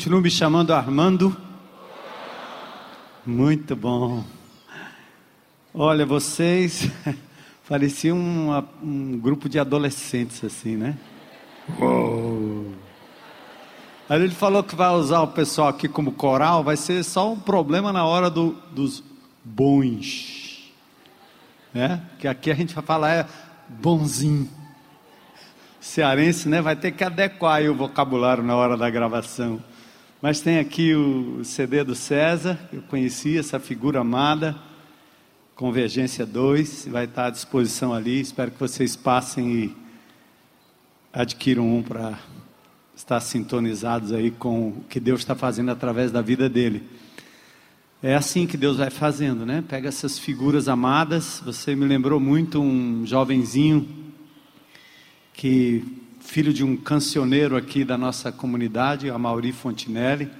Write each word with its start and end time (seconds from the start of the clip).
continuo 0.00 0.22
me 0.22 0.30
chamando 0.30 0.72
Armando. 0.72 1.36
Muito 3.26 3.76
bom. 3.76 4.24
Olha, 5.74 6.06
vocês 6.06 6.90
pareciam 7.68 8.16
um, 8.16 8.64
um 8.82 9.18
grupo 9.18 9.46
de 9.46 9.58
adolescentes 9.58 10.42
assim, 10.42 10.74
né? 10.74 10.96
Uou. 11.78 12.72
Aí 14.08 14.22
ele 14.22 14.34
falou 14.34 14.64
que 14.64 14.74
vai 14.74 14.88
usar 14.88 15.20
o 15.20 15.28
pessoal 15.28 15.68
aqui 15.68 15.86
como 15.86 16.12
coral, 16.12 16.64
vai 16.64 16.78
ser 16.78 17.04
só 17.04 17.30
um 17.30 17.38
problema 17.38 17.92
na 17.92 18.06
hora 18.06 18.30
do, 18.30 18.56
dos 18.72 19.04
bons. 19.44 20.72
Né? 21.74 22.00
Que 22.18 22.26
aqui 22.26 22.50
a 22.50 22.54
gente 22.54 22.74
vai 22.74 22.82
falar 22.82 23.12
é 23.12 23.26
bonzinho. 23.68 24.48
Cearense, 25.78 26.48
né? 26.48 26.62
Vai 26.62 26.74
ter 26.74 26.90
que 26.90 27.04
adequar 27.04 27.62
o 27.64 27.74
vocabulário 27.74 28.42
na 28.42 28.56
hora 28.56 28.78
da 28.78 28.88
gravação. 28.88 29.62
Mas 30.22 30.42
tem 30.42 30.58
aqui 30.58 30.94
o 30.94 31.42
CD 31.42 31.82
do 31.82 31.94
César, 31.94 32.58
eu 32.70 32.82
conheci 32.82 33.38
essa 33.38 33.58
figura 33.58 34.00
amada. 34.00 34.54
Convergência 35.56 36.26
2, 36.26 36.88
vai 36.90 37.06
estar 37.06 37.28
à 37.28 37.30
disposição 37.30 37.94
ali. 37.94 38.20
Espero 38.20 38.50
que 38.50 38.60
vocês 38.60 38.94
passem 38.94 39.50
e 39.50 39.76
adquiram 41.10 41.74
um 41.74 41.82
para 41.82 42.18
estar 42.94 43.18
sintonizados 43.20 44.12
aí 44.12 44.30
com 44.30 44.68
o 44.68 44.84
que 44.90 45.00
Deus 45.00 45.20
está 45.20 45.34
fazendo 45.34 45.70
através 45.70 46.12
da 46.12 46.20
vida 46.20 46.50
dele. 46.50 46.82
É 48.02 48.14
assim 48.14 48.46
que 48.46 48.58
Deus 48.58 48.76
vai 48.76 48.90
fazendo, 48.90 49.46
né? 49.46 49.64
Pega 49.66 49.88
essas 49.88 50.18
figuras 50.18 50.68
amadas. 50.68 51.40
Você 51.46 51.74
me 51.74 51.86
lembrou 51.86 52.20
muito 52.20 52.60
um 52.60 53.06
jovenzinho 53.06 53.88
que 55.32 55.99
filho 56.30 56.52
de 56.52 56.62
um 56.62 56.76
cancioneiro 56.76 57.56
aqui 57.56 57.84
da 57.84 57.98
nossa 57.98 58.30
comunidade, 58.30 59.10
a 59.10 59.18
Mauri 59.18 59.50
Fontinelli, 59.50 60.30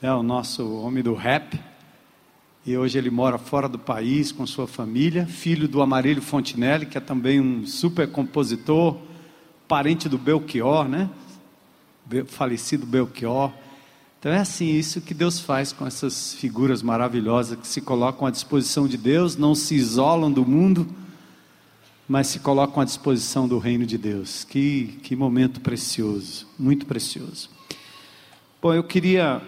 é 0.00 0.12
o 0.12 0.22
nosso 0.22 0.76
homem 0.76 1.02
do 1.02 1.14
rap. 1.14 1.58
E 2.64 2.76
hoje 2.76 2.96
ele 2.96 3.10
mora 3.10 3.36
fora 3.36 3.68
do 3.68 3.76
país 3.76 4.30
com 4.30 4.46
sua 4.46 4.68
família, 4.68 5.26
filho 5.26 5.66
do 5.66 5.82
Amarílio 5.82 6.22
Fontinelli, 6.22 6.86
que 6.86 6.96
é 6.96 7.00
também 7.00 7.40
um 7.40 7.66
super 7.66 8.08
compositor, 8.08 8.96
parente 9.66 10.08
do 10.08 10.16
Belchior, 10.16 10.88
né? 10.88 11.10
falecido 12.28 12.86
Belchior. 12.86 13.50
Então 14.20 14.30
é 14.30 14.38
assim, 14.38 14.76
isso 14.76 15.00
que 15.00 15.12
Deus 15.12 15.40
faz 15.40 15.72
com 15.72 15.84
essas 15.84 16.34
figuras 16.34 16.82
maravilhosas 16.82 17.58
que 17.58 17.66
se 17.66 17.80
colocam 17.80 18.28
à 18.28 18.30
disposição 18.30 18.86
de 18.86 18.96
Deus, 18.96 19.36
não 19.36 19.56
se 19.56 19.74
isolam 19.74 20.30
do 20.30 20.46
mundo, 20.46 20.86
mas 22.08 22.28
se 22.28 22.38
colocam 22.38 22.80
à 22.80 22.84
disposição 22.84 23.48
do 23.48 23.58
reino 23.58 23.84
de 23.84 23.98
Deus. 23.98 24.44
Que, 24.44 24.98
que 25.02 25.16
momento 25.16 25.60
precioso, 25.60 26.46
muito 26.58 26.86
precioso. 26.86 27.50
Bom, 28.62 28.72
eu 28.72 28.84
queria 28.84 29.42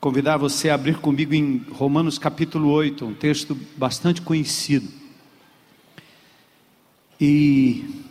convidar 0.00 0.36
você 0.36 0.68
a 0.68 0.74
abrir 0.74 0.98
comigo 0.98 1.34
em 1.34 1.64
Romanos 1.72 2.18
capítulo 2.18 2.68
8, 2.68 3.06
um 3.06 3.14
texto 3.14 3.58
bastante 3.76 4.20
conhecido. 4.20 4.88
E 7.20 8.04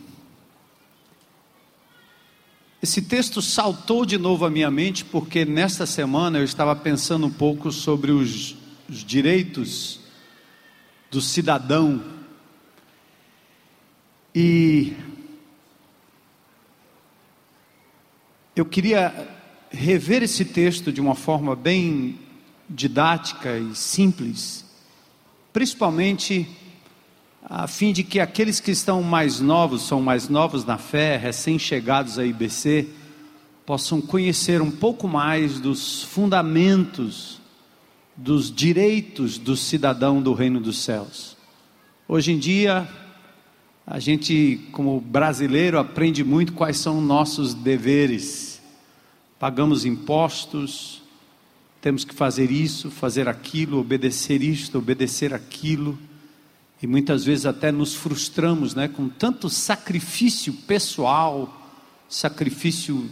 esse 2.82 3.00
texto 3.00 3.40
saltou 3.40 4.04
de 4.04 4.18
novo 4.18 4.44
à 4.44 4.50
minha 4.50 4.70
mente 4.70 5.04
porque 5.04 5.44
nesta 5.44 5.86
semana 5.86 6.38
eu 6.38 6.44
estava 6.44 6.76
pensando 6.76 7.26
um 7.26 7.30
pouco 7.30 7.70
sobre 7.70 8.10
os, 8.10 8.56
os 8.88 9.04
direitos 9.04 10.00
do 11.10 11.20
cidadão. 11.20 12.13
E 14.34 14.96
eu 18.56 18.64
queria 18.64 19.28
rever 19.70 20.24
esse 20.24 20.44
texto 20.44 20.92
de 20.92 21.00
uma 21.00 21.14
forma 21.14 21.54
bem 21.54 22.18
didática 22.68 23.56
e 23.56 23.76
simples, 23.76 24.64
principalmente 25.52 26.48
a 27.44 27.68
fim 27.68 27.92
de 27.92 28.02
que 28.02 28.18
aqueles 28.18 28.58
que 28.58 28.72
estão 28.72 29.02
mais 29.02 29.38
novos, 29.38 29.82
são 29.82 30.02
mais 30.02 30.28
novos 30.28 30.64
na 30.64 30.78
fé, 30.78 31.16
recém-chegados 31.16 32.18
a 32.18 32.26
IBC, 32.26 32.88
possam 33.64 34.00
conhecer 34.00 34.60
um 34.60 34.70
pouco 34.70 35.06
mais 35.06 35.60
dos 35.60 36.02
fundamentos, 36.02 37.40
dos 38.16 38.50
direitos 38.50 39.38
do 39.38 39.56
cidadão 39.56 40.20
do 40.20 40.32
reino 40.32 40.58
dos 40.58 40.78
céus. 40.78 41.36
Hoje 42.08 42.32
em 42.32 42.38
dia, 42.38 42.88
a 43.86 43.98
gente, 43.98 44.60
como 44.72 45.00
brasileiro, 45.00 45.78
aprende 45.78 46.24
muito 46.24 46.52
quais 46.52 46.78
são 46.78 47.00
nossos 47.00 47.52
deveres. 47.52 48.60
Pagamos 49.38 49.84
impostos, 49.84 51.02
temos 51.80 52.04
que 52.04 52.14
fazer 52.14 52.50
isso, 52.50 52.90
fazer 52.90 53.28
aquilo, 53.28 53.78
obedecer 53.78 54.42
isto, 54.42 54.78
obedecer 54.78 55.34
aquilo 55.34 55.98
e 56.84 56.86
muitas 56.86 57.24
vezes 57.24 57.46
até 57.46 57.72
nos 57.72 57.94
frustramos, 57.94 58.74
né, 58.74 58.88
com 58.88 59.08
tanto 59.08 59.48
sacrifício 59.48 60.52
pessoal, 60.52 61.72
sacrifício 62.10 63.10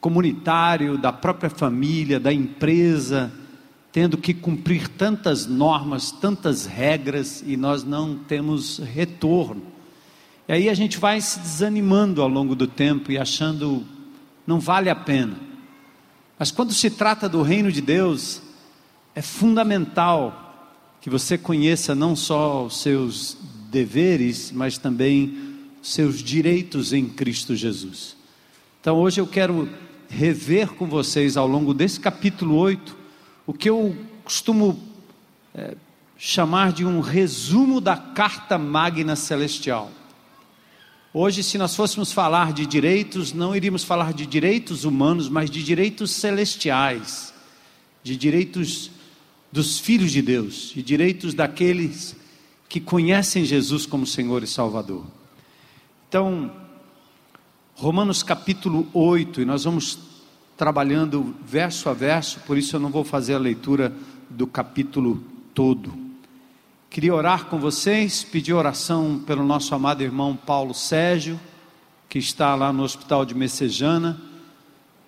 comunitário, 0.00 0.98
da 0.98 1.12
própria 1.12 1.48
família, 1.48 2.18
da 2.18 2.32
empresa, 2.32 3.32
tendo 3.92 4.18
que 4.18 4.34
cumprir 4.34 4.88
tantas 4.88 5.46
normas, 5.46 6.10
tantas 6.10 6.66
regras 6.66 7.40
e 7.46 7.56
nós 7.56 7.84
não 7.84 8.16
temos 8.16 8.78
retorno. 8.78 9.73
E 10.46 10.52
aí 10.52 10.68
a 10.68 10.74
gente 10.74 10.98
vai 10.98 11.20
se 11.20 11.38
desanimando 11.40 12.20
ao 12.20 12.28
longo 12.28 12.54
do 12.54 12.66
tempo 12.66 13.10
e 13.10 13.18
achando 13.18 13.84
não 14.46 14.60
vale 14.60 14.90
a 14.90 14.94
pena. 14.94 15.36
Mas 16.38 16.50
quando 16.50 16.72
se 16.72 16.90
trata 16.90 17.28
do 17.28 17.40
reino 17.42 17.72
de 17.72 17.80
Deus, 17.80 18.42
é 19.14 19.22
fundamental 19.22 20.40
que 21.00 21.08
você 21.08 21.38
conheça 21.38 21.94
não 21.94 22.14
só 22.14 22.66
os 22.66 22.80
seus 22.80 23.36
deveres, 23.70 24.52
mas 24.52 24.76
também 24.76 25.54
seus 25.82 26.22
direitos 26.22 26.92
em 26.92 27.06
Cristo 27.08 27.56
Jesus. 27.56 28.16
Então 28.80 28.96
hoje 28.96 29.20
eu 29.20 29.26
quero 29.26 29.68
rever 30.08 30.68
com 30.74 30.86
vocês 30.86 31.36
ao 31.36 31.46
longo 31.46 31.72
desse 31.72 31.98
capítulo 31.98 32.56
8 32.56 32.96
o 33.46 33.52
que 33.52 33.68
eu 33.68 33.96
costumo 34.22 34.78
é, 35.54 35.74
chamar 36.16 36.72
de 36.72 36.84
um 36.84 37.00
resumo 37.00 37.80
da 37.80 37.96
carta 37.96 38.56
magna 38.58 39.16
celestial. 39.16 39.90
Hoje, 41.16 41.44
se 41.44 41.56
nós 41.56 41.76
fôssemos 41.76 42.10
falar 42.10 42.52
de 42.52 42.66
direitos, 42.66 43.32
não 43.32 43.54
iríamos 43.54 43.84
falar 43.84 44.12
de 44.12 44.26
direitos 44.26 44.84
humanos, 44.84 45.28
mas 45.28 45.48
de 45.48 45.62
direitos 45.62 46.10
celestiais, 46.10 47.32
de 48.02 48.16
direitos 48.16 48.90
dos 49.52 49.78
filhos 49.78 50.10
de 50.10 50.20
Deus 50.20 50.72
e 50.74 50.82
direitos 50.82 51.32
daqueles 51.32 52.16
que 52.68 52.80
conhecem 52.80 53.44
Jesus 53.44 53.86
como 53.86 54.04
Senhor 54.04 54.42
e 54.42 54.46
Salvador. 54.48 55.04
Então, 56.08 56.50
Romanos 57.76 58.24
capítulo 58.24 58.88
8, 58.92 59.42
e 59.42 59.44
nós 59.44 59.62
vamos 59.62 59.96
trabalhando 60.56 61.32
verso 61.46 61.88
a 61.88 61.92
verso, 61.92 62.40
por 62.40 62.58
isso 62.58 62.74
eu 62.74 62.80
não 62.80 62.90
vou 62.90 63.04
fazer 63.04 63.34
a 63.34 63.38
leitura 63.38 63.94
do 64.28 64.48
capítulo 64.48 65.22
todo. 65.54 66.03
Queria 66.94 67.12
orar 67.12 67.46
com 67.46 67.58
vocês, 67.58 68.22
pedir 68.22 68.52
oração 68.52 69.20
pelo 69.26 69.44
nosso 69.44 69.74
amado 69.74 70.00
irmão 70.00 70.36
Paulo 70.36 70.72
Sérgio, 70.72 71.40
que 72.08 72.20
está 72.20 72.54
lá 72.54 72.72
no 72.72 72.84
hospital 72.84 73.24
de 73.24 73.34
Messejana. 73.34 74.22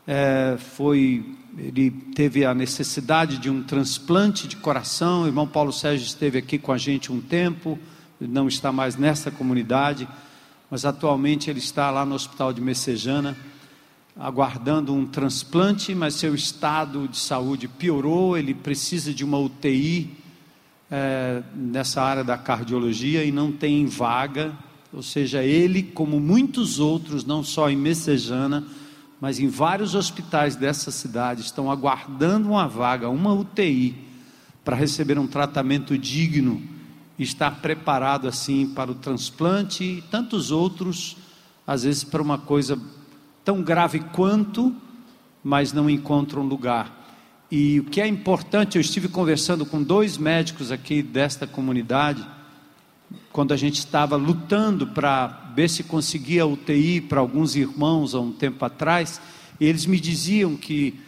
É, 0.05 0.57
foi 0.59 1.25
ele 1.57 1.93
teve 1.93 2.45
a 2.45 2.53
necessidade 2.53 3.39
de 3.39 3.49
um 3.49 3.63
transplante 3.63 4.49
de 4.49 4.57
coração. 4.57 5.23
O 5.23 5.27
irmão 5.29 5.47
Paulo 5.47 5.73
Sérgio 5.73 6.05
esteve 6.05 6.39
aqui 6.39 6.59
com 6.59 6.73
a 6.73 6.77
gente 6.77 7.13
um 7.13 7.21
tempo, 7.21 7.79
não 8.21 8.49
está 8.49 8.73
mais 8.73 8.97
nessa 8.97 9.31
comunidade, 9.31 10.09
mas 10.69 10.85
atualmente 10.85 11.49
ele 11.49 11.61
está 11.61 11.89
lá 11.93 12.05
no 12.05 12.17
Hospital 12.17 12.53
de 12.53 12.61
Messejana, 12.61 13.37
aguardando 14.17 14.93
um 14.93 15.07
transplante, 15.07 15.95
mas 15.95 16.15
seu 16.15 16.35
estado 16.35 17.07
de 17.07 17.17
saúde 17.17 17.69
piorou, 17.69 18.37
ele 18.37 18.55
precisa 18.55 19.15
de 19.15 19.25
uma 19.25 19.39
UTI 19.39 20.26
é, 20.91 21.43
nessa 21.55 22.03
área 22.03 22.23
da 22.23 22.39
cardiologia 22.39 23.25
e 23.25 23.33
não 23.33 23.51
tem 23.51 23.87
vaga, 23.87 24.53
ou 24.93 25.03
seja, 25.03 25.43
ele, 25.43 25.83
como 25.83 26.21
muitos 26.21 26.79
outros, 26.79 27.25
não 27.25 27.43
só 27.43 27.69
em 27.69 27.77
Messejana, 27.77 28.65
mas 29.21 29.39
em 29.39 29.49
vários 29.49 29.95
hospitais 29.95 30.57
dessa 30.57 30.91
cidade 30.91 31.41
estão 31.41 31.71
aguardando 31.71 32.51
uma 32.51 32.69
vaga, 32.69 33.09
uma 33.09 33.33
UTI, 33.33 33.95
para 34.65 34.77
receber 34.77 35.19
um 35.19 35.27
tratamento 35.27 35.97
digno 35.97 36.63
e 37.19 37.23
estar 37.23 37.63
preparado 37.63 38.29
assim 38.29 38.67
para 38.67 38.91
o 38.91 38.95
transplante 38.95 39.85
e 39.85 40.03
tantos 40.03 40.51
outros, 40.51 41.17
às 41.67 41.83
vezes 41.83 42.05
para 42.05 42.23
uma 42.23 42.39
coisa 42.39 42.79
tão 43.45 43.63
grave 43.63 44.01
quanto, 44.01 44.75
mas 45.43 45.73
não 45.73 45.89
encontram 45.89 46.43
lugar. 46.43 46.96
E 47.51 47.79
o 47.79 47.85
que 47.85 48.01
é 48.01 48.07
importante, 48.07 48.77
eu 48.77 48.81
estive 48.81 49.09
conversando 49.09 49.65
com 49.65 49.81
dois 49.81 50.19
médicos 50.19 50.73
aqui 50.73 51.01
desta 51.01 51.47
comunidade, 51.47 52.27
quando 53.33 53.53
a 53.53 53.57
gente 53.57 53.79
estava 53.79 54.17
lutando 54.17 54.89
para 54.89 55.53
ver 55.55 55.71
se 55.71 55.85
conseguia 55.85 56.47
UTI 56.47 57.01
para 57.01 57.21
alguns 57.21 57.55
irmãos 57.55 58.15
há 58.15 58.21
um 58.21 58.33
tempo 58.33 58.65
atrás, 58.65 59.21
eles 59.61 59.87
me 59.87 60.01
diziam 60.01 60.57
que 60.57 60.99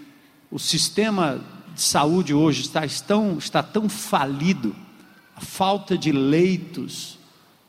o 0.51 0.59
sistema 0.59 1.41
de 1.75 1.83
saúde 1.83 2.33
hoje 2.33 2.63
está 2.63 2.83
tão, 3.07 3.39
está 3.39 3.63
tão 3.63 3.89
falido, 3.89 4.75
a 5.35 5.41
falta 5.41 5.99
de 5.99 6.13
leitos 6.13 7.19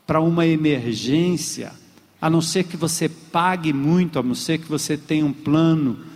para 0.06 0.20
uma 0.20 0.46
emergência, 0.46 1.72
a 2.20 2.30
não 2.30 2.40
ser 2.40 2.64
que 2.64 2.76
você 2.76 3.08
pague 3.08 3.72
muito, 3.72 4.18
a 4.18 4.22
não 4.22 4.34
ser 4.34 4.58
que 4.58 4.68
você 4.68 4.96
tenha 4.96 5.24
um 5.24 5.32
plano 5.32 6.09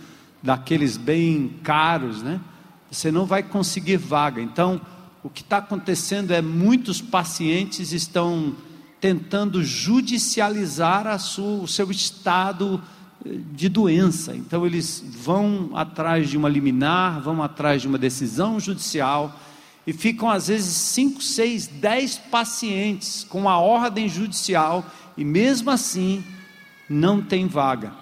daqueles 0.45 0.95
bem 0.95 1.55
caros, 1.63 2.21
né? 2.21 2.39
Você 2.91 3.11
não 3.11 3.25
vai 3.25 3.41
conseguir 3.41 3.97
vaga. 3.97 4.39
Então, 4.39 4.79
o 5.23 5.29
que 5.29 5.41
está 5.41 5.57
acontecendo 5.57 6.31
é 6.31 6.41
muitos 6.41 7.01
pacientes 7.01 7.91
estão 7.91 8.55
tentando 9.01 9.63
judicializar 9.63 11.19
sua, 11.19 11.63
o 11.63 11.67
seu 11.67 11.89
estado 11.89 12.81
eh, 13.25 13.39
de 13.53 13.67
doença. 13.67 14.35
Então, 14.35 14.65
eles 14.65 15.03
vão 15.03 15.71
atrás 15.73 16.29
de 16.29 16.37
uma 16.37 16.47
liminar, 16.47 17.21
vão 17.21 17.41
atrás 17.41 17.81
de 17.81 17.87
uma 17.87 17.97
decisão 17.97 18.59
judicial 18.59 19.37
e 19.87 19.93
ficam, 19.93 20.29
às 20.29 20.47
vezes, 20.47 20.75
cinco, 20.75 21.23
seis, 21.23 21.65
dez 21.67 22.17
pacientes 22.17 23.25
com 23.27 23.49
a 23.49 23.57
ordem 23.57 24.07
judicial 24.07 24.85
e, 25.17 25.25
mesmo 25.25 25.71
assim, 25.71 26.23
não 26.87 27.19
tem 27.19 27.47
vaga. 27.47 27.93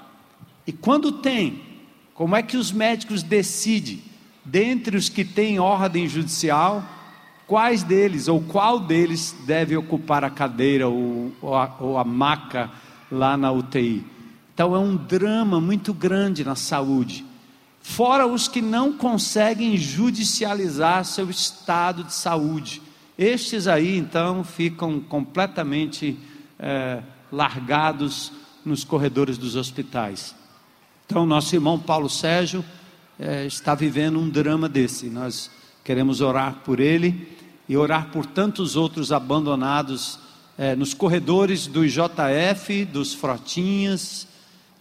E 0.68 0.74
quando 0.74 1.12
tem, 1.12 1.73
como 2.14 2.36
é 2.36 2.44
que 2.44 2.58
os 2.58 2.72
médicos 2.72 3.24
decidem, 3.24 4.02
dentre 4.46 4.98
os 4.98 5.10
que 5.10 5.24
têm 5.24 5.60
ordem 5.60 6.08
judicial, 6.08 6.84
quais 7.48 7.84
deles 7.84 8.28
ou 8.28 8.42
qual 8.42 8.80
deles 8.80 9.36
deve 9.46 9.76
ocupar 9.76 10.24
a 10.24 10.30
cadeira 10.30 10.88
ou, 10.88 11.32
ou, 11.42 11.56
a, 11.56 11.76
ou 11.80 11.98
a 11.98 12.04
maca 12.04 12.70
lá 13.12 13.36
na 13.38 13.52
UTI. 13.52 14.06
Então 14.54 14.76
é 14.76 14.80
um 14.80 14.96
drama 14.96 15.60
muito 15.60 15.94
grande 15.94 16.44
na 16.44 16.56
saúde. 16.56 17.26
Fora 17.82 18.26
os 18.26 18.48
que 18.48 18.62
não 18.62 18.94
conseguem 18.94 19.76
judicializar 19.78 21.04
seu 21.04 21.30
estado 21.30 22.04
de 22.06 22.14
saúde. 22.14 22.82
Estes 23.18 23.68
aí, 23.68 23.98
então, 23.98 24.44
ficam 24.44 25.00
completamente 25.00 26.18
é, 26.58 27.02
largados 27.32 28.32
nos 28.64 28.84
corredores 28.84 29.38
dos 29.38 29.56
hospitais. 29.56 30.34
Então, 31.14 31.28
nosso 31.28 31.56
irmão 31.56 31.78
Paulo 31.78 32.10
Sérgio 32.10 32.66
é, 33.20 33.46
está 33.46 33.76
vivendo 33.76 34.18
um 34.18 34.28
drama 34.28 34.68
desse. 34.68 35.12
Nós 35.12 35.52
queremos 35.84 36.22
orar 36.22 36.62
por 36.66 36.80
ele 36.80 37.38
e 37.70 37.78
orar 37.78 38.10
por 38.10 38.26
tantos 38.26 38.76
outros 38.76 39.12
abandonados 39.12 40.18
é, 40.58 40.76
nos 40.76 40.96
corredores 40.96 41.68
do 41.68 41.88
JF, 41.88 42.86
dos 42.86 43.14
Frotinhas, 43.14 44.28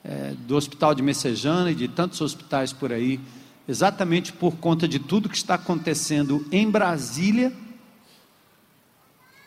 é, 0.03 0.33
do 0.49 0.57
Hospital 0.57 0.95
de 0.95 1.03
Messejana 1.03 1.71
e 1.71 1.75
de 1.75 1.87
tantos 1.87 2.23
hospitais 2.23 2.73
por 2.73 2.95
aí, 2.95 3.21
exatamente 3.69 4.33
por 4.33 4.57
conta 4.57 4.89
de 4.89 4.99
tudo 4.99 5.29
que 5.29 5.37
está 5.37 5.57
acontecendo 5.57 6.47
em 6.51 6.71
Brasília, 6.71 7.53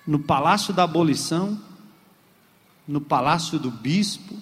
no 0.06 0.20
Palácio 0.20 0.72
da 0.72 0.84
Abolição, 0.84 1.60
no 2.88 3.02
Palácio 3.02 3.58
do 3.58 3.72
Bispo, 3.72 4.36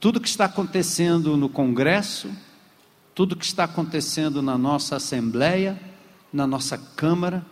tudo 0.00 0.20
que 0.20 0.28
está 0.28 0.44
acontecendo 0.44 1.36
no 1.36 1.48
Congresso, 1.48 2.30
tudo 3.14 3.36
que 3.36 3.44
está 3.44 3.64
acontecendo 3.64 4.40
na 4.40 4.56
nossa 4.56 4.96
Assembleia, 4.96 5.78
na 6.32 6.46
nossa 6.46 6.78
Câmara, 6.78 7.44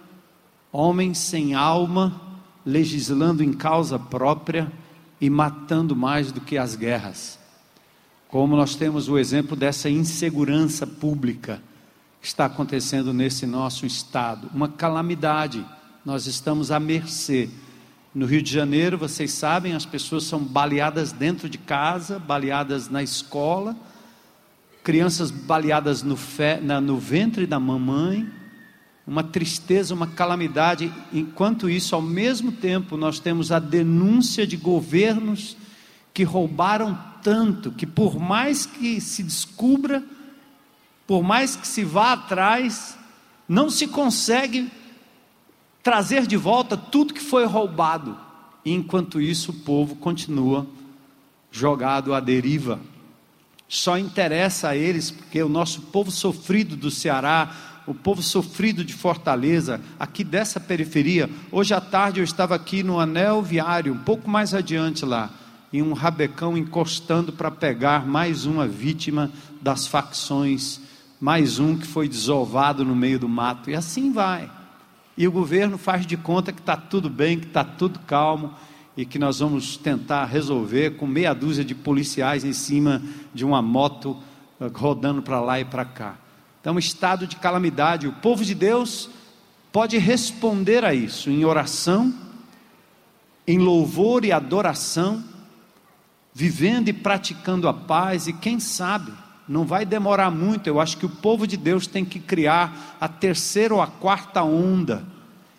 homens 0.71 1.19
sem 1.19 1.55
alma, 1.55 2.21
legislando 2.65 3.43
em 3.43 3.53
causa 3.53 3.99
própria 3.99 4.71
e 5.21 5.29
matando 5.29 5.97
mais 5.97 6.31
do 6.31 6.41
que 6.41 6.57
as 6.57 6.77
guerras. 6.77 7.39
Como 8.29 8.57
nós 8.57 8.75
temos 8.75 9.09
o 9.09 9.19
exemplo 9.19 9.57
dessa 9.57 9.89
insegurança 9.89 10.87
pública 10.87 11.63
que 12.21 12.27
está 12.27 12.45
acontecendo 12.47 13.13
nesse 13.13 13.47
nosso 13.47 13.87
estado, 13.87 14.51
uma 14.53 14.69
calamidade. 14.69 15.65
Nós 16.05 16.27
estamos 16.27 16.71
à 16.71 16.79
mercê. 16.79 17.49
No 18.17 18.25
Rio 18.25 18.41
de 18.41 18.51
Janeiro, 18.51 18.97
vocês 18.97 19.31
sabem, 19.31 19.75
as 19.75 19.85
pessoas 19.85 20.25
são 20.25 20.43
baleadas 20.43 21.13
dentro 21.13 21.51
de 21.51 21.59
casa, 21.59 22.19
baleadas 22.19 22.89
na 22.89 23.03
escola, 23.03 23.77
crianças 24.83 25.31
baleadas 25.31 26.03
no, 26.03 26.17
fe, 26.17 26.59
na, 26.63 26.81
no 26.81 26.97
ventre 26.97 27.47
da 27.47 27.61
mamãe, 27.61 28.27
uma 29.07 29.23
tristeza, 29.23 29.93
uma 29.93 30.07
calamidade. 30.07 30.91
Enquanto 31.13 31.69
isso, 31.69 31.95
ao 31.95 32.01
mesmo 32.01 32.51
tempo, 32.53 32.97
nós 32.97 33.21
temos 33.21 33.53
a 33.53 33.59
denúncia 33.59 34.47
de 34.47 34.57
governos 34.57 35.55
que 36.15 36.25
roubaram 36.25 36.99
tanto 37.23 37.71
que, 37.71 37.87
por 37.87 38.19
mais 38.19 38.65
que 38.65 38.99
se 38.99 39.23
descubra, 39.23 40.03
por 41.07 41.23
mais 41.23 41.55
que 41.55 41.69
se 41.69 41.85
vá 41.85 42.15
atrás, 42.15 42.97
não 43.47 43.69
se 43.69 43.87
consegue 43.87 44.71
trazer 45.87 46.27
de 46.27 46.37
volta 46.37 46.77
tudo 46.77 47.15
que 47.15 47.23
foi 47.23 47.45
roubado. 47.45 48.19
E 48.65 48.73
enquanto 48.73 49.21
isso, 49.21 49.53
o 49.53 49.55
povo 49.55 49.95
continua 49.95 50.67
jogado 51.49 52.13
à 52.13 52.19
deriva. 52.19 52.81
Só 53.69 53.97
interessa 53.97 54.71
a 54.71 54.77
eles 54.77 55.13
porque 55.13 55.41
o 55.41 55.49
nosso 55.49 55.83
povo 55.83 56.11
sofrido 56.11 56.75
do 56.75 56.91
Ceará, 56.91 57.55
o 57.87 57.95
povo 57.95 58.21
sofrido 58.21 58.85
de 58.85 58.93
Fortaleza, 58.93 59.81
aqui 59.97 60.25
dessa 60.25 60.59
periferia. 60.59 61.31
Hoje 61.53 61.73
à 61.73 61.81
tarde 61.81 62.19
eu 62.19 62.25
estava 62.25 62.57
aqui 62.57 62.83
no 62.83 62.99
anel 62.99 63.41
viário, 63.41 63.95
um 63.95 63.99
pouco 63.99 64.29
mais 64.29 64.55
adiante 64.55 65.05
lá, 65.05 65.31
e 65.73 65.81
um 65.81 65.93
rabecão 65.93 66.59
encostando 66.59 67.33
para 67.33 67.49
pegar 67.49 68.05
mais 68.05 68.45
uma 68.45 68.67
vítima 68.67 69.31
das 69.63 69.87
facções, 69.87 70.81
mais 71.21 71.61
um 71.61 71.79
que 71.79 71.87
foi 71.87 72.09
desovado 72.09 72.85
no 72.85 72.97
meio 72.97 73.21
do 73.21 73.29
mato, 73.29 73.71
e 73.71 73.77
assim 73.77 74.11
vai. 74.11 74.56
E 75.17 75.27
o 75.27 75.33
governo 75.33 75.79
faz 75.79 76.07
de 76.07 76.17
conta 76.17 76.53
que 76.53 76.61
está 76.61 76.77
tudo 76.77 77.09
bem, 77.09 77.39
que 77.39 77.47
está 77.47 77.65
tudo 77.65 77.99
calmo 78.01 78.55
e 78.97 79.07
que 79.07 79.19
nós 79.19 79.41
vamos 79.41 79.77
tentar 79.77 80.25
resolver 80.27 80.97
com 80.97 81.07
meia 81.07 81.35
dúzia 81.35 81.65
de 81.65 81.75
policiais 81.75 82.45
em 82.45 82.53
cima 82.53 83.03
de 83.33 83.45
uma 83.45 83.63
moto 83.63 84.17
eh, 84.61 84.71
rodando 84.75 85.23
para 85.23 85.41
lá 85.41 85.61
e 85.61 85.65
para 85.65 85.85
cá. 85.85 86.17
Então, 86.61 86.75
um 86.75 86.79
estado 86.79 87.27
de 87.27 87.37
calamidade. 87.37 88.09
O 88.09 88.13
povo 88.13 88.45
de 88.45 88.55
Deus 88.55 89.09
pode 89.71 89.99
responder 89.99 90.85
a 90.85 90.95
isso 90.95 91.31
em 91.31 91.45
oração, 91.45 92.13
em 93.47 93.59
louvor 93.59 94.25
e 94.25 94.33
adoração, 94.33 95.23
vivendo 96.35 96.89
e 96.89 96.93
praticando 96.93 97.69
a 97.69 97.75
paz, 97.75 98.27
e 98.27 98.33
quem 98.33 98.59
sabe, 98.59 99.13
não 99.49 99.65
vai 99.65 99.85
demorar 99.85 100.31
muito. 100.31 100.67
Eu 100.67 100.81
acho 100.81 100.97
que 100.97 101.07
o 101.07 101.11
povo 101.11 101.47
de 101.47 101.57
Deus 101.57 101.87
tem 101.87 102.05
que 102.05 102.19
criar 102.19 102.97
a 103.01 103.09
terceira 103.09 103.75
ou 103.75 103.81
a 103.81 103.87
quarta 103.87 104.43
onda 104.43 105.05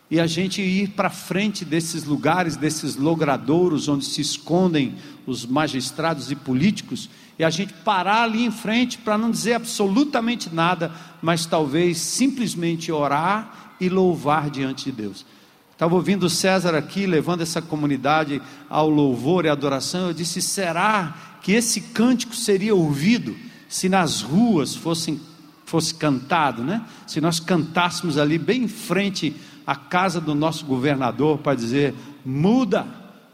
e 0.09 0.19
a 0.19 0.27
gente 0.27 0.61
ir 0.61 0.89
para 0.89 1.09
frente 1.09 1.65
desses 1.65 2.05
lugares, 2.05 2.55
desses 2.55 2.95
logradouros 2.95 3.87
onde 3.87 4.05
se 4.05 4.21
escondem 4.21 4.95
os 5.25 5.45
magistrados 5.45 6.31
e 6.31 6.35
políticos 6.35 7.09
e 7.37 7.43
a 7.43 7.49
gente 7.49 7.73
parar 7.73 8.23
ali 8.23 8.43
em 8.43 8.51
frente 8.51 8.97
para 8.97 9.17
não 9.17 9.29
dizer 9.29 9.53
absolutamente 9.53 10.53
nada, 10.53 10.91
mas 11.21 11.45
talvez 11.45 11.97
simplesmente 11.97 12.91
orar 12.91 13.75
e 13.79 13.89
louvar 13.89 14.49
diante 14.49 14.85
de 14.85 14.91
Deus. 14.91 15.25
Estava 15.71 15.93
ouvindo 15.93 16.29
César 16.29 16.73
aqui, 16.73 17.05
levando 17.05 17.41
essa 17.41 17.61
comunidade 17.61 18.41
ao 18.67 18.89
louvor 18.89 19.45
e 19.45 19.49
adoração. 19.49 20.07
Eu 20.07 20.13
disse: 20.13 20.41
será 20.41 21.37
que 21.43 21.51
esse 21.51 21.81
cântico 21.81 22.35
seria 22.35 22.73
ouvido 22.73 23.35
se 23.67 23.89
nas 23.89 24.21
ruas 24.21 24.75
fossem, 24.75 25.19
fosse 25.65 25.93
cantado, 25.95 26.63
né? 26.63 26.85
Se 27.05 27.19
nós 27.19 27.39
cantássemos 27.39 28.17
ali 28.17 28.37
bem 28.37 28.63
em 28.63 28.67
frente 28.67 29.35
à 29.65 29.75
casa 29.75 30.21
do 30.21 30.33
nosso 30.33 30.65
governador 30.65 31.39
para 31.39 31.55
dizer: 31.55 31.93
muda, 32.25 32.87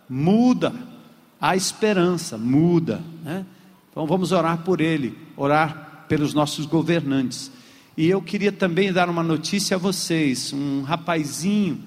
muda, 0.10 0.74
a 1.40 1.56
esperança, 1.56 2.38
muda, 2.38 3.02
né? 3.24 3.46
Então 3.92 4.08
vamos 4.08 4.32
orar 4.32 4.60
por 4.60 4.82
ele, 4.82 5.18
orar 5.38 6.06
pelos 6.08 6.34
nossos 6.34 6.66
governantes. 6.66 7.52
E 7.96 8.10
eu 8.10 8.22
queria 8.22 8.52
também 8.52 8.92
dar 8.92 9.10
uma 9.10 9.22
notícia 9.22 9.76
a 9.76 9.80
vocês: 9.80 10.52
um 10.52 10.82
rapazinho 10.82 11.80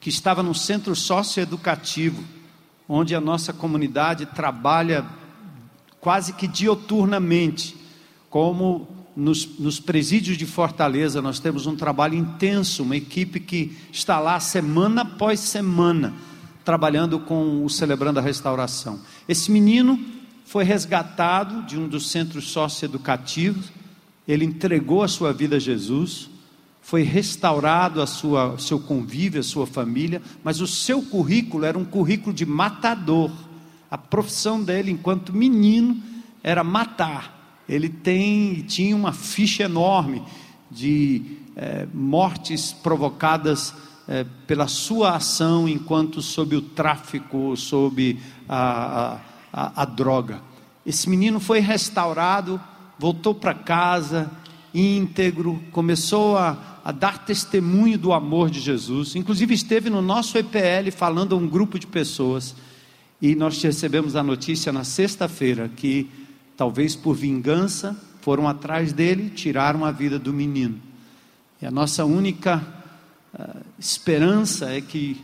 que 0.00 0.08
estava 0.08 0.42
no 0.42 0.54
centro 0.54 0.94
socioeducativo, 0.96 2.24
onde 2.88 3.14
a 3.14 3.20
nossa 3.20 3.52
comunidade 3.52 4.26
trabalha 4.26 5.04
quase 6.06 6.34
que 6.34 6.46
dioturnamente, 6.46 7.76
como 8.30 8.86
nos, 9.16 9.58
nos, 9.58 9.80
presídios 9.80 10.38
de 10.38 10.46
Fortaleza, 10.46 11.20
nós 11.20 11.40
temos 11.40 11.66
um 11.66 11.74
trabalho 11.74 12.14
intenso, 12.14 12.84
uma 12.84 12.96
equipe 12.96 13.40
que 13.40 13.76
está 13.90 14.20
lá 14.20 14.38
semana 14.38 15.02
após 15.02 15.40
semana, 15.40 16.14
trabalhando 16.64 17.18
com 17.18 17.64
o 17.64 17.68
Celebrando 17.68 18.20
a 18.20 18.22
Restauração. 18.22 19.00
Esse 19.28 19.50
menino 19.50 19.98
foi 20.44 20.62
resgatado 20.62 21.66
de 21.66 21.76
um 21.76 21.88
dos 21.88 22.08
centros 22.08 22.52
socioeducativos, 22.52 23.72
ele 24.28 24.44
entregou 24.44 25.02
a 25.02 25.08
sua 25.08 25.32
vida 25.32 25.56
a 25.56 25.58
Jesus, 25.58 26.30
foi 26.80 27.02
restaurado 27.02 28.00
a 28.00 28.06
sua 28.06 28.56
seu 28.60 28.78
convívio, 28.78 29.40
a 29.40 29.42
sua 29.42 29.66
família, 29.66 30.22
mas 30.44 30.60
o 30.60 30.68
seu 30.68 31.02
currículo 31.02 31.64
era 31.64 31.76
um 31.76 31.84
currículo 31.84 32.32
de 32.32 32.46
matador. 32.46 33.32
A 33.90 33.98
profissão 33.98 34.62
dele 34.62 34.90
enquanto 34.90 35.32
menino 35.32 36.00
era 36.42 36.62
matar. 36.62 37.64
ele 37.68 37.88
tem 37.88 38.62
tinha 38.62 38.94
uma 38.94 39.12
ficha 39.12 39.64
enorme 39.64 40.22
de 40.70 41.38
é, 41.56 41.86
mortes 41.92 42.72
provocadas 42.72 43.74
é, 44.06 44.24
pela 44.46 44.68
sua 44.68 45.16
ação 45.16 45.68
enquanto 45.68 46.22
sob 46.22 46.54
o 46.54 46.62
tráfico, 46.62 47.56
sob 47.56 48.18
a, 48.48 48.56
a, 48.56 49.20
a, 49.52 49.82
a 49.82 49.84
droga. 49.84 50.40
Esse 50.84 51.08
menino 51.08 51.40
foi 51.40 51.58
restaurado, 51.60 52.60
voltou 52.98 53.34
para 53.34 53.54
casa 53.54 54.30
íntegro, 54.76 55.62
começou 55.72 56.36
a, 56.36 56.80
a 56.84 56.92
dar 56.92 57.24
testemunho 57.24 57.98
do 57.98 58.12
amor 58.12 58.50
de 58.50 58.60
Jesus. 58.60 59.16
Inclusive 59.16 59.54
esteve 59.54 59.88
no 59.88 60.02
nosso 60.02 60.36
EPL 60.36 60.90
falando 60.94 61.34
a 61.34 61.38
um 61.38 61.48
grupo 61.48 61.78
de 61.78 61.86
pessoas. 61.86 62.54
E 63.20 63.34
nós 63.34 63.62
recebemos 63.62 64.14
a 64.14 64.22
notícia 64.22 64.70
na 64.72 64.84
sexta-feira 64.84 65.70
que, 65.74 66.08
talvez 66.56 66.94
por 66.94 67.14
vingança, 67.14 67.96
foram 68.20 68.46
atrás 68.46 68.92
dele, 68.92 69.30
tiraram 69.30 69.84
a 69.84 69.90
vida 69.90 70.18
do 70.18 70.32
menino. 70.32 70.80
E 71.60 71.66
a 71.66 71.70
nossa 71.70 72.04
única 72.04 72.62
uh, 73.32 73.60
esperança 73.78 74.70
é 74.70 74.80
que 74.80 75.20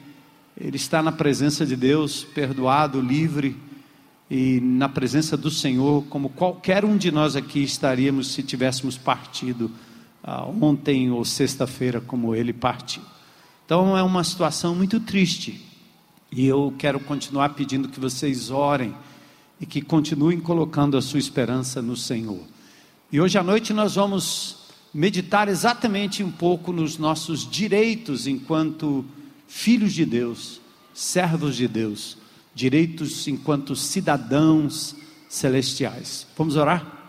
ele 0.59 0.77
está 0.77 1.03
na 1.03 1.13
presença 1.13 1.67
de 1.67 1.77
Deus, 1.77 2.25
perdoado, 2.25 3.01
livre 3.01 3.57
e 4.31 4.61
na 4.61 4.89
presença 4.89 5.37
do 5.37 5.51
Senhor, 5.51 6.05
como 6.05 6.31
qualquer 6.31 6.85
um 6.85 6.97
de 6.97 7.11
nós 7.11 7.37
aqui 7.37 7.63
estaríamos 7.63 8.33
se 8.33 8.43
tivéssemos 8.43 8.97
partido 8.97 9.71
uh, 10.25 10.65
ontem 10.65 11.11
ou 11.11 11.25
sexta-feira, 11.25 12.01
como 12.01 12.35
ele 12.35 12.55
partiu. 12.55 13.03
Então 13.67 13.97
é 13.97 14.03
uma 14.03 14.25
situação 14.25 14.75
muito 14.75 14.99
triste 14.99 15.72
e 16.33 16.47
eu 16.47 16.75
quero 16.79 16.99
continuar 16.99 17.51
pedindo 17.51 17.89
que 17.89 18.01
vocês 18.01 18.51
orem 18.51 18.95
e 19.61 19.67
que 19.67 19.83
continuem 19.83 20.41
colocando 20.41 20.97
a 20.97 21.03
sua 21.03 21.19
esperança 21.19 21.83
no 21.83 21.95
Senhor. 21.95 22.41
E 23.13 23.21
hoje 23.21 23.37
à 23.37 23.43
noite 23.43 23.75
nós 23.75 23.97
vamos 23.97 24.57
meditar 24.95 25.47
exatamente 25.47 26.23
um 26.23 26.31
pouco 26.31 26.73
nos 26.73 26.97
nossos 26.97 27.49
direitos 27.49 28.27
enquanto 28.27 29.05
filhos 29.47 29.93
de 29.93 30.07
Deus, 30.07 30.61
servos 30.95 31.55
de 31.55 31.69
Deus, 31.69 32.17
direitos 32.55 33.29
enquanto 33.29 33.77
cidadãos 33.77 34.97
celestiais. 35.29 36.27
Vamos 36.37 36.57
orar? 36.57 37.02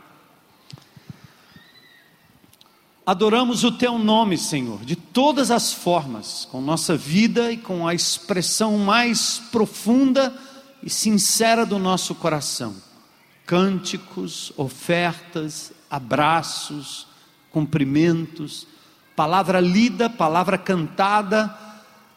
Adoramos 3.06 3.66
o 3.66 3.72
teu 3.72 3.98
nome, 3.98 4.38
Senhor, 4.38 4.86
de 4.86 4.96
todas 4.96 5.52
as 5.52 5.74
formas, 5.74 6.48
com 6.50 6.62
nossa 6.62 6.96
vida 6.96 7.52
e 7.52 7.58
com 7.58 7.86
a 7.86 7.94
expressão 7.94 8.78
mais 8.78 9.42
profunda 9.52 10.34
e 10.82 10.90
sincera 10.90 11.66
do 11.66 11.78
nosso 11.78 12.16
coração. 12.16 12.74
Cânticos, 13.46 14.54
ofertas, 14.56 15.74
abraços, 15.90 17.06
cumprimentos, 17.52 18.66
palavra 19.18 19.60
lida, 19.60 20.10
palavra 20.10 20.58
cantada, 20.58 21.54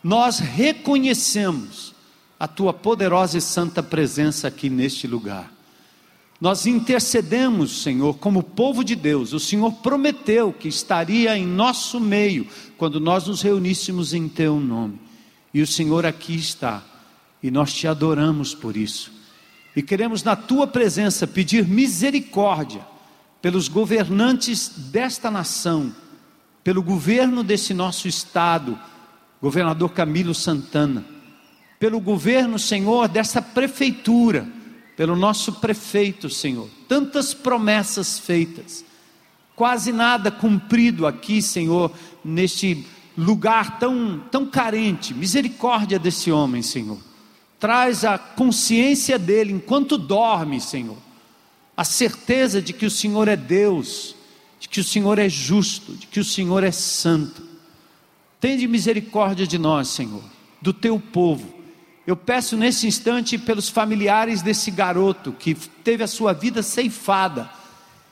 nós 0.04 0.38
reconhecemos 0.38 1.94
a 2.38 2.46
tua 2.46 2.72
poderosa 2.72 3.38
e 3.38 3.40
santa 3.40 3.82
presença 3.82 4.46
aqui 4.46 4.70
neste 4.70 5.08
lugar. 5.08 5.55
Nós 6.40 6.66
intercedemos, 6.66 7.82
Senhor, 7.82 8.18
como 8.18 8.42
povo 8.42 8.84
de 8.84 8.94
Deus. 8.94 9.32
O 9.32 9.40
Senhor 9.40 9.72
prometeu 9.72 10.52
que 10.52 10.68
estaria 10.68 11.36
em 11.36 11.46
nosso 11.46 11.98
meio 11.98 12.46
quando 12.76 13.00
nós 13.00 13.26
nos 13.26 13.40
reuníssemos 13.40 14.12
em 14.12 14.28
Teu 14.28 14.60
nome. 14.60 15.00
E 15.52 15.62
o 15.62 15.66
Senhor 15.66 16.04
aqui 16.04 16.34
está. 16.34 16.84
E 17.42 17.50
nós 17.50 17.72
te 17.72 17.86
adoramos 17.86 18.54
por 18.54 18.76
isso. 18.76 19.10
E 19.74 19.82
queremos, 19.82 20.22
na 20.22 20.36
Tua 20.36 20.66
presença, 20.66 21.26
pedir 21.26 21.66
misericórdia 21.66 22.86
pelos 23.40 23.68
governantes 23.68 24.72
desta 24.90 25.30
nação, 25.30 25.94
pelo 26.62 26.82
governo 26.82 27.42
desse 27.42 27.72
nosso 27.72 28.08
estado, 28.08 28.78
governador 29.40 29.92
Camilo 29.92 30.34
Santana, 30.34 31.04
pelo 31.78 32.00
governo, 32.00 32.58
Senhor, 32.58 33.08
dessa 33.08 33.40
prefeitura 33.40 34.55
pelo 34.96 35.14
nosso 35.14 35.52
prefeito, 35.52 36.30
Senhor. 36.30 36.68
Tantas 36.88 37.34
promessas 37.34 38.18
feitas, 38.18 38.84
quase 39.54 39.92
nada 39.92 40.30
cumprido 40.30 41.06
aqui, 41.06 41.42
Senhor, 41.42 41.92
neste 42.24 42.86
lugar 43.16 43.78
tão, 43.78 44.22
tão 44.30 44.46
carente. 44.46 45.12
Misericórdia 45.12 45.98
desse 45.98 46.32
homem, 46.32 46.62
Senhor. 46.62 46.98
Traz 47.60 48.04
a 48.04 48.16
consciência 48.16 49.18
dele 49.18 49.52
enquanto 49.52 49.98
dorme, 49.98 50.60
Senhor. 50.60 50.96
A 51.76 51.84
certeza 51.84 52.62
de 52.62 52.72
que 52.72 52.86
o 52.86 52.90
Senhor 52.90 53.28
é 53.28 53.36
Deus, 53.36 54.14
de 54.58 54.68
que 54.68 54.80
o 54.80 54.84
Senhor 54.84 55.18
é 55.18 55.28
justo, 55.28 55.92
de 55.92 56.06
que 56.06 56.20
o 56.20 56.24
Senhor 56.24 56.64
é 56.64 56.70
santo. 56.70 57.42
Tende 58.40 58.66
misericórdia 58.66 59.46
de 59.46 59.58
nós, 59.58 59.88
Senhor, 59.88 60.22
do 60.60 60.72
teu 60.72 60.98
povo 60.98 61.55
eu 62.06 62.16
peço 62.16 62.56
nesse 62.56 62.86
instante 62.86 63.36
pelos 63.36 63.68
familiares 63.68 64.40
desse 64.40 64.70
garoto 64.70 65.32
que 65.32 65.54
teve 65.54 66.04
a 66.04 66.06
sua 66.06 66.32
vida 66.32 66.62
ceifada. 66.62 67.50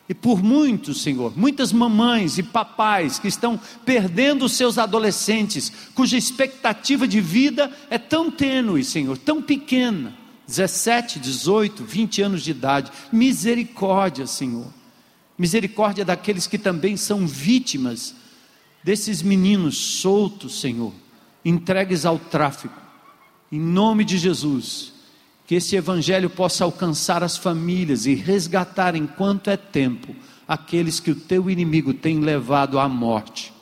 E 0.08 0.12
por 0.12 0.42
muitos, 0.42 1.00
Senhor, 1.00 1.32
muitas 1.36 1.72
mamães 1.72 2.36
e 2.36 2.42
papais 2.42 3.18
que 3.18 3.28
estão 3.28 3.58
perdendo 3.86 4.48
seus 4.48 4.78
adolescentes, 4.78 5.72
cuja 5.94 6.18
expectativa 6.18 7.06
de 7.06 7.20
vida 7.20 7.70
é 7.88 7.96
tão 7.96 8.30
tênue, 8.30 8.82
Senhor, 8.84 9.16
tão 9.16 9.40
pequena 9.40 10.12
17, 10.46 11.20
18, 11.20 11.84
20 11.84 12.20
anos 12.20 12.42
de 12.42 12.50
idade. 12.50 12.90
Misericórdia, 13.12 14.26
Senhor. 14.26 14.66
Misericórdia 15.38 16.04
daqueles 16.04 16.46
que 16.46 16.58
também 16.58 16.96
são 16.96 17.26
vítimas 17.26 18.14
desses 18.82 19.22
meninos 19.22 19.78
soltos, 19.78 20.60
Senhor, 20.60 20.92
entregues 21.44 22.04
ao 22.04 22.18
tráfico 22.18 22.83
em 23.54 23.60
nome 23.60 24.04
de 24.04 24.18
Jesus, 24.18 24.92
que 25.46 25.54
esse 25.54 25.76
evangelho 25.76 26.28
possa 26.28 26.64
alcançar 26.64 27.22
as 27.22 27.36
famílias 27.36 28.04
e 28.04 28.12
resgatar 28.12 28.96
enquanto 28.96 29.48
é 29.48 29.56
tempo 29.56 30.12
aqueles 30.48 30.98
que 30.98 31.12
o 31.12 31.14
teu 31.14 31.48
inimigo 31.48 31.94
tem 31.94 32.18
levado 32.18 32.80
à 32.80 32.88
morte. 32.88 33.52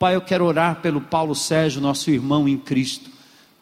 Pai, 0.00 0.16
eu 0.16 0.20
quero 0.20 0.44
orar 0.44 0.80
pelo 0.80 1.00
Paulo 1.00 1.32
Sérgio, 1.36 1.80
nosso 1.80 2.10
irmão 2.10 2.48
em 2.48 2.58
Cristo. 2.58 3.08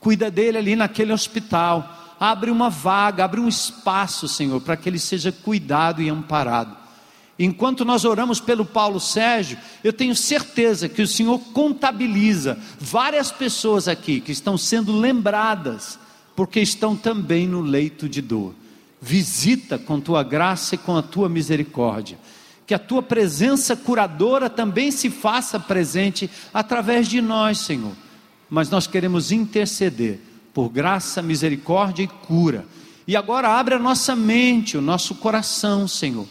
Cuida 0.01 0.31
dele 0.31 0.57
ali 0.57 0.75
naquele 0.75 1.13
hospital. 1.13 2.17
Abre 2.19 2.51
uma 2.51 2.71
vaga, 2.71 3.27
abre 3.27 3.39
um 3.39 3.47
espaço, 3.47 4.27
Senhor, 4.27 4.63
para 4.63 4.75
que 4.75 4.89
ele 4.89 4.99
seja 4.99 5.31
cuidado 5.31 6.01
e 6.01 6.09
amparado. 6.09 6.75
Enquanto 7.39 7.85
nós 7.85 8.05
oramos 8.05 8.41
pelo 8.41 8.65
Paulo 8.65 8.99
Sérgio, 8.99 9.59
eu 9.85 9.93
tenho 9.93 10.17
certeza 10.17 10.89
que 10.89 11.03
o 11.03 11.07
Senhor 11.07 11.39
contabiliza 11.53 12.59
várias 12.81 13.31
pessoas 13.31 13.89
aqui 13.89 14.21
que 14.21 14.33
estão 14.33 14.57
sendo 14.57 14.99
lembradas, 14.99 15.99
porque 16.35 16.61
estão 16.61 16.97
também 16.97 17.47
no 17.47 17.61
leito 17.61 18.09
de 18.09 18.23
dor. 18.23 18.55
Visita 19.03 19.79
com 19.79 20.01
tua 20.01 20.23
graça 20.23 20.75
e 20.75 20.79
com 20.79 20.97
a 20.97 21.03
tua 21.03 21.29
misericórdia. 21.29 22.19
Que 22.67 22.73
a 22.73 22.79
tua 22.79 23.03
presença 23.03 23.77
curadora 23.77 24.49
também 24.49 24.91
se 24.91 25.11
faça 25.11 25.61
presente 25.61 26.31
através 26.55 27.07
de 27.07 27.21
nós, 27.21 27.59
Senhor. 27.59 27.93
Mas 28.49 28.71
nós 28.71 28.87
queremos 28.87 29.31
interceder 29.31 30.21
por 30.55 30.71
graça, 30.71 31.21
misericórdia 31.21 32.03
e 32.03 32.09
cura. 32.09 32.65
E 33.07 33.15
agora 33.15 33.49
abre 33.49 33.75
a 33.75 33.79
nossa 33.79 34.17
mente, 34.17 34.77
o 34.77 34.81
nosso 34.81 35.15
coração, 35.17 35.87
Senhor 35.87 36.27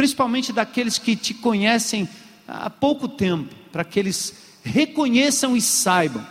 principalmente 0.00 0.50
daqueles 0.50 0.96
que 0.96 1.14
te 1.14 1.34
conhecem 1.34 2.08
há 2.48 2.70
pouco 2.70 3.06
tempo, 3.06 3.54
para 3.70 3.84
que 3.84 4.00
eles 4.00 4.34
reconheçam 4.64 5.54
e 5.54 5.60
saibam 5.60 6.26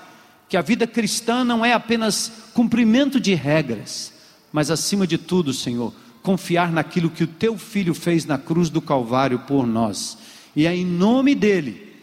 que 0.49 0.57
a 0.57 0.61
vida 0.63 0.87
cristã 0.87 1.43
não 1.43 1.63
é 1.63 1.71
apenas 1.71 2.31
cumprimento 2.51 3.19
de 3.19 3.35
regras, 3.35 4.11
mas 4.51 4.71
acima 4.71 5.05
de 5.05 5.19
tudo, 5.19 5.53
Senhor, 5.53 5.93
confiar 6.23 6.71
naquilo 6.71 7.11
que 7.11 7.23
o 7.23 7.27
teu 7.27 7.59
filho 7.59 7.93
fez 7.93 8.25
na 8.25 8.39
cruz 8.39 8.71
do 8.71 8.81
Calvário 8.81 9.37
por 9.37 9.67
nós. 9.67 10.17
E 10.55 10.65
é 10.65 10.75
em 10.75 10.83
nome 10.83 11.35
dele 11.35 11.93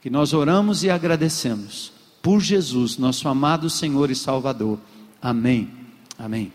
que 0.00 0.08
nós 0.08 0.32
oramos 0.32 0.84
e 0.84 0.90
agradecemos. 0.90 1.92
Por 2.22 2.40
Jesus, 2.40 2.98
nosso 2.98 3.28
amado 3.28 3.68
Senhor 3.68 4.12
e 4.12 4.14
Salvador. 4.14 4.78
Amém. 5.20 5.68
Amém. 6.16 6.52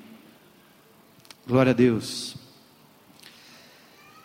Glória 1.46 1.72
a 1.72 1.76
Deus. 1.76 2.40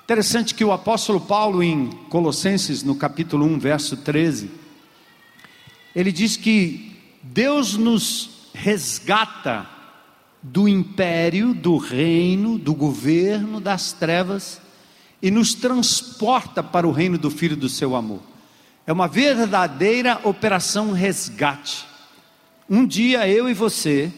Interessante 0.06 0.54
que 0.54 0.64
o 0.64 0.70
apóstolo 0.70 1.20
Paulo, 1.20 1.64
em 1.64 1.90
Colossenses, 2.08 2.84
no 2.84 2.94
capítulo 2.94 3.44
1, 3.44 3.58
verso 3.58 3.96
13, 3.96 4.48
ele 5.96 6.12
diz 6.12 6.36
que 6.36 6.96
Deus 7.25 7.76
nos 7.76 8.48
resgata 8.54 9.68
do 10.40 10.68
império, 10.68 11.52
do 11.52 11.76
reino, 11.76 12.56
do 12.56 12.72
governo 12.72 13.60
das 13.60 13.92
trevas 13.92 14.60
e 15.20 15.28
nos 15.28 15.54
transporta 15.54 16.62
para 16.62 16.86
o 16.86 16.92
reino 16.92 17.18
do 17.18 17.28
Filho 17.28 17.56
do 17.56 17.68
seu 17.68 17.96
amor. 17.96 18.20
É 18.86 18.92
uma 18.92 19.08
verdadeira 19.08 20.20
operação 20.22 20.92
resgate. 20.92 21.84
Um 22.70 22.86
dia 22.86 23.28
eu 23.28 23.48
e 23.48 23.54
você 23.54 24.12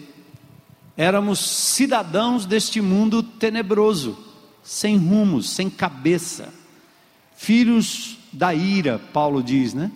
éramos 0.99 1.38
cidadãos 1.38 2.45
deste 2.45 2.78
mundo 2.78 3.23
tenebroso 3.23 4.28
sem 4.69 4.99
rumo, 4.99 5.43
sem 5.43 5.71
cabeça, 5.71 6.53
filhos 7.35 8.19
da 8.31 8.55
ira, 8.55 9.01
Paulo 9.15 9.43
diz, 9.43 9.73
né? 9.73 9.91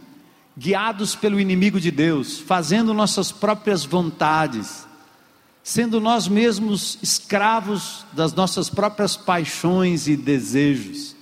Guiados 0.56 1.14
pelo 1.14 1.38
inimigo 1.38 1.78
de 1.78 1.90
Deus, 1.90 2.38
fazendo 2.38 2.94
nossas 2.94 3.30
próprias 3.30 3.84
vontades, 3.84 4.86
sendo 5.62 6.00
nós 6.00 6.26
mesmos 6.26 6.98
escravos 7.02 8.06
das 8.14 8.32
nossas 8.32 8.70
próprias 8.70 9.14
paixões 9.14 10.08
e 10.08 10.16
desejos, 10.16 11.14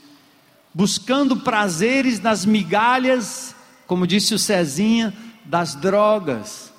buscando 0.73 1.39
prazeres 1.39 2.21
nas 2.21 2.45
migalhas, 2.45 3.53
como 3.85 4.07
disse 4.07 4.33
o 4.33 4.39
Cezinha, 4.39 5.13
das 5.45 5.75
drogas, 5.75 6.73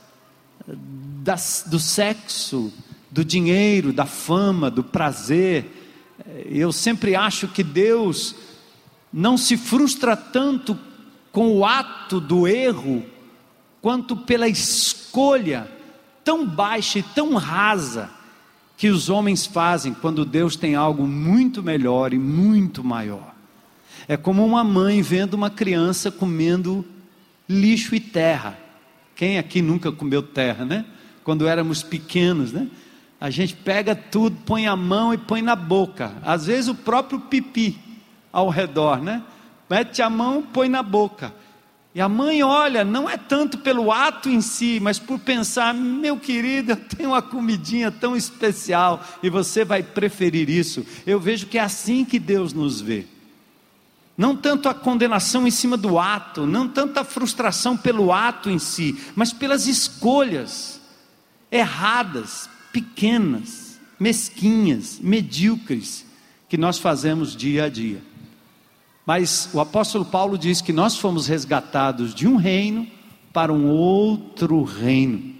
das, 0.65 1.65
do 1.67 1.79
sexo, 1.79 2.71
do 3.11 3.25
dinheiro, 3.25 3.91
da 3.91 4.05
fama, 4.05 4.71
do 4.71 4.85
prazer. 4.85 5.80
Eu 6.45 6.71
sempre 6.71 7.15
acho 7.15 7.47
que 7.47 7.63
Deus 7.63 8.35
não 9.11 9.37
se 9.37 9.57
frustra 9.57 10.15
tanto 10.15 10.77
com 11.31 11.57
o 11.57 11.65
ato 11.65 12.19
do 12.19 12.47
erro, 12.47 13.03
quanto 13.81 14.15
pela 14.15 14.47
escolha 14.47 15.67
tão 16.23 16.45
baixa 16.45 16.99
e 16.99 17.03
tão 17.03 17.35
rasa 17.35 18.09
que 18.77 18.89
os 18.89 19.09
homens 19.09 19.45
fazem 19.45 19.93
quando 19.93 20.25
Deus 20.25 20.55
tem 20.55 20.75
algo 20.75 21.05
muito 21.05 21.61
melhor 21.61 22.13
e 22.13 22.17
muito 22.17 22.83
maior. 22.83 23.33
É 24.07 24.17
como 24.17 24.45
uma 24.45 24.63
mãe 24.63 25.01
vendo 25.01 25.35
uma 25.35 25.49
criança 25.49 26.11
comendo 26.11 26.85
lixo 27.47 27.93
e 27.95 27.99
terra. 27.99 28.57
Quem 29.15 29.37
aqui 29.37 29.61
nunca 29.61 29.91
comeu 29.91 30.23
terra, 30.23 30.65
né? 30.65 30.85
Quando 31.23 31.47
éramos 31.47 31.83
pequenos, 31.83 32.51
né? 32.51 32.67
A 33.21 33.29
gente 33.29 33.53
pega 33.53 33.95
tudo, 33.95 34.35
põe 34.47 34.65
a 34.65 34.75
mão 34.75 35.13
e 35.13 35.17
põe 35.17 35.43
na 35.43 35.55
boca. 35.55 36.11
Às 36.23 36.47
vezes 36.47 36.67
o 36.67 36.73
próprio 36.73 37.19
pipi 37.19 37.77
ao 38.33 38.49
redor, 38.49 38.99
né? 38.99 39.21
Mete 39.69 40.01
a 40.01 40.09
mão, 40.09 40.41
põe 40.41 40.67
na 40.67 40.81
boca. 40.81 41.31
E 41.93 42.01
a 42.01 42.09
mãe 42.09 42.41
olha, 42.41 42.83
não 42.83 43.07
é 43.07 43.17
tanto 43.17 43.59
pelo 43.59 43.91
ato 43.91 44.27
em 44.27 44.41
si, 44.41 44.79
mas 44.81 44.97
por 44.97 45.19
pensar, 45.19 45.71
meu 45.71 46.17
querido, 46.17 46.71
eu 46.71 46.77
tenho 46.77 47.09
uma 47.09 47.21
comidinha 47.21 47.91
tão 47.91 48.15
especial 48.15 49.05
e 49.21 49.29
você 49.29 49.63
vai 49.63 49.83
preferir 49.83 50.49
isso. 50.49 50.83
Eu 51.05 51.19
vejo 51.19 51.45
que 51.45 51.59
é 51.59 51.61
assim 51.61 52.03
que 52.03 52.17
Deus 52.17 52.53
nos 52.53 52.81
vê. 52.81 53.05
Não 54.17 54.35
tanto 54.35 54.67
a 54.67 54.73
condenação 54.73 55.45
em 55.45 55.51
cima 55.51 55.77
do 55.77 55.99
ato, 55.99 56.45
não 56.45 56.67
tanto 56.67 56.99
a 56.99 57.03
frustração 57.03 57.77
pelo 57.77 58.11
ato 58.11 58.49
em 58.49 58.57
si, 58.57 58.97
mas 59.15 59.31
pelas 59.31 59.67
escolhas 59.67 60.81
erradas, 61.51 62.49
pequenas, 62.71 63.79
mesquinhas, 63.99 64.99
medíocres 65.01 66.05
que 66.47 66.57
nós 66.57 66.77
fazemos 66.77 67.35
dia 67.35 67.65
a 67.65 67.69
dia. 67.69 68.01
Mas 69.05 69.49
o 69.53 69.59
apóstolo 69.59 70.05
Paulo 70.05 70.37
diz 70.37 70.61
que 70.61 70.73
nós 70.73 70.97
fomos 70.97 71.27
resgatados 71.27 72.13
de 72.13 72.27
um 72.27 72.35
reino 72.35 72.87
para 73.33 73.51
um 73.51 73.67
outro 73.67 74.63
reino. 74.63 75.35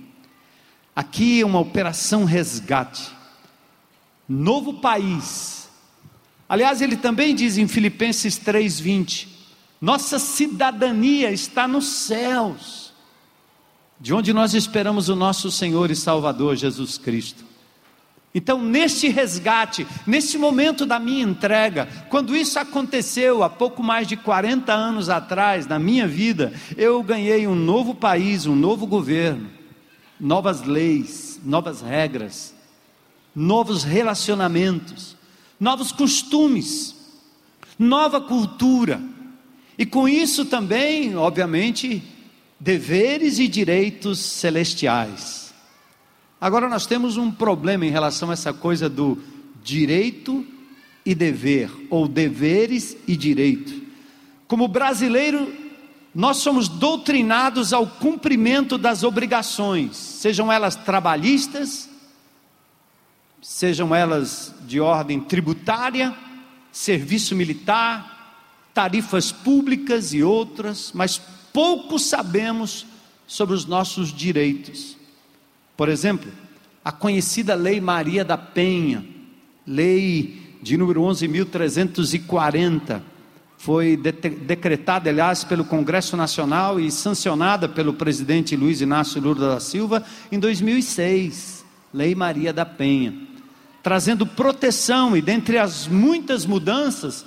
Aqui 0.95 1.41
é 1.41 1.45
uma 1.45 1.59
operação 1.59 2.25
resgate. 2.25 3.11
Novo 4.27 4.75
país. 4.75 5.69
Aliás, 6.47 6.81
ele 6.81 6.97
também 6.97 7.35
diz 7.35 7.57
em 7.57 7.67
Filipenses 7.67 8.37
3:20, 8.37 9.27
nossa 9.79 10.19
cidadania 10.19 11.31
está 11.31 11.67
nos 11.67 11.85
céus, 11.87 12.80
de 14.01 14.13
onde 14.13 14.33
nós 14.33 14.55
esperamos 14.55 15.09
o 15.09 15.15
nosso 15.15 15.51
Senhor 15.51 15.91
e 15.91 15.95
Salvador 15.95 16.55
Jesus 16.55 16.97
Cristo. 16.97 17.45
Então, 18.33 18.63
neste 18.63 19.09
resgate, 19.09 19.85
neste 20.07 20.37
momento 20.37 20.85
da 20.85 20.97
minha 20.97 21.21
entrega, 21.21 21.87
quando 22.09 22.35
isso 22.35 22.57
aconteceu 22.57 23.43
há 23.43 23.49
pouco 23.49 23.83
mais 23.83 24.07
de 24.07 24.15
40 24.15 24.73
anos 24.73 25.09
atrás, 25.09 25.67
na 25.67 25.77
minha 25.77 26.07
vida, 26.07 26.51
eu 26.77 27.03
ganhei 27.03 27.45
um 27.45 27.53
novo 27.53 27.93
país, 27.93 28.45
um 28.45 28.55
novo 28.55 28.87
governo, 28.87 29.49
novas 30.19 30.63
leis, 30.63 31.39
novas 31.43 31.81
regras, 31.81 32.55
novos 33.35 33.83
relacionamentos, 33.83 35.15
novos 35.59 35.91
costumes, 35.91 36.95
nova 37.77 38.19
cultura. 38.19 39.01
E 39.77 39.85
com 39.85 40.07
isso 40.07 40.45
também, 40.45 41.17
obviamente, 41.17 42.01
deveres 42.61 43.39
e 43.39 43.47
direitos 43.47 44.19
celestiais. 44.19 45.51
Agora 46.39 46.69
nós 46.69 46.85
temos 46.85 47.17
um 47.17 47.31
problema 47.31 47.87
em 47.87 47.89
relação 47.89 48.29
a 48.29 48.33
essa 48.33 48.53
coisa 48.53 48.87
do 48.87 49.17
direito 49.63 50.45
e 51.03 51.15
dever, 51.15 51.71
ou 51.89 52.07
deveres 52.07 52.95
e 53.07 53.17
direito. 53.17 53.81
Como 54.47 54.67
brasileiro, 54.67 55.51
nós 56.13 56.37
somos 56.37 56.67
doutrinados 56.67 57.73
ao 57.73 57.87
cumprimento 57.87 58.77
das 58.77 59.03
obrigações, 59.03 59.97
sejam 59.97 60.51
elas 60.51 60.75
trabalhistas, 60.75 61.89
sejam 63.41 63.95
elas 63.95 64.53
de 64.67 64.79
ordem 64.79 65.19
tributária, 65.19 66.15
serviço 66.71 67.35
militar, 67.35 68.69
tarifas 68.71 69.31
públicas 69.31 70.13
e 70.13 70.21
outras, 70.21 70.91
mas 70.93 71.19
pouco 71.53 71.99
sabemos 71.99 72.85
sobre 73.27 73.55
os 73.55 73.65
nossos 73.65 74.13
direitos. 74.13 74.97
Por 75.77 75.89
exemplo, 75.89 76.31
a 76.83 76.91
conhecida 76.91 77.55
Lei 77.55 77.79
Maria 77.79 78.25
da 78.25 78.37
Penha, 78.37 79.05
lei 79.65 80.57
de 80.61 80.77
número 80.77 81.01
11.340, 81.01 83.01
foi 83.57 83.95
de 83.95 84.11
decretada, 84.11 85.09
aliás, 85.09 85.43
pelo 85.43 85.63
Congresso 85.63 86.17
Nacional 86.17 86.79
e 86.79 86.91
sancionada 86.91 87.69
pelo 87.69 87.93
presidente 87.93 88.55
Luiz 88.55 88.81
Inácio 88.81 89.21
Lula 89.21 89.53
da 89.53 89.59
Silva 89.59 90.03
em 90.31 90.39
2006. 90.39 91.63
Lei 91.93 92.15
Maria 92.15 92.51
da 92.51 92.65
Penha, 92.65 93.13
trazendo 93.83 94.25
proteção 94.25 95.15
e 95.15 95.21
dentre 95.21 95.57
as 95.57 95.87
muitas 95.87 96.45
mudanças, 96.45 97.25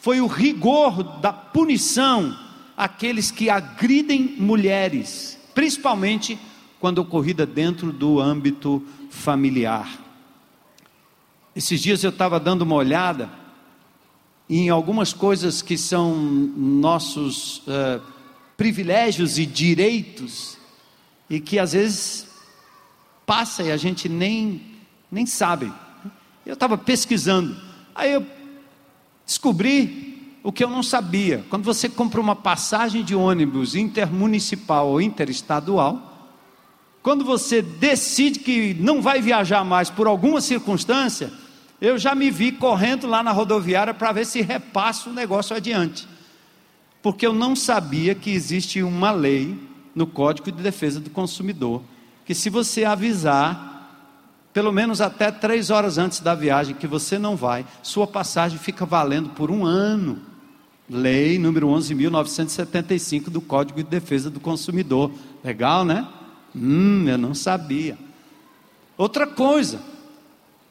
foi 0.00 0.20
o 0.20 0.26
rigor 0.26 1.02
da 1.20 1.32
punição 1.32 2.36
àqueles 2.76 3.30
que 3.30 3.48
agridem 3.48 4.36
mulheres, 4.38 5.38
principalmente 5.54 6.38
quando 6.80 6.98
ocorrida 6.98 7.46
dentro 7.46 7.92
do 7.92 8.20
âmbito 8.20 8.82
familiar. 9.10 9.88
Esses 11.54 11.80
dias 11.80 12.02
eu 12.02 12.10
estava 12.10 12.40
dando 12.40 12.62
uma 12.62 12.74
olhada 12.74 13.30
em 14.50 14.68
algumas 14.68 15.12
coisas 15.12 15.62
que 15.62 15.78
são 15.78 16.14
nossos 16.14 17.58
uh, 17.58 18.02
privilégios 18.56 19.38
e 19.38 19.46
direitos 19.46 20.58
e 21.30 21.40
que 21.40 21.58
às 21.58 21.72
vezes 21.72 22.26
passa 23.24 23.62
e 23.62 23.72
a 23.72 23.76
gente 23.76 24.08
nem, 24.08 24.60
nem 25.10 25.24
sabe. 25.24 25.72
Eu 26.44 26.54
estava 26.54 26.76
pesquisando, 26.76 27.56
aí 27.94 28.12
eu 28.12 28.26
descobri 29.24 30.13
o 30.44 30.52
que 30.52 30.62
eu 30.62 30.68
não 30.68 30.82
sabia. 30.82 31.42
Quando 31.48 31.64
você 31.64 31.88
compra 31.88 32.20
uma 32.20 32.36
passagem 32.36 33.02
de 33.02 33.14
ônibus 33.14 33.74
intermunicipal 33.74 34.86
ou 34.88 35.00
interestadual, 35.00 36.30
quando 37.02 37.24
você 37.24 37.62
decide 37.62 38.40
que 38.40 38.74
não 38.74 39.00
vai 39.00 39.22
viajar 39.22 39.64
mais 39.64 39.88
por 39.88 40.06
alguma 40.06 40.42
circunstância, 40.42 41.32
eu 41.80 41.98
já 41.98 42.14
me 42.14 42.30
vi 42.30 42.52
correndo 42.52 43.06
lá 43.06 43.22
na 43.22 43.32
rodoviária 43.32 43.94
para 43.94 44.12
ver 44.12 44.26
se 44.26 44.42
repassa 44.42 45.08
o 45.08 45.14
negócio 45.14 45.56
adiante. 45.56 46.06
Porque 47.02 47.26
eu 47.26 47.32
não 47.32 47.56
sabia 47.56 48.14
que 48.14 48.30
existe 48.30 48.82
uma 48.82 49.10
lei 49.10 49.58
no 49.94 50.06
Código 50.06 50.52
de 50.52 50.62
Defesa 50.62 51.00
do 51.00 51.08
Consumidor, 51.08 51.82
que 52.26 52.34
se 52.34 52.50
você 52.50 52.84
avisar, 52.84 54.12
pelo 54.52 54.72
menos 54.72 55.00
até 55.00 55.30
três 55.30 55.70
horas 55.70 55.96
antes 55.96 56.20
da 56.20 56.34
viagem, 56.34 56.74
que 56.74 56.86
você 56.86 57.18
não 57.18 57.34
vai, 57.34 57.64
sua 57.82 58.06
passagem 58.06 58.58
fica 58.58 58.84
valendo 58.84 59.30
por 59.30 59.50
um 59.50 59.64
ano. 59.64 60.33
Lei 60.88 61.38
número 61.38 61.68
11.975 61.68 63.30
do 63.30 63.40
Código 63.40 63.82
de 63.82 63.88
Defesa 63.88 64.28
do 64.28 64.38
Consumidor. 64.38 65.10
Legal, 65.42 65.84
né? 65.84 66.06
Hum, 66.54 67.08
eu 67.08 67.16
não 67.16 67.34
sabia. 67.34 67.96
Outra 68.96 69.26
coisa, 69.26 69.80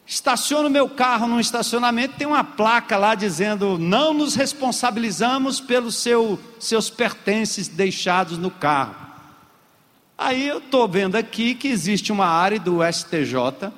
estaciono 0.05 0.69
meu 0.69 0.87
carro 0.87 1.27
num 1.27 1.39
estacionamento, 1.39 2.15
tem 2.15 2.27
uma 2.27 2.43
placa 2.43 2.95
lá 2.95 3.15
dizendo: 3.15 3.77
não 3.79 4.13
nos 4.13 4.35
responsabilizamos 4.35 5.59
pelos 5.59 5.95
seu, 5.95 6.39
seus 6.59 6.89
pertences 6.89 7.67
deixados 7.67 8.37
no 8.37 8.51
carro. 8.51 8.95
Aí 10.15 10.47
eu 10.47 10.59
estou 10.59 10.87
vendo 10.87 11.15
aqui 11.15 11.55
que 11.55 11.67
existe 11.67 12.11
uma 12.11 12.27
área 12.27 12.59
do 12.59 12.79
STJ 12.83 13.73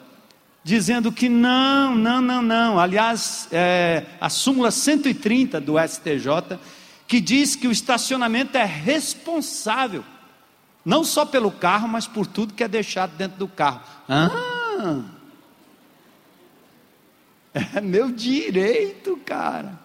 dizendo 0.65 1.11
que 1.11 1.29
não, 1.29 1.93
não, 1.93 2.19
não, 2.19 2.41
não. 2.41 2.79
Aliás, 2.79 3.47
é, 3.51 4.03
a 4.19 4.31
súmula 4.31 4.71
130 4.71 5.61
do 5.61 5.75
STJ 5.77 6.59
que 7.07 7.21
diz 7.21 7.55
que 7.55 7.67
o 7.67 7.71
estacionamento 7.71 8.57
é 8.57 8.65
responsável 8.65 10.03
não 10.83 11.03
só 11.03 11.23
pelo 11.23 11.51
carro, 11.51 11.87
mas 11.87 12.07
por 12.07 12.25
tudo 12.25 12.55
que 12.55 12.63
é 12.63 12.67
deixado 12.67 13.15
dentro 13.15 13.37
do 13.37 13.47
carro. 13.47 13.81
Ah! 14.09 15.01
É 17.73 17.79
meu 17.79 18.11
direito, 18.11 19.15
cara. 19.25 19.79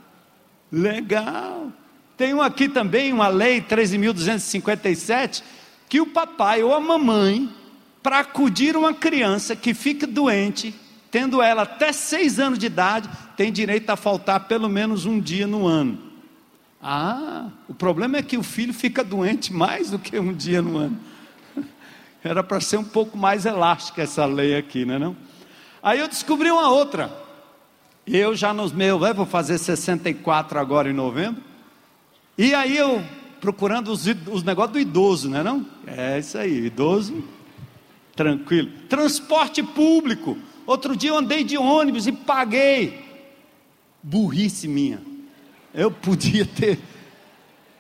Legal. 0.73 1.73
Tem 2.17 2.35
um 2.35 2.43
aqui 2.43 2.69
também, 2.69 3.13
uma 3.13 3.29
lei 3.29 3.61
13.257, 3.61 5.41
que 5.89 6.01
o 6.01 6.07
papai 6.07 6.65
ou 6.65 6.75
a 6.75 6.81
mamãe, 6.81 7.49
para 8.03 8.21
acudir 8.21 8.77
uma 8.77 8.95
criança 8.95 9.55
que 9.55 9.75
fica 9.75 10.07
doente, 10.07 10.75
tendo 11.11 11.43
ela 11.43 11.63
até 11.63 11.93
seis 11.93 12.39
anos 12.39 12.59
de 12.59 12.67
idade, 12.67 13.09
tem 13.37 13.53
direito 13.53 13.91
a 13.91 13.97
faltar 13.97 14.47
pelo 14.47 14.69
menos 14.69 15.05
um 15.05 15.21
dia 15.21 15.47
no 15.47 15.67
ano. 15.67 15.99
Ah, 16.83 17.49
o 17.69 17.75
problema 17.75 18.17
é 18.17 18.23
que 18.23 18.39
o 18.39 18.43
filho 18.43 18.73
fica 18.73 19.05
doente 19.05 19.53
mais 19.53 19.91
do 19.91 19.99
que 19.99 20.19
um 20.19 20.33
dia 20.33 20.63
no 20.63 20.79
ano. 20.79 20.99
Era 22.25 22.43
para 22.43 22.61
ser 22.61 22.79
um 22.79 22.85
pouco 22.85 23.19
mais 23.19 23.45
elástica 23.45 24.03
essa 24.03 24.25
lei 24.25 24.57
aqui, 24.57 24.85
não 24.85 24.95
é 24.95 24.99
não? 24.99 25.17
Aí 25.83 25.99
eu 25.99 26.09
descobri 26.09 26.51
uma 26.51 26.71
outra. 26.71 27.11
Eu 28.07 28.35
já 28.35 28.55
nos 28.55 28.73
meus, 28.73 29.01
vou 29.15 29.27
fazer 29.27 29.59
64 29.59 30.59
agora 30.59 30.89
em 30.89 30.95
novembro. 30.95 31.43
E 32.37 32.55
aí 32.55 32.77
eu 32.77 33.05
procurando 33.41 33.89
os, 33.89 34.07
os 34.31 34.43
negócios 34.43 34.73
do 34.73 34.81
idoso, 34.81 35.29
não 35.29 35.39
é 35.39 35.43
não? 35.43 35.67
É 35.87 36.19
isso 36.19 36.37
aí, 36.37 36.67
idoso, 36.67 37.25
tranquilo. 38.21 38.71
Transporte 38.87 39.63
público. 39.63 40.37
Outro 40.67 40.95
dia 40.95 41.09
eu 41.09 41.17
andei 41.17 41.43
de 41.43 41.57
ônibus 41.57 42.07
e 42.07 42.13
paguei. 42.13 43.03
Burrice 44.03 44.69
minha. 44.69 45.01
Eu 45.73 45.91
podia 45.91 46.45
ter 46.45 46.79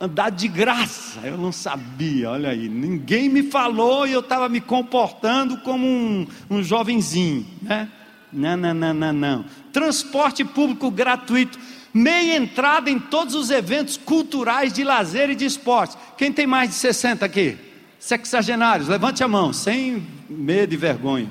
andado 0.00 0.36
de 0.36 0.48
graça, 0.48 1.20
eu 1.24 1.36
não 1.36 1.52
sabia, 1.52 2.30
olha 2.30 2.48
aí, 2.48 2.70
ninguém 2.70 3.28
me 3.28 3.42
falou 3.42 4.06
e 4.06 4.12
eu 4.12 4.20
estava 4.20 4.48
me 4.48 4.58
comportando 4.58 5.58
como 5.58 5.86
um, 5.86 6.26
um 6.48 6.62
jovenzinho, 6.62 7.46
né? 7.60 7.86
Não, 8.32 8.56
não, 8.56 8.72
não, 8.72 8.94
não, 8.94 9.12
não. 9.12 9.44
Transporte 9.70 10.42
público 10.42 10.90
gratuito, 10.90 11.58
meia 11.92 12.34
entrada 12.34 12.88
em 12.88 12.98
todos 12.98 13.34
os 13.34 13.50
eventos 13.50 13.98
culturais 13.98 14.72
de 14.72 14.84
lazer 14.84 15.28
e 15.28 15.34
de 15.34 15.44
esporte. 15.44 15.98
Quem 16.16 16.32
tem 16.32 16.46
mais 16.46 16.70
de 16.70 16.76
60 16.76 17.26
aqui? 17.26 17.58
Sexagenários, 17.98 18.88
levante 18.88 19.22
a 19.22 19.28
mão, 19.28 19.52
sem 19.52 20.19
medo 20.30 20.72
e 20.72 20.76
vergonha. 20.76 21.28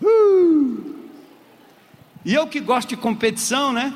Uh! 0.00 0.94
E 2.24 2.34
eu 2.34 2.46
que 2.46 2.60
gosto 2.60 2.88
de 2.88 2.96
competição, 2.96 3.72
né? 3.72 3.92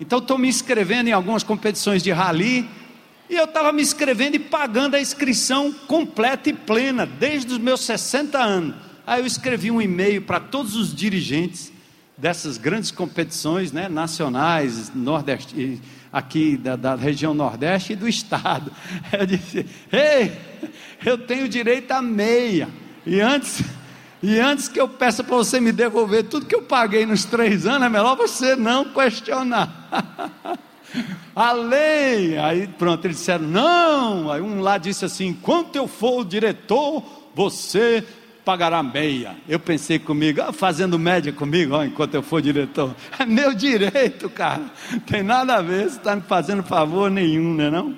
Então 0.00 0.18
estou 0.18 0.38
me 0.38 0.48
inscrevendo 0.48 1.08
em 1.08 1.12
algumas 1.12 1.42
competições 1.42 2.02
de 2.02 2.10
rally. 2.10 2.68
E 3.28 3.34
eu 3.34 3.44
estava 3.44 3.72
me 3.72 3.82
inscrevendo 3.82 4.36
e 4.36 4.38
pagando 4.38 4.94
a 4.94 5.00
inscrição 5.00 5.72
completa 5.72 6.48
e 6.48 6.52
plena, 6.52 7.04
desde 7.04 7.52
os 7.52 7.58
meus 7.58 7.80
60 7.82 8.38
anos. 8.38 8.76
Aí 9.06 9.20
eu 9.20 9.26
escrevi 9.26 9.70
um 9.70 9.82
e-mail 9.82 10.22
para 10.22 10.40
todos 10.40 10.76
os 10.76 10.94
dirigentes 10.94 11.72
dessas 12.16 12.56
grandes 12.56 12.90
competições 12.90 13.72
né, 13.72 13.88
nacionais, 13.88 14.92
nordeste, 14.94 15.80
aqui 16.12 16.56
da, 16.56 16.76
da, 16.76 16.94
região 16.94 17.34
Nordeste 17.34 17.92
e 17.92 17.96
do 17.96 18.06
Estado. 18.08 18.72
Eu 19.12 19.26
disse: 19.26 19.66
Ei, 19.92 20.32
eu 21.04 21.18
tenho 21.18 21.48
direito 21.48 21.90
a 21.92 22.00
meia. 22.00 22.68
E 23.06 23.20
antes, 23.20 23.62
e 24.22 24.40
antes 24.40 24.66
que 24.66 24.80
eu 24.80 24.88
peça 24.88 25.22
para 25.22 25.36
você 25.36 25.60
me 25.60 25.70
devolver 25.70 26.24
tudo 26.24 26.46
que 26.46 26.54
eu 26.54 26.62
paguei 26.62 27.06
nos 27.06 27.24
três 27.24 27.66
anos, 27.66 27.86
é 27.86 27.88
melhor 27.88 28.16
você 28.16 28.56
não 28.56 28.86
questionar. 28.86 30.58
a 31.34 31.52
lei. 31.52 32.38
Aí 32.38 32.66
pronto, 32.66 33.04
eles 33.04 33.18
disseram: 33.18 33.46
não. 33.46 34.30
Aí 34.30 34.40
um 34.40 34.60
lá 34.60 34.78
disse 34.78 35.04
assim: 35.04 35.28
enquanto 35.28 35.76
eu 35.76 35.86
for 35.86 36.20
o 36.20 36.24
diretor, 36.24 37.04
você 37.34 38.04
pagará 38.44 38.82
meia. 38.82 39.36
Eu 39.48 39.58
pensei 39.58 39.98
comigo, 39.98 40.40
ah, 40.40 40.52
fazendo 40.52 40.98
média 40.98 41.32
comigo, 41.32 41.74
ó, 41.74 41.84
enquanto 41.84 42.14
eu 42.14 42.22
for 42.22 42.40
diretor. 42.40 42.94
É 43.18 43.26
meu 43.26 43.52
direito, 43.52 44.30
cara. 44.30 44.62
Tem 45.06 45.22
nada 45.22 45.56
a 45.56 45.62
ver, 45.62 45.90
você 45.90 45.96
está 45.98 46.14
me 46.14 46.22
fazendo 46.22 46.62
favor 46.62 47.10
nenhum, 47.10 47.54
né 47.54 47.70
não? 47.70 47.94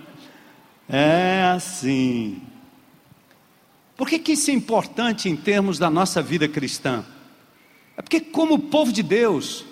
É 0.89 1.53
assim. 1.55 2.41
Por 3.99 4.09
que, 4.09 4.21
que 4.21 4.31
isso 4.31 4.49
é 4.53 4.55
importante 4.55 5.29
em 5.29 5.35
termos 5.35 5.77
da 5.77 5.91
nossa 5.91 6.23
vida 6.23 6.47
cristã? 6.47 7.05
É 7.97 8.01
porque, 8.01 8.21
como 8.21 8.57
povo 8.57 8.93
de 8.93 9.03
Deus, 9.03 9.65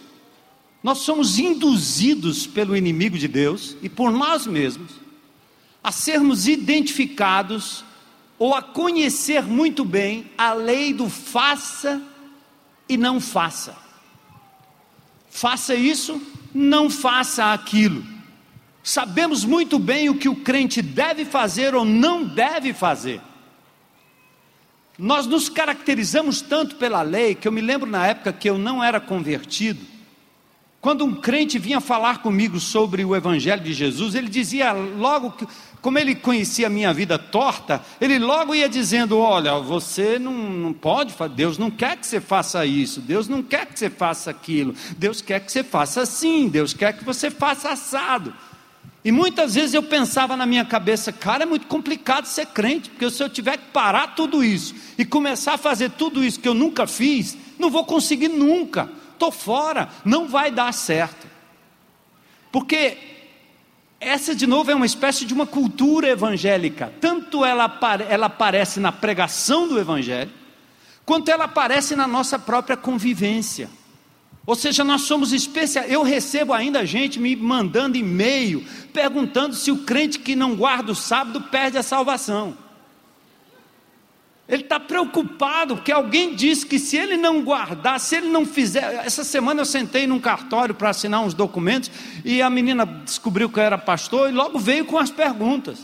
nós 0.82 0.98
somos 0.98 1.38
induzidos 1.38 2.44
pelo 2.44 2.76
inimigo 2.76 3.16
de 3.16 3.28
Deus 3.28 3.76
e 3.80 3.88
por 3.88 4.10
nós 4.10 4.44
mesmos 4.44 4.90
a 5.80 5.92
sermos 5.92 6.48
identificados 6.48 7.84
ou 8.36 8.52
a 8.52 8.60
conhecer 8.60 9.44
muito 9.44 9.84
bem 9.84 10.28
a 10.36 10.52
lei 10.52 10.92
do 10.92 11.08
faça 11.08 12.02
e 12.88 12.96
não 12.96 13.20
faça. 13.20 13.76
Faça 15.30 15.76
isso, 15.76 16.20
não 16.52 16.90
faça 16.90 17.52
aquilo. 17.52 18.04
Sabemos 18.82 19.44
muito 19.44 19.78
bem 19.78 20.08
o 20.08 20.18
que 20.18 20.28
o 20.28 20.34
crente 20.34 20.82
deve 20.82 21.24
fazer 21.24 21.76
ou 21.76 21.84
não 21.84 22.24
deve 22.24 22.74
fazer. 22.74 23.20
Nós 24.98 25.26
nos 25.26 25.48
caracterizamos 25.48 26.40
tanto 26.40 26.76
pela 26.76 27.02
lei 27.02 27.34
que 27.34 27.46
eu 27.46 27.52
me 27.52 27.60
lembro 27.60 27.88
na 27.88 28.06
época 28.06 28.32
que 28.32 28.48
eu 28.48 28.56
não 28.56 28.82
era 28.82 29.00
convertido 29.00 29.96
quando 30.86 31.04
um 31.04 31.16
crente 31.16 31.58
vinha 31.58 31.80
falar 31.80 32.18
comigo 32.22 32.60
sobre 32.60 33.04
o 33.04 33.16
Evangelho 33.16 33.60
de 33.60 33.72
Jesus, 33.72 34.14
ele 34.14 34.28
dizia 34.28 34.70
logo, 34.70 35.32
que, 35.32 35.44
como 35.82 35.98
ele 35.98 36.14
conhecia 36.14 36.68
a 36.68 36.70
minha 36.70 36.94
vida 36.94 37.18
torta, 37.18 37.82
ele 38.00 38.20
logo 38.20 38.54
ia 38.54 38.68
dizendo: 38.68 39.18
Olha, 39.18 39.58
você 39.58 40.16
não, 40.16 40.32
não 40.32 40.72
pode, 40.72 41.12
Deus 41.34 41.58
não 41.58 41.72
quer 41.72 41.96
que 41.96 42.06
você 42.06 42.20
faça 42.20 42.64
isso, 42.64 43.00
Deus 43.00 43.26
não 43.26 43.42
quer 43.42 43.66
que 43.66 43.76
você 43.76 43.90
faça 43.90 44.30
aquilo, 44.30 44.76
Deus 44.96 45.20
quer 45.20 45.40
que 45.40 45.50
você 45.50 45.64
faça 45.64 46.02
assim, 46.02 46.48
Deus 46.48 46.72
quer 46.72 46.92
que 46.92 47.04
você 47.04 47.32
faça 47.32 47.70
assado. 47.70 48.32
E 49.06 49.12
muitas 49.12 49.54
vezes 49.54 49.72
eu 49.72 49.84
pensava 49.84 50.36
na 50.36 50.44
minha 50.44 50.64
cabeça, 50.64 51.12
cara, 51.12 51.44
é 51.44 51.46
muito 51.46 51.68
complicado 51.68 52.24
ser 52.24 52.46
crente, 52.46 52.90
porque 52.90 53.08
se 53.08 53.22
eu 53.22 53.28
tiver 53.30 53.56
que 53.56 53.66
parar 53.66 54.16
tudo 54.16 54.42
isso 54.42 54.74
e 54.98 55.04
começar 55.04 55.54
a 55.54 55.58
fazer 55.58 55.92
tudo 55.92 56.24
isso 56.24 56.40
que 56.40 56.48
eu 56.48 56.54
nunca 56.54 56.88
fiz, 56.88 57.38
não 57.56 57.70
vou 57.70 57.84
conseguir 57.84 58.26
nunca 58.26 58.90
estou 59.12 59.30
fora, 59.30 59.88
não 60.04 60.26
vai 60.26 60.50
dar 60.50 60.72
certo. 60.72 61.24
Porque 62.50 62.98
essa, 64.00 64.34
de 64.34 64.44
novo, 64.44 64.72
é 64.72 64.74
uma 64.74 64.84
espécie 64.84 65.24
de 65.24 65.32
uma 65.32 65.46
cultura 65.46 66.08
evangélica. 66.08 66.92
Tanto 67.00 67.44
ela, 67.44 67.78
ela 68.08 68.26
aparece 68.26 68.80
na 68.80 68.90
pregação 68.90 69.68
do 69.68 69.78
Evangelho, 69.78 70.32
quanto 71.04 71.30
ela 71.30 71.44
aparece 71.44 71.94
na 71.94 72.08
nossa 72.08 72.40
própria 72.40 72.76
convivência. 72.76 73.70
Ou 74.46 74.54
seja, 74.54 74.84
nós 74.84 75.02
somos 75.02 75.32
especiais. 75.32 75.90
Eu 75.90 76.04
recebo 76.04 76.52
ainda 76.52 76.86
gente 76.86 77.18
me 77.18 77.34
mandando 77.34 77.96
e-mail 77.96 78.64
perguntando 78.92 79.56
se 79.56 79.72
o 79.72 79.78
crente 79.78 80.20
que 80.20 80.36
não 80.36 80.54
guarda 80.54 80.92
o 80.92 80.94
sábado 80.94 81.42
perde 81.42 81.76
a 81.76 81.82
salvação. 81.82 82.56
Ele 84.48 84.62
está 84.62 84.78
preocupado, 84.78 85.74
porque 85.74 85.90
alguém 85.90 86.36
disse 86.36 86.64
que 86.64 86.78
se 86.78 86.96
ele 86.96 87.16
não 87.16 87.42
guardar, 87.42 87.98
se 87.98 88.14
ele 88.14 88.28
não 88.28 88.46
fizer. 88.46 89.04
Essa 89.04 89.24
semana 89.24 89.62
eu 89.62 89.66
sentei 89.66 90.06
num 90.06 90.20
cartório 90.20 90.72
para 90.72 90.90
assinar 90.90 91.20
uns 91.22 91.34
documentos 91.34 91.90
e 92.24 92.40
a 92.40 92.48
menina 92.48 92.86
descobriu 92.86 93.50
que 93.50 93.58
eu 93.58 93.64
era 93.64 93.76
pastor 93.76 94.30
e 94.30 94.32
logo 94.32 94.56
veio 94.60 94.84
com 94.84 94.96
as 94.96 95.10
perguntas. 95.10 95.80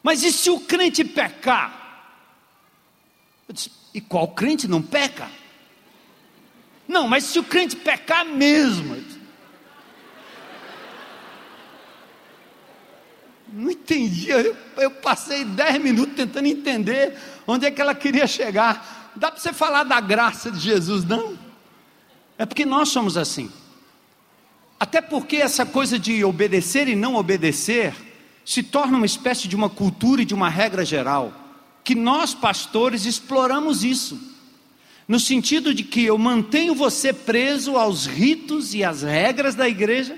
Mas 0.00 0.22
e 0.22 0.30
se 0.30 0.48
o 0.48 0.60
crente 0.60 1.02
pecar? 1.02 1.80
Eu 3.48 3.54
disse, 3.54 3.72
e 3.92 4.00
qual 4.00 4.28
crente 4.28 4.68
não 4.68 4.80
peca? 4.80 5.39
Não, 6.90 7.06
mas 7.06 7.22
se 7.22 7.38
o 7.38 7.44
crente 7.44 7.76
pecar 7.76 8.24
mesmo. 8.24 9.00
Não 13.52 13.70
entendia. 13.70 14.34
Eu, 14.40 14.56
eu 14.76 14.90
passei 14.90 15.44
dez 15.44 15.80
minutos 15.80 16.16
tentando 16.16 16.46
entender 16.46 17.16
onde 17.46 17.64
é 17.64 17.70
que 17.70 17.80
ela 17.80 17.94
queria 17.94 18.26
chegar. 18.26 19.12
Dá 19.14 19.30
para 19.30 19.40
você 19.40 19.52
falar 19.52 19.84
da 19.84 20.00
graça 20.00 20.50
de 20.50 20.58
Jesus, 20.58 21.04
não? 21.04 21.38
É 22.36 22.44
porque 22.44 22.66
nós 22.66 22.88
somos 22.88 23.16
assim. 23.16 23.52
Até 24.80 25.00
porque 25.00 25.36
essa 25.36 25.64
coisa 25.64 25.96
de 25.96 26.24
obedecer 26.24 26.88
e 26.88 26.96
não 26.96 27.14
obedecer 27.14 27.94
se 28.44 28.64
torna 28.64 28.96
uma 28.96 29.06
espécie 29.06 29.46
de 29.46 29.54
uma 29.54 29.70
cultura 29.70 30.22
e 30.22 30.24
de 30.24 30.34
uma 30.34 30.48
regra 30.48 30.84
geral, 30.84 31.32
que 31.84 31.94
nós 31.94 32.34
pastores 32.34 33.04
exploramos 33.04 33.84
isso. 33.84 34.39
No 35.10 35.18
sentido 35.18 35.74
de 35.74 35.82
que 35.82 36.04
eu 36.04 36.16
mantenho 36.16 36.72
você 36.72 37.12
preso 37.12 37.76
aos 37.76 38.06
ritos 38.06 38.74
e 38.74 38.84
às 38.84 39.02
regras 39.02 39.56
da 39.56 39.68
igreja, 39.68 40.16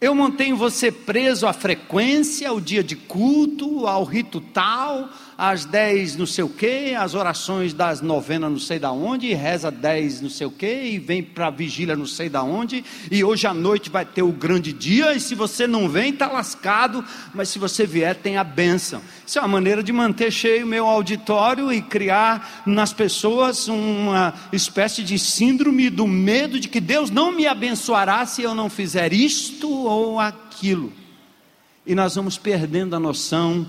eu 0.00 0.12
mantenho 0.12 0.56
você 0.56 0.90
preso 0.90 1.46
à 1.46 1.52
frequência, 1.52 2.48
ao 2.48 2.60
dia 2.60 2.82
de 2.82 2.96
culto, 2.96 3.86
ao 3.86 4.02
rito 4.02 4.40
tal, 4.40 5.08
às 5.36 5.64
dez 5.64 6.16
não 6.16 6.26
sei 6.26 6.44
o 6.44 6.48
quê, 6.48 6.94
as 6.98 7.14
orações 7.14 7.72
das 7.72 8.00
novenas 8.00 8.50
não 8.50 8.58
sei 8.58 8.78
da 8.78 8.92
onde, 8.92 9.26
e 9.26 9.34
reza 9.34 9.70
dez 9.70 10.20
não 10.20 10.30
sei 10.30 10.46
o 10.46 10.50
quê, 10.50 10.90
e 10.92 10.98
vem 10.98 11.22
para 11.22 11.50
vigília 11.50 11.96
não 11.96 12.06
sei 12.06 12.28
da 12.28 12.42
onde, 12.42 12.84
e 13.10 13.24
hoje 13.24 13.46
à 13.46 13.54
noite 13.54 13.90
vai 13.90 14.04
ter 14.04 14.22
o 14.22 14.32
grande 14.32 14.72
dia, 14.72 15.14
e 15.14 15.20
se 15.20 15.34
você 15.34 15.66
não 15.66 15.88
vem, 15.88 16.10
está 16.10 16.30
lascado, 16.30 17.04
mas 17.34 17.48
se 17.48 17.58
você 17.58 17.86
vier, 17.86 18.16
tem 18.16 18.36
a 18.36 18.44
bênção. 18.44 19.02
Isso 19.26 19.38
é 19.38 19.42
uma 19.42 19.48
maneira 19.48 19.82
de 19.82 19.92
manter 19.92 20.30
cheio 20.30 20.64
o 20.64 20.68
meu 20.68 20.86
auditório 20.86 21.72
e 21.72 21.80
criar 21.80 22.62
nas 22.66 22.92
pessoas 22.92 23.68
uma 23.68 24.34
espécie 24.52 25.02
de 25.02 25.18
síndrome 25.18 25.90
do 25.90 26.06
medo 26.06 26.60
de 26.60 26.68
que 26.68 26.80
Deus 26.80 27.10
não 27.10 27.32
me 27.32 27.46
abençoará 27.46 28.24
se 28.26 28.42
eu 28.42 28.54
não 28.54 28.68
fizer 28.68 29.12
isto 29.12 29.70
ou 29.70 30.20
aquilo 30.20 30.92
e 31.84 31.94
nós 31.94 32.14
vamos 32.14 32.38
perdendo 32.38 32.94
a 32.94 33.00
noção 33.00 33.66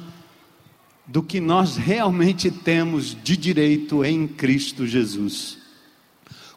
do 1.05 1.21
que 1.21 1.39
nós 1.39 1.75
realmente 1.75 2.49
temos 2.49 3.15
de 3.23 3.35
direito 3.35 4.03
em 4.05 4.27
Cristo 4.27 4.87
Jesus. 4.87 5.57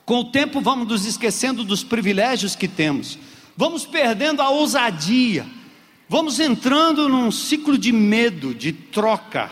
Com 0.05 0.21
o 0.21 0.31
tempo, 0.31 0.61
vamos 0.61 0.87
nos 0.87 1.05
esquecendo 1.05 1.65
dos 1.65 1.83
privilégios 1.83 2.55
que 2.55 2.69
temos, 2.69 3.19
vamos 3.57 3.85
perdendo 3.85 4.41
a 4.41 4.51
ousadia, 4.51 5.47
vamos 6.09 6.39
entrando 6.39 7.09
num 7.09 7.31
ciclo 7.33 7.77
de 7.77 7.91
medo, 7.91 8.55
de 8.55 8.73
troca, 8.73 9.51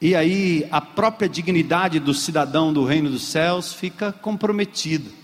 e 0.00 0.16
aí 0.16 0.66
a 0.72 0.80
própria 0.80 1.28
dignidade 1.28 2.00
do 2.00 2.12
cidadão 2.12 2.72
do 2.72 2.84
reino 2.84 3.08
dos 3.08 3.22
céus 3.22 3.72
fica 3.72 4.10
comprometida. 4.10 5.21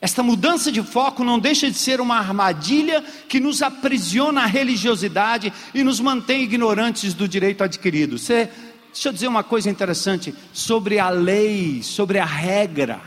Esta 0.00 0.22
mudança 0.22 0.70
de 0.70 0.82
foco 0.82 1.24
não 1.24 1.40
deixa 1.40 1.68
de 1.68 1.76
ser 1.76 2.00
uma 2.00 2.16
armadilha 2.16 3.02
que 3.28 3.40
nos 3.40 3.62
aprisiona 3.62 4.42
à 4.42 4.46
religiosidade 4.46 5.52
e 5.74 5.82
nos 5.82 5.98
mantém 5.98 6.42
ignorantes 6.42 7.14
do 7.14 7.26
direito 7.26 7.64
adquirido. 7.64 8.16
Você, 8.16 8.48
deixa 8.92 9.08
eu 9.08 9.12
dizer 9.12 9.26
uma 9.26 9.42
coisa 9.42 9.68
interessante 9.68 10.32
sobre 10.52 11.00
a 11.00 11.10
lei, 11.10 11.82
sobre 11.82 12.20
a 12.20 12.24
regra. 12.24 13.00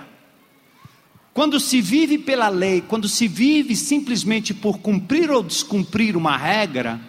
Quando 1.34 1.62
se 1.62 1.80
vive 1.80 2.18
pela 2.18 2.50
lei, 2.50 2.82
quando 2.82 3.08
se 3.08 3.26
vive 3.26 3.74
simplesmente 3.74 4.54
por 4.54 4.80
cumprir 4.80 5.32
ou 5.32 5.42
descumprir 5.42 6.18
uma 6.18 6.36
regra, 6.36 7.00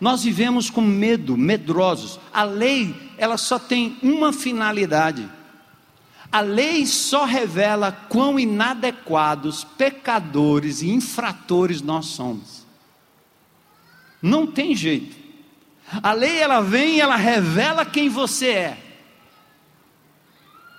nós 0.00 0.24
vivemos 0.24 0.68
com 0.70 0.80
medo, 0.80 1.36
medrosos. 1.36 2.18
A 2.34 2.42
lei, 2.42 2.96
ela 3.16 3.36
só 3.36 3.60
tem 3.60 3.96
uma 4.02 4.32
finalidade 4.32 5.35
a 6.30 6.40
lei 6.40 6.86
só 6.86 7.24
revela 7.24 7.92
quão 7.92 8.38
inadequados, 8.38 9.64
pecadores 9.64 10.82
e 10.82 10.90
infratores 10.90 11.80
nós 11.80 12.06
somos. 12.06 12.66
Não 14.20 14.46
tem 14.46 14.74
jeito. 14.74 15.16
A 16.02 16.12
lei 16.12 16.38
ela 16.38 16.60
vem 16.60 16.96
e 16.96 17.00
ela 17.00 17.16
revela 17.16 17.84
quem 17.84 18.08
você 18.08 18.48
é. 18.48 18.78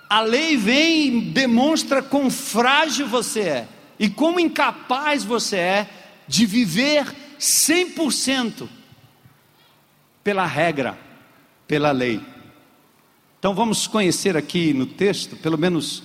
A 0.08 0.20
lei 0.20 0.56
vem 0.56 1.06
e 1.06 1.20
demonstra 1.20 2.02
quão 2.02 2.30
frágil 2.30 3.06
você 3.06 3.40
é 3.40 3.68
e 3.98 4.08
quão 4.08 4.38
incapaz 4.38 5.24
você 5.24 5.56
é 5.56 5.90
de 6.26 6.46
viver 6.46 7.06
100% 7.38 8.68
pela 10.22 10.46
regra, 10.46 10.98
pela 11.66 11.90
lei. 11.90 12.20
Então 13.48 13.56
vamos 13.56 13.86
conhecer 13.86 14.36
aqui 14.36 14.74
no 14.74 14.84
texto 14.84 15.34
pelo 15.34 15.56
menos 15.56 16.02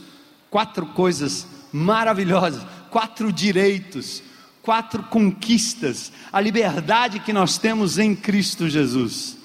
quatro 0.49 0.85
coisas 0.85 1.45
maravilhosas, 1.73 2.65
quatro 2.89 3.33
direitos, 3.33 4.23
quatro 4.61 5.03
conquistas, 5.03 6.09
a 6.31 6.39
liberdade 6.39 7.19
que 7.19 7.33
nós 7.33 7.57
temos 7.57 7.99
em 7.99 8.15
Cristo 8.15 8.69
Jesus. 8.69 9.35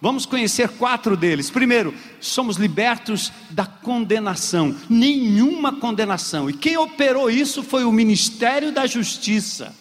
Vamos 0.00 0.24
conhecer 0.24 0.66
quatro 0.70 1.14
deles. 1.14 1.50
Primeiro, 1.50 1.94
somos 2.18 2.56
libertos 2.56 3.30
da 3.50 3.66
condenação, 3.66 4.74
nenhuma 4.88 5.74
condenação. 5.74 6.48
E 6.48 6.54
quem 6.54 6.78
operou 6.78 7.30
isso 7.30 7.62
foi 7.62 7.84
o 7.84 7.92
Ministério 7.92 8.72
da 8.72 8.86
Justiça 8.86 9.76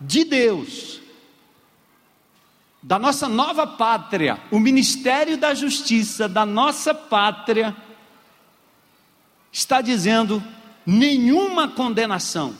de 0.00 0.24
Deus 0.24 1.00
da 2.84 2.98
nossa 2.98 3.26
nova 3.26 3.66
pátria, 3.66 4.38
o 4.50 4.60
Ministério 4.60 5.38
da 5.38 5.54
Justiça 5.54 6.28
da 6.28 6.44
nossa 6.44 6.92
pátria, 6.92 7.74
está 9.50 9.80
dizendo: 9.80 10.44
nenhuma 10.84 11.66
condenação, 11.66 12.54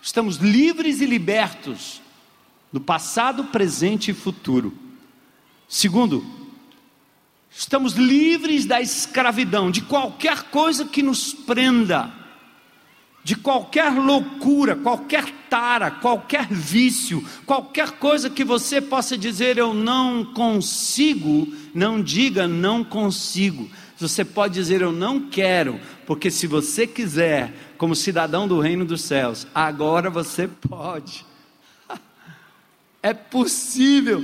estamos 0.00 0.38
livres 0.38 1.02
e 1.02 1.06
libertos 1.06 2.00
no 2.72 2.80
passado, 2.80 3.44
presente 3.44 4.12
e 4.12 4.14
futuro. 4.14 4.72
Segundo, 5.68 6.24
estamos 7.50 7.92
livres 7.92 8.64
da 8.64 8.80
escravidão, 8.80 9.70
de 9.70 9.82
qualquer 9.82 10.44
coisa 10.44 10.86
que 10.86 11.02
nos 11.02 11.34
prenda 11.34 12.10
de 13.26 13.34
qualquer 13.34 13.92
loucura, 13.92 14.76
qualquer 14.76 15.24
tara, 15.48 15.90
qualquer 15.90 16.46
vício, 16.48 17.24
qualquer 17.44 17.92
coisa 17.92 18.28
que 18.30 18.44
você 18.44 18.80
possa 18.80 19.16
dizer 19.16 19.58
eu 19.58 19.72
não 19.72 20.24
consigo, 20.24 21.52
não 21.74 22.02
diga 22.02 22.46
não 22.46 22.84
consigo. 22.84 23.68
Você 23.98 24.24
pode 24.24 24.54
dizer 24.54 24.82
eu 24.82 24.92
não 24.92 25.28
quero, 25.28 25.80
porque 26.06 26.30
se 26.30 26.46
você 26.46 26.86
quiser, 26.86 27.52
como 27.78 27.94
cidadão 27.94 28.46
do 28.46 28.60
reino 28.60 28.84
dos 28.84 29.02
céus, 29.02 29.46
agora 29.54 30.10
você 30.10 30.48
pode. 30.48 31.24
É 33.02 33.14
possível. 33.14 34.20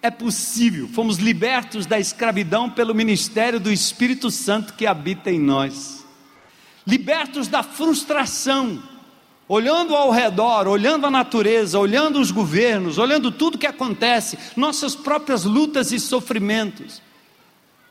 É 0.00 0.10
possível. 0.10 0.88
Fomos 0.88 1.18
libertos 1.18 1.84
da 1.84 2.00
escravidão 2.00 2.70
pelo 2.70 2.94
ministério 2.94 3.60
do 3.60 3.70
Espírito 3.70 4.30
Santo 4.30 4.72
que 4.72 4.86
habita 4.86 5.30
em 5.30 5.38
nós 5.38 6.02
libertos 6.86 7.48
da 7.48 7.62
frustração, 7.62 8.82
olhando 9.48 9.94
ao 9.94 10.10
redor, 10.10 10.68
olhando 10.68 11.06
a 11.06 11.10
natureza, 11.10 11.78
olhando 11.78 12.20
os 12.20 12.30
governos, 12.30 12.98
olhando 12.98 13.30
tudo 13.30 13.58
que 13.58 13.66
acontece, 13.66 14.38
nossas 14.56 14.94
próprias 14.94 15.44
lutas 15.44 15.92
e 15.92 16.00
sofrimentos. 16.00 17.02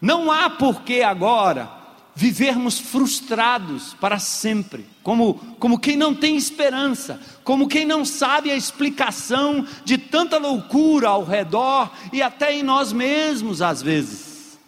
Não 0.02 0.32
há 0.32 0.50
por 0.50 0.82
que 0.82 1.04
agora 1.04 1.82
vivermos 2.14 2.80
frustrados 2.80 3.96
para 4.00 4.20
sempre, 4.20 4.86
como, 5.02 5.36
como 5.60 5.80
quem 5.80 5.96
não 5.96 6.14
tem 6.14 6.36
esperança, 6.36 7.22
como 7.44 7.68
quem 7.68 7.86
não 7.86 8.04
sabe 8.04 8.52
a 8.52 8.56
explicação 8.56 9.66
de 9.86 9.98
tanta 9.98 10.38
loucura 10.38 11.10
ao 11.10 11.24
redor 11.24 11.92
e 12.12 12.22
até 12.22 12.54
em 12.54 12.64
nós 12.64 12.92
mesmos 12.92 13.62
às 13.62 13.82
vezes. 13.82 14.60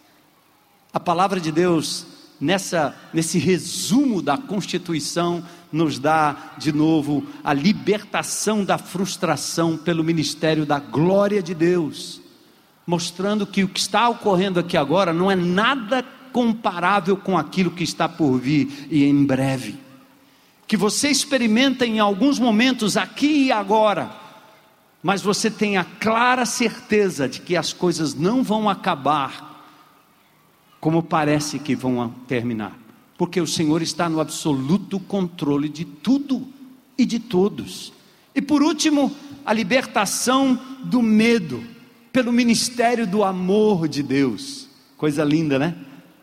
A 0.92 1.00
palavra 1.00 1.40
de 1.40 1.52
Deus 1.52 2.06
nessa, 2.40 2.94
nesse 3.12 3.38
resumo 3.38 4.22
da 4.22 4.36
Constituição, 4.36 5.44
nos 5.74 5.98
dá 5.98 6.54
de 6.56 6.72
novo 6.72 7.26
a 7.42 7.52
libertação 7.52 8.64
da 8.64 8.78
frustração 8.78 9.76
pelo 9.76 10.04
ministério 10.04 10.64
da 10.64 10.78
glória 10.78 11.42
de 11.42 11.52
Deus, 11.52 12.20
mostrando 12.86 13.44
que 13.44 13.64
o 13.64 13.68
que 13.68 13.80
está 13.80 14.08
ocorrendo 14.08 14.60
aqui 14.60 14.76
agora 14.76 15.12
não 15.12 15.28
é 15.28 15.34
nada 15.34 16.04
comparável 16.32 17.16
com 17.16 17.36
aquilo 17.36 17.72
que 17.72 17.82
está 17.82 18.08
por 18.08 18.38
vir 18.38 18.86
e 18.88 19.04
em 19.04 19.24
breve. 19.24 19.80
Que 20.66 20.76
você 20.76 21.08
experimenta 21.08 21.84
em 21.84 21.98
alguns 21.98 22.38
momentos 22.38 22.96
aqui 22.96 23.46
e 23.46 23.52
agora, 23.52 24.10
mas 25.02 25.22
você 25.22 25.50
tem 25.50 25.76
a 25.76 25.84
clara 25.84 26.46
certeza 26.46 27.28
de 27.28 27.40
que 27.40 27.56
as 27.56 27.72
coisas 27.72 28.14
não 28.14 28.44
vão 28.44 28.70
acabar 28.70 29.66
como 30.80 31.02
parece 31.02 31.58
que 31.58 31.74
vão 31.74 32.10
terminar, 32.28 32.78
porque 33.16 33.40
o 33.40 33.46
Senhor 33.46 33.82
está 33.82 34.08
no 34.08 34.20
absoluto 34.20 34.98
controle 34.98 35.68
de 35.68 35.84
tudo 35.84 36.46
e 36.96 37.04
de 37.04 37.18
todos. 37.18 37.92
E 38.34 38.42
por 38.42 38.62
último, 38.62 39.14
a 39.44 39.52
libertação 39.52 40.58
do 40.84 41.00
medo 41.00 41.62
pelo 42.12 42.32
ministério 42.32 43.06
do 43.06 43.24
amor 43.24 43.88
de 43.88 44.02
Deus. 44.02 44.68
Coisa 44.96 45.24
linda, 45.24 45.58
né? 45.58 45.74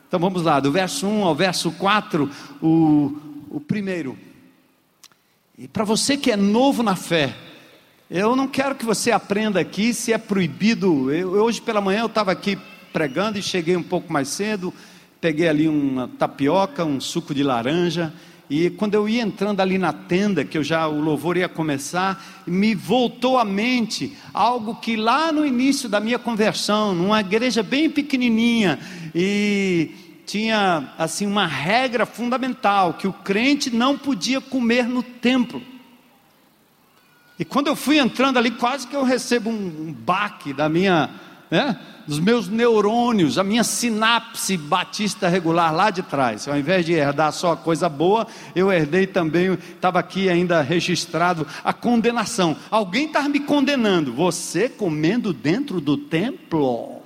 Então 0.08 0.20
vamos 0.20 0.44
lá, 0.44 0.60
do 0.60 0.72
verso 0.72 1.08
1 1.08 1.24
ao 1.24 1.36
verso 1.36 1.72
4, 1.72 2.30
o, 2.62 3.18
o 3.50 3.60
primeiro. 3.62 4.18
E 5.58 5.68
para 5.68 5.86
você 5.86 6.18
que 6.18 6.32
é 6.32 6.36
novo 6.36 6.84
na 6.84 6.96
fé, 6.96 7.34
eu 8.10 8.36
não 8.36 8.48
quero 8.48 8.76
que 8.76 8.86
você 8.86 9.12
aprenda 9.12 9.60
aqui 9.60 9.94
se 9.94 10.12
é 10.12 10.18
proibido. 10.18 11.10
Eu, 11.14 11.32
hoje 11.32 11.62
pela 11.62 11.80
manhã 11.80 12.02
eu 12.02 12.08
estava 12.08 12.32
aqui 12.32 12.58
pregando 12.92 13.38
e 13.38 13.42
cheguei 13.42 13.78
um 13.78 13.84
pouco 13.84 14.12
mais 14.12 14.28
cedo, 14.28 14.74
peguei 15.22 15.48
ali 15.48 15.68
uma 15.68 16.08
tapioca, 16.08 16.84
um 16.84 17.00
suco 17.00 17.34
de 17.34 17.44
laranja, 17.44 18.12
e 18.50 18.72
quando 18.72 18.96
eu 18.96 19.08
ia 19.08 19.22
entrando 19.22 19.62
ali 19.62 19.78
na 19.78 19.94
tenda, 19.94 20.44
que 20.44 20.58
eu 20.58 20.64
já 20.64 20.86
o 20.88 21.00
louvor 21.00 21.38
ia 21.38 21.48
começar, 21.48 22.44
me 22.46 22.76
voltou 22.76 23.38
à 23.38 23.46
mente 23.46 24.18
algo 24.34 24.76
que 24.76 24.98
lá 24.98 25.32
no 25.32 25.46
início 25.46 25.88
da 25.88 26.02
minha 26.02 26.20
conversão, 26.20 26.94
numa 26.94 27.22
igreja 27.22 27.64
bem 27.64 27.90
pequenininha, 27.90 28.78
e 29.16 29.92
tinha 30.26 30.92
assim 30.98 31.28
uma 31.28 31.46
regra 31.46 32.06
fundamental 32.06 32.96
que 32.96 33.08
o 33.08 33.14
crente 33.14 33.70
não 33.70 33.98
podia 33.98 34.42
comer 34.42 34.86
no 34.88 35.04
templo. 35.04 35.62
E 37.40 37.46
quando 37.46 37.68
eu 37.68 37.76
fui 37.76 38.00
entrando 38.00 38.38
ali, 38.38 38.52
quase 38.52 38.86
que 38.88 38.96
eu 38.96 39.04
recebo 39.04 39.50
um, 39.50 39.88
um 39.88 39.94
baque 39.94 40.52
da 40.52 40.68
minha 40.68 41.10
né? 41.52 41.78
dos 42.08 42.20
meus 42.20 42.48
neurônios, 42.48 43.38
a 43.38 43.44
minha 43.44 43.64
sinapse 43.64 44.58
batista 44.58 45.28
regular 45.28 45.74
lá 45.74 45.90
de 45.90 46.02
trás. 46.02 46.48
Ao 46.48 46.58
invés 46.58 46.86
de 46.86 46.94
herdar 46.94 47.32
só 47.32 47.56
coisa 47.56 47.88
boa, 47.88 48.26
eu 48.56 48.72
herdei 48.72 49.06
também, 49.06 49.54
estava 49.54 50.00
aqui 50.00 50.30
ainda 50.30 50.62
registrado 50.62 51.46
a 51.64 51.74
condenação. 51.74 52.56
Alguém 52.72 53.06
está 53.06 53.28
me 53.28 53.42
condenando. 53.42 54.14
Você 54.14 54.68
comendo 54.70 55.34
dentro 55.34 55.80
do 55.80 55.98
templo. 55.98 57.02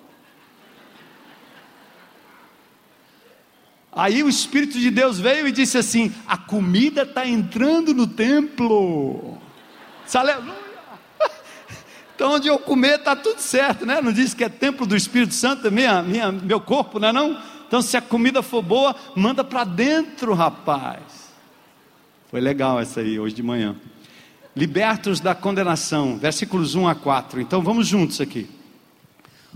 Aí 3.92 4.22
o 4.24 4.30
Espírito 4.30 4.78
de 4.78 4.92
Deus 4.92 5.20
veio 5.20 5.48
e 5.48 5.52
disse 5.52 5.78
assim: 5.78 6.14
a 6.28 6.38
comida 6.38 7.04
está 7.04 7.28
entrando 7.28 7.94
no 7.94 8.06
templo. 8.06 9.38
Aleluia. 10.14 10.64
Então, 12.15 12.32
onde 12.32 12.47
eu 12.47 12.58
comer, 12.58 12.99
está 12.99 13.13
tudo 13.13 13.39
certo, 13.39 13.86
né? 13.86 13.99
Não 14.01 14.13
diz 14.13 14.34
que 14.34 14.45
é 14.45 14.47
templo 14.47 14.86
do 14.86 14.95
Espírito 14.95 15.34
Santo, 15.34 15.69
minha, 15.69 16.01
minha, 16.01 16.32
meu 16.32 16.62
corpo, 16.62 16.97
não 16.97 17.10
é 17.10 17.12
não? 17.12 17.38
Então, 17.67 17.82
se 17.82 17.97
a 17.97 18.01
comida 18.01 18.41
for 18.41 18.62
boa, 18.62 18.95
manda 19.15 19.43
para 19.43 19.65
dentro, 19.65 20.34
rapaz. 20.34 21.01
Foi 22.32 22.39
legal 22.39 22.80
essa 22.80 23.01
aí, 23.01 23.19
hoje 23.19 23.36
de 23.36 23.43
manhã. 23.43 23.75
Libertos 24.56 25.19
da 25.19 25.36
condenação, 25.36 26.17
versículos 26.17 26.73
1 26.73 26.88
a 26.88 26.95
4. 26.95 27.41
Então, 27.41 27.62
vamos 27.62 27.86
juntos 27.86 28.21
aqui. 28.21 28.49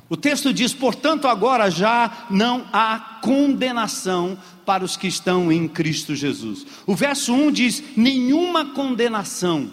O 0.09 0.17
texto 0.17 0.51
diz: 0.51 0.73
portanto, 0.73 1.29
agora 1.29 1.71
já 1.71 2.25
não 2.29 2.65
há 2.73 3.19
condenação 3.21 4.37
para 4.65 4.83
os 4.83 4.97
que 4.97 5.07
estão 5.07 5.49
em 5.49 5.65
Cristo 5.65 6.13
Jesus. 6.13 6.65
O 6.85 6.93
verso 6.93 7.33
1 7.33 7.51
diz: 7.53 7.83
nenhuma 7.95 8.73
condenação, 8.73 9.69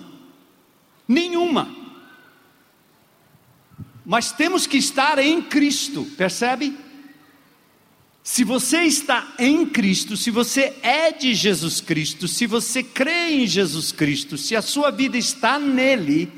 nenhuma 1.08 1.85
mas 4.06 4.30
temos 4.30 4.68
que 4.68 4.76
estar 4.76 5.18
em 5.18 5.42
Cristo, 5.42 6.04
percebe? 6.16 6.78
Se 8.22 8.44
você 8.44 8.82
está 8.82 9.34
em 9.36 9.66
Cristo, 9.66 10.16
se 10.16 10.30
você 10.30 10.76
é 10.80 11.10
de 11.10 11.34
Jesus 11.34 11.80
Cristo, 11.80 12.28
se 12.28 12.46
você 12.46 12.84
crê 12.84 13.30
em 13.30 13.46
Jesus 13.48 13.90
Cristo, 13.90 14.38
se 14.38 14.54
a 14.54 14.62
sua 14.62 14.92
vida 14.92 15.18
está 15.18 15.58
nele, 15.58 16.32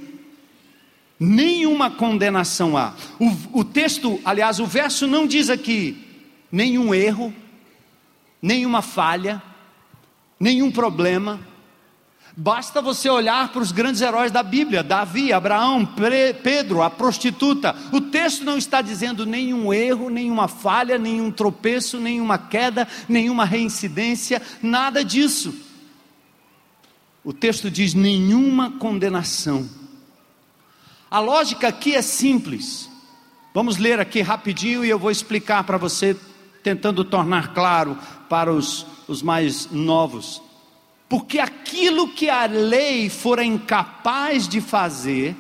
nenhuma 1.21 1.91
condenação 1.91 2.75
há. 2.75 2.95
O, 3.19 3.61
o 3.61 3.65
texto, 3.65 4.19
aliás, 4.25 4.61
o 4.61 4.67
verso 4.67 5.07
não 5.07 5.27
diz 5.27 5.51
aqui 5.51 6.07
nenhum 6.51 6.95
erro, 6.95 7.35
nenhuma 8.41 8.81
falha, 8.81 9.43
nenhum 10.41 10.71
problema, 10.71 11.39
Basta 12.41 12.81
você 12.81 13.11
olhar 13.11 13.49
para 13.49 13.61
os 13.61 13.73
grandes 13.73 14.01
heróis 14.01 14.31
da 14.31 14.45
Bíblia: 14.45 14.85
Davi, 14.85 15.33
Abraão, 15.33 15.85
Pedro, 16.41 16.83
a 16.83 16.89
prostituta. 16.89 17.75
O 17.93 18.01
texto 18.01 18.45
não 18.45 18.57
está 18.57 18.81
dizendo 18.81 19.27
nenhum 19.27 19.75
erro, 19.75 20.09
nenhuma 20.09 20.47
falha, 20.47 20.97
nenhum 20.97 21.33
tropeço, 21.33 21.99
nenhuma 21.99 22.39
queda, 22.39 22.87
nenhuma 23.09 23.45
reincidência, 23.45 24.41
nada 24.63 25.05
disso. 25.05 25.53
O 27.25 27.33
texto 27.33 27.69
diz 27.69 27.93
nenhuma 27.93 28.71
condenação. 28.71 29.69
A 31.11 31.19
lógica 31.19 31.67
aqui 31.67 31.97
é 31.97 32.03
simples. 32.03 32.89
Vamos 33.53 33.79
ler 33.79 33.99
aqui 33.99 34.21
rapidinho 34.21 34.85
e 34.85 34.89
eu 34.89 34.99
vou 35.01 35.11
explicar 35.11 35.65
para 35.65 35.77
você, 35.77 36.17
tentando 36.63 37.03
tornar 37.03 37.53
claro 37.53 37.99
para 38.29 38.53
os, 38.53 38.87
os 39.09 39.23
mais 39.23 39.69
novos. 39.73 40.41
Porque 41.09 41.39
aquilo 41.39 42.09
que 42.09 42.29
a 42.29 42.45
lei 42.47 43.09
fora 43.09 43.45
incapaz 43.45 44.47
de 44.47 44.61
fazer, 44.61 45.35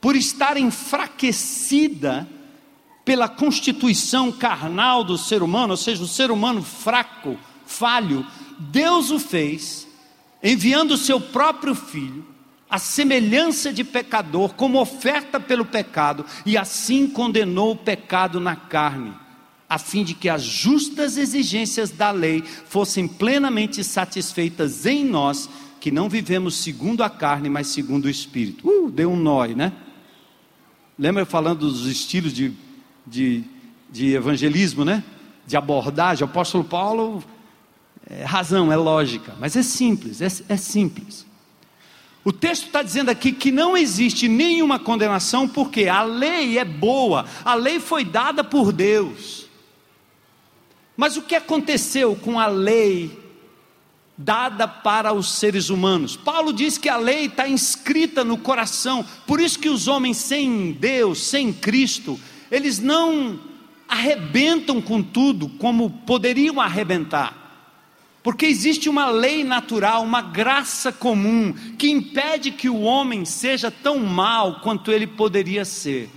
por 0.00 0.16
estar 0.16 0.56
enfraquecida 0.56 2.26
pela 3.04 3.28
constituição 3.28 4.32
carnal 4.32 5.04
do 5.04 5.18
ser 5.18 5.42
humano, 5.42 5.72
ou 5.72 5.76
seja, 5.76 6.02
o 6.02 6.08
ser 6.08 6.30
humano 6.30 6.62
fraco, 6.62 7.38
falho, 7.66 8.26
Deus 8.58 9.10
o 9.10 9.18
fez, 9.18 9.86
enviando 10.42 10.92
o 10.92 10.98
seu 10.98 11.20
próprio 11.20 11.74
filho, 11.74 12.26
a 12.70 12.78
semelhança 12.78 13.72
de 13.72 13.84
pecador, 13.84 14.54
como 14.54 14.80
oferta 14.80 15.38
pelo 15.38 15.64
pecado, 15.64 16.24
e 16.46 16.56
assim 16.56 17.06
condenou 17.06 17.72
o 17.72 17.76
pecado 17.76 18.40
na 18.40 18.56
carne 18.56 19.14
a 19.68 19.78
fim 19.78 20.02
de 20.02 20.14
que 20.14 20.28
as 20.28 20.42
justas 20.42 21.18
exigências 21.18 21.90
da 21.90 22.10
lei 22.10 22.42
fossem 22.42 23.06
plenamente 23.06 23.84
satisfeitas 23.84 24.86
em 24.86 25.04
nós, 25.04 25.48
que 25.78 25.90
não 25.90 26.08
vivemos 26.08 26.56
segundo 26.56 27.02
a 27.02 27.10
carne, 27.10 27.50
mas 27.50 27.66
segundo 27.66 28.06
o 28.06 28.10
Espírito. 28.10 28.66
Uh, 28.66 28.90
deu 28.90 29.12
um 29.12 29.16
nó, 29.16 29.44
né? 29.46 29.72
Lembra 30.98 31.24
falando 31.26 31.60
dos 31.60 31.86
estilos 31.86 32.32
de, 32.32 32.52
de, 33.06 33.44
de 33.90 34.14
evangelismo, 34.14 34.84
né? 34.84 35.04
De 35.46 35.56
abordagem. 35.56 36.26
O 36.26 36.30
apóstolo 36.30 36.64
Paulo, 36.64 37.22
é 38.08 38.24
razão, 38.24 38.72
é 38.72 38.76
lógica, 38.76 39.34
mas 39.38 39.54
é 39.54 39.62
simples, 39.62 40.22
é, 40.22 40.28
é 40.48 40.56
simples. 40.56 41.26
O 42.24 42.32
texto 42.32 42.66
está 42.66 42.82
dizendo 42.82 43.10
aqui 43.10 43.32
que 43.32 43.52
não 43.52 43.76
existe 43.76 44.28
nenhuma 44.28 44.78
condenação, 44.78 45.46
porque 45.46 45.88
a 45.88 46.02
lei 46.02 46.58
é 46.58 46.64
boa, 46.64 47.26
a 47.44 47.54
lei 47.54 47.78
foi 47.78 48.04
dada 48.04 48.42
por 48.42 48.72
Deus. 48.72 49.37
Mas 50.98 51.16
o 51.16 51.22
que 51.22 51.36
aconteceu 51.36 52.16
com 52.16 52.40
a 52.40 52.48
lei 52.48 53.16
dada 54.16 54.66
para 54.66 55.12
os 55.12 55.30
seres 55.34 55.70
humanos? 55.70 56.16
Paulo 56.16 56.52
diz 56.52 56.76
que 56.76 56.88
a 56.88 56.96
lei 56.96 57.26
está 57.26 57.48
inscrita 57.48 58.24
no 58.24 58.36
coração, 58.36 59.06
por 59.24 59.38
isso 59.40 59.60
que 59.60 59.68
os 59.68 59.86
homens 59.86 60.16
sem 60.16 60.72
Deus, 60.72 61.22
sem 61.22 61.52
Cristo, 61.52 62.18
eles 62.50 62.80
não 62.80 63.38
arrebentam 63.88 64.82
com 64.82 65.00
tudo 65.00 65.48
como 65.50 65.88
poderiam 65.88 66.60
arrebentar. 66.60 67.32
Porque 68.20 68.46
existe 68.46 68.88
uma 68.88 69.08
lei 69.08 69.44
natural, 69.44 70.02
uma 70.02 70.20
graça 70.20 70.90
comum, 70.90 71.54
que 71.78 71.88
impede 71.88 72.50
que 72.50 72.68
o 72.68 72.80
homem 72.80 73.24
seja 73.24 73.70
tão 73.70 74.00
mal 74.00 74.58
quanto 74.62 74.90
ele 74.90 75.06
poderia 75.06 75.64
ser. 75.64 76.10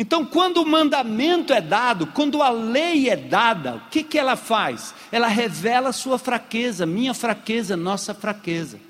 Então, 0.00 0.24
quando 0.24 0.62
o 0.62 0.66
mandamento 0.66 1.52
é 1.52 1.60
dado, 1.60 2.06
quando 2.06 2.42
a 2.42 2.48
lei 2.48 3.10
é 3.10 3.16
dada, 3.16 3.74
o 3.74 3.90
que, 3.90 4.02
que 4.02 4.18
ela 4.18 4.34
faz? 4.34 4.94
Ela 5.12 5.26
revela 5.26 5.92
sua 5.92 6.18
fraqueza, 6.18 6.86
minha 6.86 7.12
fraqueza, 7.12 7.76
nossa 7.76 8.14
fraqueza. 8.14 8.80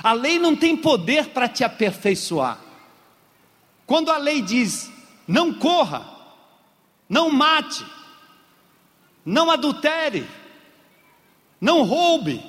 A 0.00 0.12
lei 0.12 0.38
não 0.38 0.54
tem 0.54 0.76
poder 0.76 1.30
para 1.30 1.48
te 1.48 1.64
aperfeiçoar. 1.64 2.60
Quando 3.84 4.12
a 4.12 4.16
lei 4.16 4.40
diz, 4.40 4.92
não 5.26 5.52
corra, 5.52 6.06
não 7.08 7.28
mate, 7.28 7.84
não 9.24 9.50
adultere, 9.50 10.24
não 11.60 11.82
roube, 11.82 12.40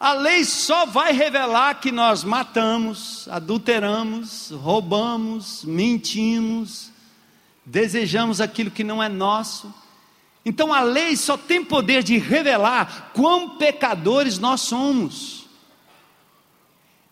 a 0.00 0.14
lei 0.14 0.44
só 0.46 0.86
vai 0.86 1.12
revelar 1.12 1.74
que 1.74 1.92
nós 1.92 2.24
matamos, 2.24 3.28
adulteramos, 3.28 4.50
roubamos, 4.50 5.62
mentimos, 5.62 6.90
desejamos 7.66 8.40
aquilo 8.40 8.70
que 8.70 8.82
não 8.82 9.02
é 9.02 9.10
nosso. 9.10 9.72
Então 10.42 10.72
a 10.72 10.80
lei 10.80 11.14
só 11.18 11.36
tem 11.36 11.62
poder 11.62 12.02
de 12.02 12.16
revelar 12.16 13.10
quão 13.12 13.58
pecadores 13.58 14.38
nós 14.38 14.62
somos. 14.62 15.46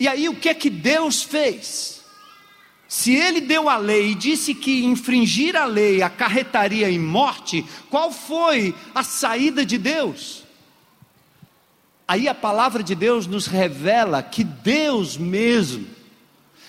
E 0.01 0.09
aí 0.09 0.27
o 0.27 0.37
que 0.37 0.49
é 0.49 0.55
que 0.55 0.71
Deus 0.71 1.23
fez? 1.23 2.03
Se 2.89 3.15
ele 3.15 3.43
deu 3.43 3.69
a 3.69 3.77
lei 3.77 4.13
e 4.13 4.15
disse 4.15 4.55
que 4.55 4.87
infringir 4.87 5.55
a 5.57 5.67
lei 5.67 6.01
acarretaria 6.01 6.91
em 6.91 6.99
morte, 6.99 7.67
qual 7.91 8.11
foi 8.11 8.75
a 8.95 9.03
saída 9.03 9.63
de 9.67 9.77
Deus? 9.77 10.48
Aí 12.09 12.27
a 12.27 12.35
palavra 12.35 12.83
de 12.83 12.95
Deus 12.95 13.27
nos 13.27 13.47
revela 13.47 14.23
que 14.23 14.43
Deus 14.43 15.19
mesmo, 15.19 15.87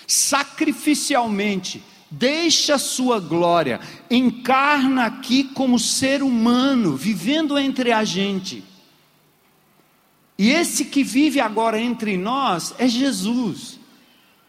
sacrificialmente, 0.06 1.82
deixa 2.10 2.74
a 2.74 2.78
sua 2.78 3.18
glória, 3.18 3.80
encarna 4.10 5.06
aqui 5.06 5.44
como 5.44 5.78
ser 5.78 6.22
humano, 6.22 6.94
vivendo 6.94 7.58
entre 7.58 7.90
a 7.90 8.04
gente. 8.04 8.62
E 10.36 10.50
esse 10.50 10.84
que 10.84 11.02
vive 11.02 11.40
agora 11.40 11.80
entre 11.80 12.18
nós 12.18 12.74
é 12.78 12.86
Jesus, 12.86 13.80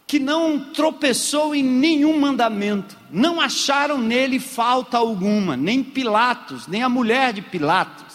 que 0.06 0.18
não 0.18 0.58
tropeçou 0.74 1.54
em 1.54 1.62
nenhum 1.62 2.20
mandamento, 2.20 2.98
não 3.10 3.40
acharam 3.40 3.96
nele 3.96 4.38
falta 4.38 4.98
alguma, 4.98 5.56
nem 5.56 5.82
Pilatos, 5.82 6.66
nem 6.66 6.82
a 6.82 6.88
mulher 6.88 7.32
de 7.32 7.40
Pilatos. 7.40 8.11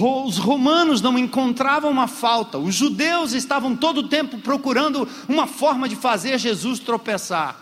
Os 0.00 0.38
romanos 0.38 1.02
não 1.02 1.18
encontravam 1.18 1.90
uma 1.90 2.06
falta, 2.06 2.58
os 2.58 2.74
judeus 2.74 3.32
estavam 3.32 3.74
todo 3.74 3.98
o 3.98 4.08
tempo 4.08 4.38
procurando 4.38 5.08
uma 5.28 5.46
forma 5.46 5.88
de 5.88 5.96
fazer 5.96 6.38
Jesus 6.38 6.78
tropeçar. 6.78 7.56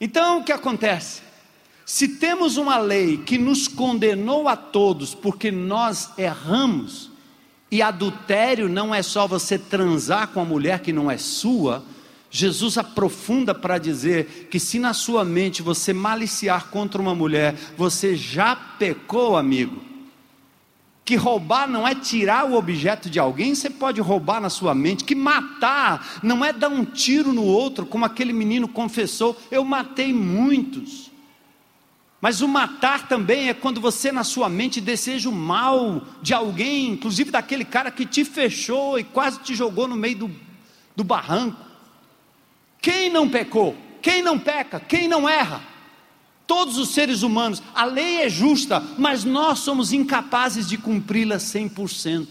Então 0.00 0.38
o 0.38 0.44
que 0.44 0.52
acontece? 0.52 1.22
Se 1.84 2.08
temos 2.08 2.56
uma 2.56 2.78
lei 2.78 3.18
que 3.18 3.36
nos 3.36 3.68
condenou 3.68 4.48
a 4.48 4.56
todos 4.56 5.14
porque 5.14 5.50
nós 5.50 6.10
erramos, 6.16 7.10
e 7.70 7.82
adultério 7.82 8.68
não 8.68 8.94
é 8.94 9.02
só 9.02 9.26
você 9.26 9.58
transar 9.58 10.28
com 10.28 10.40
a 10.40 10.44
mulher 10.44 10.80
que 10.80 10.92
não 10.92 11.10
é 11.10 11.16
sua, 11.18 11.84
Jesus 12.30 12.78
aprofunda 12.78 13.54
para 13.54 13.78
dizer 13.78 14.48
que 14.50 14.60
se 14.60 14.78
na 14.78 14.94
sua 14.94 15.24
mente 15.24 15.62
você 15.62 15.92
maliciar 15.92 16.68
contra 16.68 17.00
uma 17.00 17.14
mulher, 17.14 17.56
você 17.76 18.16
já 18.16 18.54
pecou, 18.54 19.36
amigo. 19.36 19.89
Que 21.10 21.16
roubar 21.16 21.68
não 21.68 21.88
é 21.88 21.92
tirar 21.92 22.44
o 22.48 22.54
objeto 22.54 23.10
de 23.10 23.18
alguém, 23.18 23.52
você 23.52 23.68
pode 23.68 24.00
roubar 24.00 24.40
na 24.40 24.48
sua 24.48 24.72
mente. 24.76 25.02
Que 25.02 25.16
matar 25.16 26.20
não 26.22 26.44
é 26.44 26.52
dar 26.52 26.68
um 26.68 26.84
tiro 26.84 27.32
no 27.32 27.42
outro, 27.42 27.84
como 27.84 28.04
aquele 28.04 28.32
menino 28.32 28.68
confessou: 28.68 29.36
eu 29.50 29.64
matei 29.64 30.12
muitos. 30.12 31.10
Mas 32.20 32.40
o 32.42 32.46
matar 32.46 33.08
também 33.08 33.48
é 33.48 33.54
quando 33.54 33.80
você 33.80 34.12
na 34.12 34.22
sua 34.22 34.48
mente 34.48 34.80
deseja 34.80 35.28
o 35.28 35.32
mal 35.32 36.00
de 36.22 36.32
alguém, 36.32 36.90
inclusive 36.90 37.32
daquele 37.32 37.64
cara 37.64 37.90
que 37.90 38.06
te 38.06 38.24
fechou 38.24 38.96
e 38.96 39.02
quase 39.02 39.40
te 39.40 39.52
jogou 39.52 39.88
no 39.88 39.96
meio 39.96 40.16
do, 40.16 40.30
do 40.94 41.02
barranco. 41.02 41.60
Quem 42.80 43.10
não 43.10 43.28
pecou? 43.28 43.76
Quem 44.00 44.22
não 44.22 44.38
peca? 44.38 44.78
Quem 44.78 45.08
não 45.08 45.28
erra? 45.28 45.60
Todos 46.50 46.78
os 46.78 46.88
seres 46.88 47.22
humanos. 47.22 47.62
A 47.72 47.84
lei 47.84 48.22
é 48.22 48.28
justa, 48.28 48.82
mas 48.98 49.22
nós 49.22 49.60
somos 49.60 49.92
incapazes 49.92 50.68
de 50.68 50.76
cumpri-la 50.76 51.36
100%. 51.36 52.26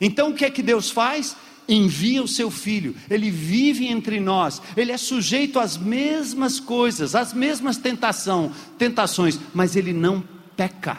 Então 0.00 0.30
o 0.30 0.34
que 0.34 0.44
é 0.44 0.50
que 0.50 0.62
Deus 0.62 0.88
faz? 0.88 1.36
Envia 1.68 2.22
o 2.22 2.28
seu 2.28 2.48
filho, 2.48 2.94
ele 3.10 3.32
vive 3.32 3.88
entre 3.88 4.20
nós, 4.20 4.62
ele 4.76 4.92
é 4.92 4.96
sujeito 4.96 5.58
às 5.58 5.76
mesmas 5.76 6.60
coisas, 6.60 7.16
às 7.16 7.32
mesmas 7.32 7.76
tentação, 7.76 8.52
tentações, 8.78 9.40
mas 9.52 9.74
ele 9.74 9.92
não 9.92 10.22
peca. 10.56 10.98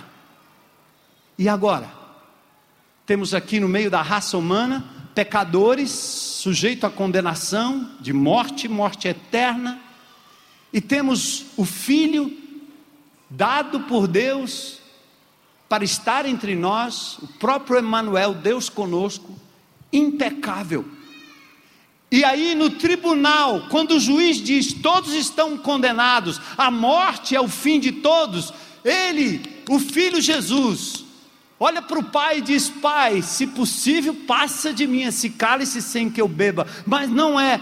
E 1.40 1.48
agora? 1.48 1.90
Temos 3.06 3.34
aqui 3.34 3.62
no 3.62 3.70
meio 3.70 3.90
da 3.90 4.02
raça 4.02 4.38
humana 4.38 4.84
pecadores, 5.16 5.90
sujeito 5.90 6.86
à 6.86 6.90
condenação 6.90 7.92
de 8.02 8.12
morte, 8.12 8.68
morte 8.68 9.08
eterna, 9.08 9.85
e 10.76 10.82
temos 10.82 11.46
o 11.56 11.64
Filho 11.64 12.38
dado 13.30 13.80
por 13.84 14.10
Deus 14.10 14.80
para 15.70 15.86
estar 15.86 16.26
entre 16.26 16.54
nós, 16.54 17.18
o 17.20 17.28
próprio 17.40 17.80
Emmanuel, 17.80 18.34
Deus 18.34 18.68
conosco, 18.68 19.40
impecável. 19.94 20.84
E 22.12 22.26
aí 22.26 22.54
no 22.56 22.70
tribunal, 22.72 23.68
quando 23.70 23.92
o 23.92 24.00
juiz 24.02 24.36
diz 24.36 24.74
todos 24.74 25.14
estão 25.14 25.58
condenados, 25.58 26.42
a 26.58 26.70
morte 26.70 27.38
é 27.38 27.40
o 27.40 27.48
fim 27.48 27.80
de 27.80 27.94
todos, 27.94 28.54
ele, 28.84 29.42
o 29.70 29.80
filho 29.80 30.20
Jesus, 30.20 31.06
Olha 31.58 31.82
para 31.82 31.98
o 31.98 32.04
pai 32.04 32.40
e 32.40 32.42
diz: 32.42 32.70
Pai, 32.70 33.22
se 33.22 33.48
possível, 33.48 34.14
passa 34.28 34.74
de 34.74 34.86
mim 34.86 35.04
esse 35.04 35.30
cálice 35.30 35.82
sem 35.82 36.10
que 36.10 36.20
eu 36.20 36.28
beba, 36.28 36.68
mas 36.86 37.10
não 37.10 37.40
é 37.40 37.62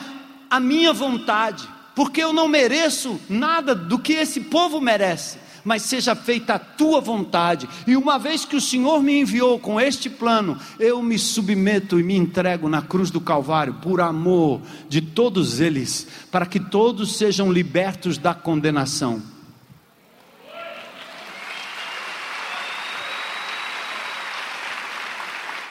a 0.49 0.59
minha 0.59 0.91
vontade, 0.91 1.69
porque 1.95 2.21
eu 2.21 2.33
não 2.33 2.47
mereço 2.47 3.19
nada 3.29 3.75
do 3.75 3.99
que 3.99 4.13
esse 4.13 4.41
povo 4.41 4.81
merece, 4.81 5.37
mas 5.63 5.83
seja 5.83 6.15
feita 6.15 6.55
a 6.55 6.59
tua 6.59 6.99
vontade. 6.99 7.69
E 7.87 7.95
uma 7.95 8.17
vez 8.17 8.45
que 8.45 8.55
o 8.55 8.61
Senhor 8.61 9.01
me 9.01 9.19
enviou 9.19 9.59
com 9.59 9.79
este 9.79 10.09
plano, 10.09 10.57
eu 10.79 11.01
me 11.01 11.17
submeto 11.17 11.99
e 11.99 12.03
me 12.03 12.15
entrego 12.15 12.67
na 12.67 12.81
cruz 12.81 13.11
do 13.11 13.21
Calvário 13.21 13.75
por 13.75 14.01
amor 14.01 14.61
de 14.89 15.01
todos 15.01 15.59
eles, 15.59 16.07
para 16.31 16.45
que 16.45 16.59
todos 16.59 17.17
sejam 17.17 17.51
libertos 17.51 18.17
da 18.17 18.33
condenação. 18.33 19.33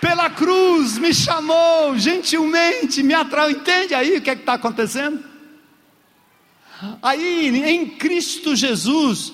pela 0.01 0.29
cruz 0.29 0.99
me 0.99 1.15
chamou, 1.15 1.97
gentilmente 1.97 3.03
me 3.03 3.15
atraiu. 3.15 3.57
Entende 3.57 3.95
aí 3.95 4.19
o 4.19 4.21
que 4.21 4.31
é 4.31 4.35
está 4.35 4.55
acontecendo? 4.55 5.32
Aí, 7.03 7.63
em 7.65 7.87
Cristo 7.87 8.57
Jesus, 8.57 9.33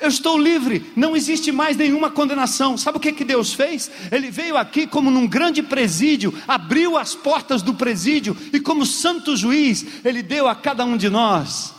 eu 0.00 0.08
estou 0.08 0.38
livre, 0.38 0.92
não 0.94 1.16
existe 1.16 1.50
mais 1.50 1.76
nenhuma 1.76 2.10
condenação. 2.10 2.76
Sabe 2.76 2.98
o 2.98 3.00
que, 3.00 3.12
que 3.12 3.24
Deus 3.24 3.52
fez? 3.52 3.90
Ele 4.12 4.30
veio 4.30 4.56
aqui 4.56 4.86
como 4.86 5.10
num 5.10 5.26
grande 5.26 5.62
presídio, 5.62 6.34
abriu 6.46 6.96
as 6.96 7.14
portas 7.14 7.62
do 7.62 7.74
presídio 7.74 8.36
e, 8.52 8.60
como 8.60 8.84
santo 8.84 9.36
juiz, 9.36 9.86
ele 10.04 10.22
deu 10.22 10.46
a 10.48 10.54
cada 10.54 10.84
um 10.84 10.96
de 10.96 11.08
nós 11.08 11.74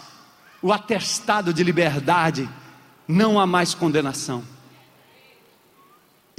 o 0.62 0.74
atestado 0.74 1.54
de 1.54 1.64
liberdade. 1.64 2.50
Não 3.08 3.40
há 3.40 3.46
mais 3.46 3.74
condenação. 3.74 4.44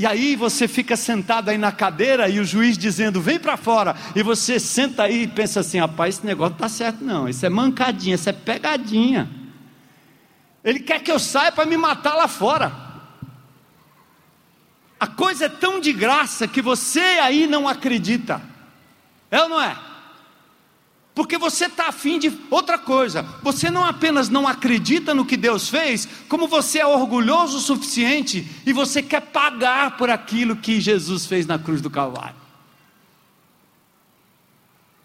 E 0.01 0.07
aí 0.07 0.37
você 0.37 0.69
fica 0.69 0.97
sentado 0.97 1.49
aí 1.49 1.59
na 1.59 1.73
cadeira 1.73 2.29
e 2.29 2.39
o 2.39 2.45
juiz 2.45 2.79
dizendo, 2.79 3.21
vem 3.21 3.37
para 3.37 3.57
fora. 3.57 3.97
E 4.15 4.23
você 4.23 4.61
senta 4.61 5.03
aí 5.03 5.25
e 5.25 5.27
pensa 5.27 5.59
assim, 5.59 5.81
rapaz, 5.81 6.15
esse 6.15 6.27
negócio 6.27 6.53
está 6.53 6.69
certo 6.69 7.03
não. 7.03 7.29
Isso 7.29 7.45
é 7.45 7.49
mancadinha, 7.49 8.15
isso 8.15 8.29
é 8.29 8.33
pegadinha. 8.33 9.29
Ele 10.63 10.79
quer 10.79 11.03
que 11.03 11.11
eu 11.11 11.19
saia 11.19 11.51
para 11.51 11.67
me 11.67 11.77
matar 11.77 12.15
lá 12.15 12.29
fora. 12.29 12.73
A 15.01 15.09
coisa 15.09 15.47
é 15.47 15.49
tão 15.49 15.81
de 15.81 15.93
graça 15.93 16.47
que 16.47 16.63
você 16.63 17.01
aí 17.01 17.49
não 17.49 17.67
acredita. 17.67 18.41
É 19.33 19.43
ou 19.43 19.49
não 19.49 19.61
é? 19.61 19.77
Porque 21.19 21.37
você 21.37 21.65
está 21.65 21.89
afim 21.89 22.17
de 22.17 22.33
outra 22.49 22.79
coisa. 22.79 23.25
Você 23.43 23.69
não 23.69 23.85
apenas 23.85 24.29
não 24.29 24.47
acredita 24.47 25.13
no 25.13 25.25
que 25.25 25.37
Deus 25.37 25.69
fez, 25.69 26.09
como 26.29 26.47
você 26.47 26.79
é 26.79 26.87
orgulhoso 26.87 27.57
o 27.57 27.61
suficiente 27.61 28.49
e 28.65 28.73
você 28.73 29.03
quer 29.03 29.23
pagar 29.23 29.97
por 29.97 30.11
aquilo 30.11 30.55
que 30.55 30.81
Jesus 30.81 31.27
fez 31.27 31.45
na 31.45 31.59
cruz 31.59 31.81
do 31.81 31.91
Calvário. 31.91 32.37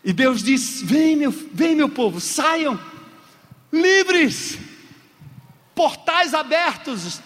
E 0.04 0.14
Deus 0.14 0.44
diz: 0.44 0.84
Vem, 0.84 1.16
meu, 1.16 1.32
vem, 1.32 1.76
meu 1.76 1.90
povo, 1.90 2.22
saiam 2.22 2.80
livres, 3.72 4.60
portais 5.74 6.36
abertos, 6.36 7.24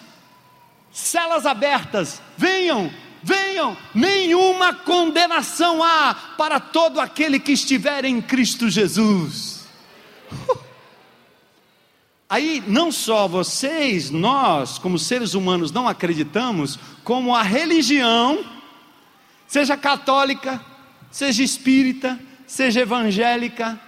celas 0.93 1.45
abertas, 1.45 2.21
venham, 2.38 2.89
venham, 3.28 3.75
nenhuma 3.93 4.73
condenação 4.73 5.84
há 5.84 6.15
para 6.38 6.61
todo 6.61 7.01
aquele 7.01 7.39
que 7.39 7.51
estiver 7.51 8.05
em 8.05 8.21
Cristo 8.21 8.69
Jesus. 8.69 9.67
Aí, 12.30 12.63
não 12.67 12.91
só 12.91 13.28
vocês, 13.28 14.09
nós, 14.09 14.78
como 14.78 14.97
seres 14.97 15.34
humanos, 15.34 15.71
não 15.71 15.88
acreditamos, 15.88 16.80
como 17.03 17.36
a 17.36 17.41
religião, 17.41 18.45
seja 19.45 19.75
católica, 19.75 20.63
seja 21.11 21.43
espírita, 21.43 22.19
seja 22.45 22.82
evangélica, 22.82 23.80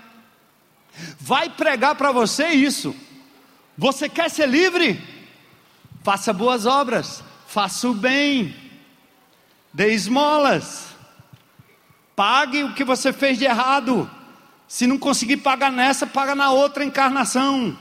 vai 1.19 1.49
pregar 1.49 1.95
para 1.95 2.11
você 2.11 2.47
isso. 2.49 2.93
Você 3.77 4.09
quer 4.09 4.29
ser 4.29 4.49
livre? 4.49 5.01
Faça 6.03 6.33
boas 6.33 6.65
obras, 6.65 7.23
faça 7.47 7.89
o 7.89 7.93
bem 7.93 8.68
Dê 9.74 9.93
esmolas. 9.93 10.88
Pague 12.15 12.63
o 12.63 12.74
que 12.74 12.84
você 12.84 13.13
fez 13.13 13.38
de 13.38 13.45
errado. 13.45 14.09
Se 14.67 14.86
não 14.86 14.97
conseguir 14.97 15.38
pagar 15.38 15.72
nessa, 15.72 16.05
paga 16.05 16.36
na 16.36 16.51
outra 16.51 16.84
encarnação. 16.84 17.78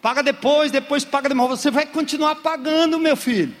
Paga 0.00 0.22
depois, 0.22 0.70
depois 0.70 1.04
paga 1.04 1.28
demais. 1.28 1.50
Você 1.50 1.70
vai 1.70 1.86
continuar 1.86 2.36
pagando, 2.36 2.98
meu 2.98 3.16
filho. 3.16 3.54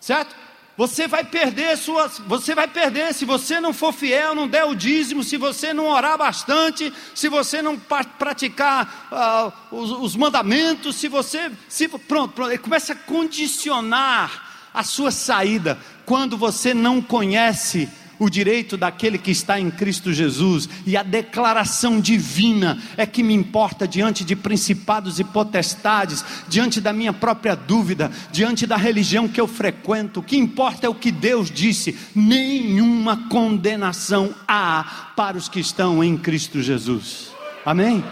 Certo? 0.00 0.34
Você 0.76 1.08
vai 1.08 1.24
perder 1.24 1.76
suas, 1.78 2.18
você 2.18 2.54
vai 2.54 2.68
perder 2.68 3.14
se 3.14 3.24
você 3.24 3.58
não 3.60 3.72
for 3.72 3.94
fiel, 3.94 4.34
não 4.34 4.46
der 4.46 4.64
o 4.64 4.74
dízimo, 4.74 5.24
se 5.24 5.38
você 5.38 5.72
não 5.72 5.86
orar 5.86 6.18
bastante, 6.18 6.92
se 7.14 7.30
você 7.30 7.62
não 7.62 7.78
praticar 7.78 9.08
uh, 9.10 9.74
os, 9.74 9.90
os, 9.90 10.16
mandamentos, 10.16 10.96
se 10.96 11.08
você, 11.08 11.50
se 11.66 11.88
pronto, 11.88 12.34
pronto, 12.34 12.58
começa 12.60 12.92
a 12.92 12.96
condicionar 12.96 14.45
a 14.76 14.84
sua 14.84 15.10
saída 15.10 15.78
quando 16.04 16.36
você 16.36 16.74
não 16.74 17.00
conhece 17.00 17.88
o 18.18 18.30
direito 18.30 18.76
daquele 18.76 19.18
que 19.18 19.30
está 19.30 19.58
em 19.58 19.70
Cristo 19.70 20.12
Jesus 20.12 20.68
e 20.86 20.96
a 20.96 21.02
declaração 21.02 22.00
divina 22.00 22.78
é 22.96 23.04
que 23.06 23.22
me 23.22 23.34
importa 23.34 23.86
diante 23.88 24.24
de 24.24 24.36
principados 24.36 25.18
e 25.18 25.24
potestades, 25.24 26.24
diante 26.48 26.80
da 26.80 26.92
minha 26.92 27.12
própria 27.12 27.54
dúvida, 27.54 28.10
diante 28.30 28.66
da 28.66 28.76
religião 28.76 29.28
que 29.28 29.40
eu 29.40 29.46
frequento. 29.46 30.20
O 30.20 30.22
que 30.22 30.36
importa 30.36 30.86
é 30.86 30.88
o 30.88 30.94
que 30.94 31.10
Deus 31.10 31.50
disse: 31.50 31.96
nenhuma 32.14 33.28
condenação 33.28 34.34
há 34.46 35.12
para 35.16 35.36
os 35.36 35.48
que 35.48 35.60
estão 35.60 36.02
em 36.02 36.16
Cristo 36.16 36.62
Jesus. 36.62 37.32
Amém? 37.64 38.02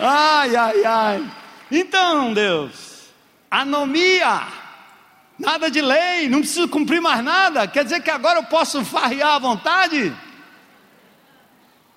Ai, 0.00 0.54
ai, 0.56 0.84
ai. 0.84 1.30
Então, 1.70 2.32
Deus, 2.32 3.08
anomia, 3.50 4.46
nada 5.38 5.70
de 5.70 5.80
lei, 5.82 6.28
não 6.28 6.40
preciso 6.40 6.68
cumprir 6.68 7.00
mais 7.00 7.22
nada. 7.22 7.66
Quer 7.66 7.84
dizer 7.84 8.02
que 8.02 8.10
agora 8.10 8.38
eu 8.38 8.44
posso 8.44 8.84
farrear 8.84 9.34
à 9.34 9.38
vontade? 9.38 10.14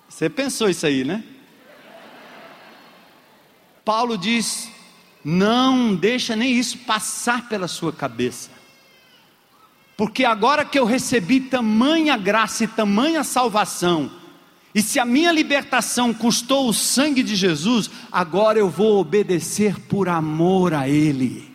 Você 0.08 0.28
pensou 0.28 0.68
isso 0.68 0.84
aí, 0.86 1.04
né? 1.04 1.22
Paulo 3.84 4.18
diz: 4.18 4.70
não 5.24 5.94
deixa 5.94 6.36
nem 6.36 6.52
isso 6.52 6.78
passar 6.78 7.48
pela 7.48 7.66
sua 7.68 7.92
cabeça. 7.92 8.50
porque 9.96 10.24
agora 10.24 10.64
que 10.64 10.78
eu 10.78 10.84
recebi 10.84 11.40
tamanha 11.40 12.16
graça 12.16 12.64
e 12.64 12.66
tamanha 12.66 13.22
salvação, 13.22 14.10
e 14.74 14.80
se 14.80 14.98
a 14.98 15.04
minha 15.04 15.30
libertação 15.30 16.14
custou 16.14 16.68
o 16.68 16.72
sangue 16.72 17.22
de 17.22 17.36
Jesus, 17.36 17.90
agora 18.10 18.58
eu 18.58 18.70
vou 18.70 18.98
obedecer 18.98 19.78
por 19.80 20.08
amor 20.08 20.72
a 20.72 20.88
Ele. 20.88 21.50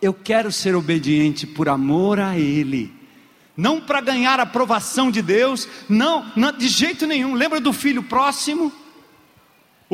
Eu 0.00 0.14
quero 0.14 0.50
ser 0.50 0.74
obediente 0.74 1.46
por 1.46 1.68
amor 1.68 2.18
a 2.18 2.38
Ele, 2.38 2.92
não 3.56 3.80
para 3.80 4.00
ganhar 4.00 4.40
a 4.40 4.44
aprovação 4.44 5.10
de 5.10 5.20
Deus, 5.20 5.68
não, 5.88 6.30
não, 6.34 6.50
de 6.50 6.68
jeito 6.68 7.06
nenhum. 7.06 7.34
Lembra 7.34 7.60
do 7.60 7.72
filho 7.72 8.02
próximo? 8.02 8.72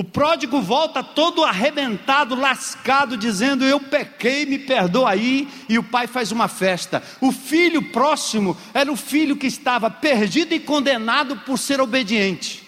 O 0.01 0.05
pródigo 0.05 0.62
volta 0.62 1.05
todo 1.05 1.44
arrebentado, 1.44 2.34
lascado, 2.34 3.18
dizendo: 3.18 3.66
Eu 3.66 3.78
pequei, 3.78 4.46
me 4.46 4.59
perdoa 4.59 5.11
aí. 5.11 5.46
E 5.68 5.78
o 5.78 5.82
pai 5.82 6.07
faz 6.07 6.32
uma 6.32 6.48
festa. 6.48 7.03
O 7.20 7.30
filho 7.30 7.82
próximo 7.82 8.57
era 8.72 8.90
o 8.90 8.96
filho 8.96 9.36
que 9.36 9.46
estava 9.46 9.90
perdido 9.90 10.55
e 10.55 10.59
condenado 10.59 11.36
por 11.40 11.59
ser 11.59 11.82
obediente. 11.82 12.66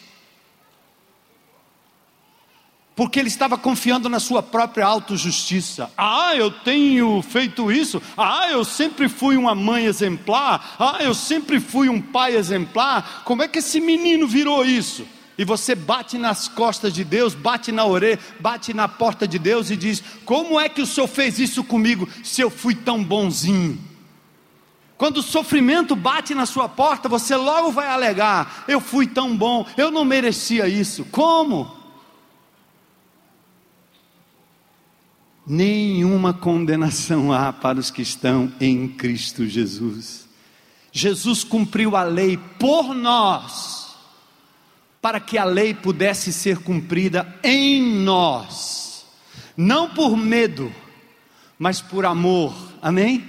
Porque 2.95 3.19
ele 3.19 3.29
estava 3.29 3.57
confiando 3.57 4.11
na 4.11 4.21
sua 4.21 4.43
própria 4.43 4.85
autojustiça. 4.85 5.91
Ah, 5.97 6.37
eu 6.37 6.51
tenho 6.51 7.23
feito 7.23 7.73
isso. 7.73 8.03
Ah, 8.15 8.51
eu 8.51 8.63
sempre 8.63 9.09
fui 9.09 9.39
uma 9.39 9.55
mãe 9.55 9.87
exemplar. 9.87 10.77
Ah, 10.79 10.99
eu 11.01 11.15
sempre 11.15 11.59
fui 11.61 11.89
um 11.89 11.99
pai 11.99 12.37
exemplar. 12.37 13.23
Como 13.25 13.43
é 13.43 13.49
que 13.49 13.61
esse 13.61 13.81
menino 13.81 14.29
virou 14.29 14.67
isso? 14.67 15.07
E 15.43 15.45
você 15.45 15.75
bate 15.75 16.17
nas 16.19 16.47
costas 16.47 16.93
de 16.93 17.03
Deus, 17.03 17.35
bate 17.35 17.73
na 17.73 17.85
orelha, 17.85 18.21
bate 18.39 18.73
na 18.73 18.87
porta 18.87 19.27
de 19.27 19.41
Deus 19.41 19.71
e 19.71 19.77
diz: 19.77 20.01
Como 20.25 20.59
é 20.59 20.69
que 20.69 20.81
o 20.81 20.87
Senhor 20.87 21.09
fez 21.09 21.41
isso 21.41 21.65
comigo 21.65 22.09
se 22.23 22.41
eu 22.41 22.49
fui 22.49 22.77
tão 22.77 23.03
bonzinho? 23.03 23.77
Quando 24.97 25.17
o 25.17 25.23
sofrimento 25.23 25.97
bate 25.97 26.33
na 26.33 26.47
sua 26.47 26.69
porta, 26.69 27.09
você 27.09 27.35
logo 27.35 27.73
vai 27.73 27.89
alegar: 27.89 28.63
Eu 28.69 28.81
fui 28.81 29.05
tão 29.05 29.37
bom, 29.37 29.67
eu 29.77 29.91
não 29.91 30.05
merecia 30.05 30.69
isso. 30.69 31.05
Como? 31.07 31.77
Nenhuma 35.45 36.33
condenação 36.33 37.33
há 37.33 37.53
para 37.53 37.81
os 37.81 37.91
que 37.91 38.03
estão 38.03 38.53
em 38.61 38.87
Cristo 38.87 39.45
Jesus. 39.45 40.29
Jesus 40.93 41.43
cumpriu 41.43 41.97
a 41.97 42.05
lei 42.05 42.37
por 42.61 42.95
nós 42.95 43.82
para 45.03 45.19
que 45.19 45.37
a 45.37 45.43
lei 45.45 45.75
pudesse 45.75 46.33
ser 46.33 46.59
cumprida 46.59 47.27
em 47.43 47.83
nós, 47.83 49.05
não 49.57 49.91
por 49.91 50.17
medo, 50.17 50.73
mas 51.59 51.81
por 51.81 52.07
amor, 52.07 52.55
amém? 52.81 53.25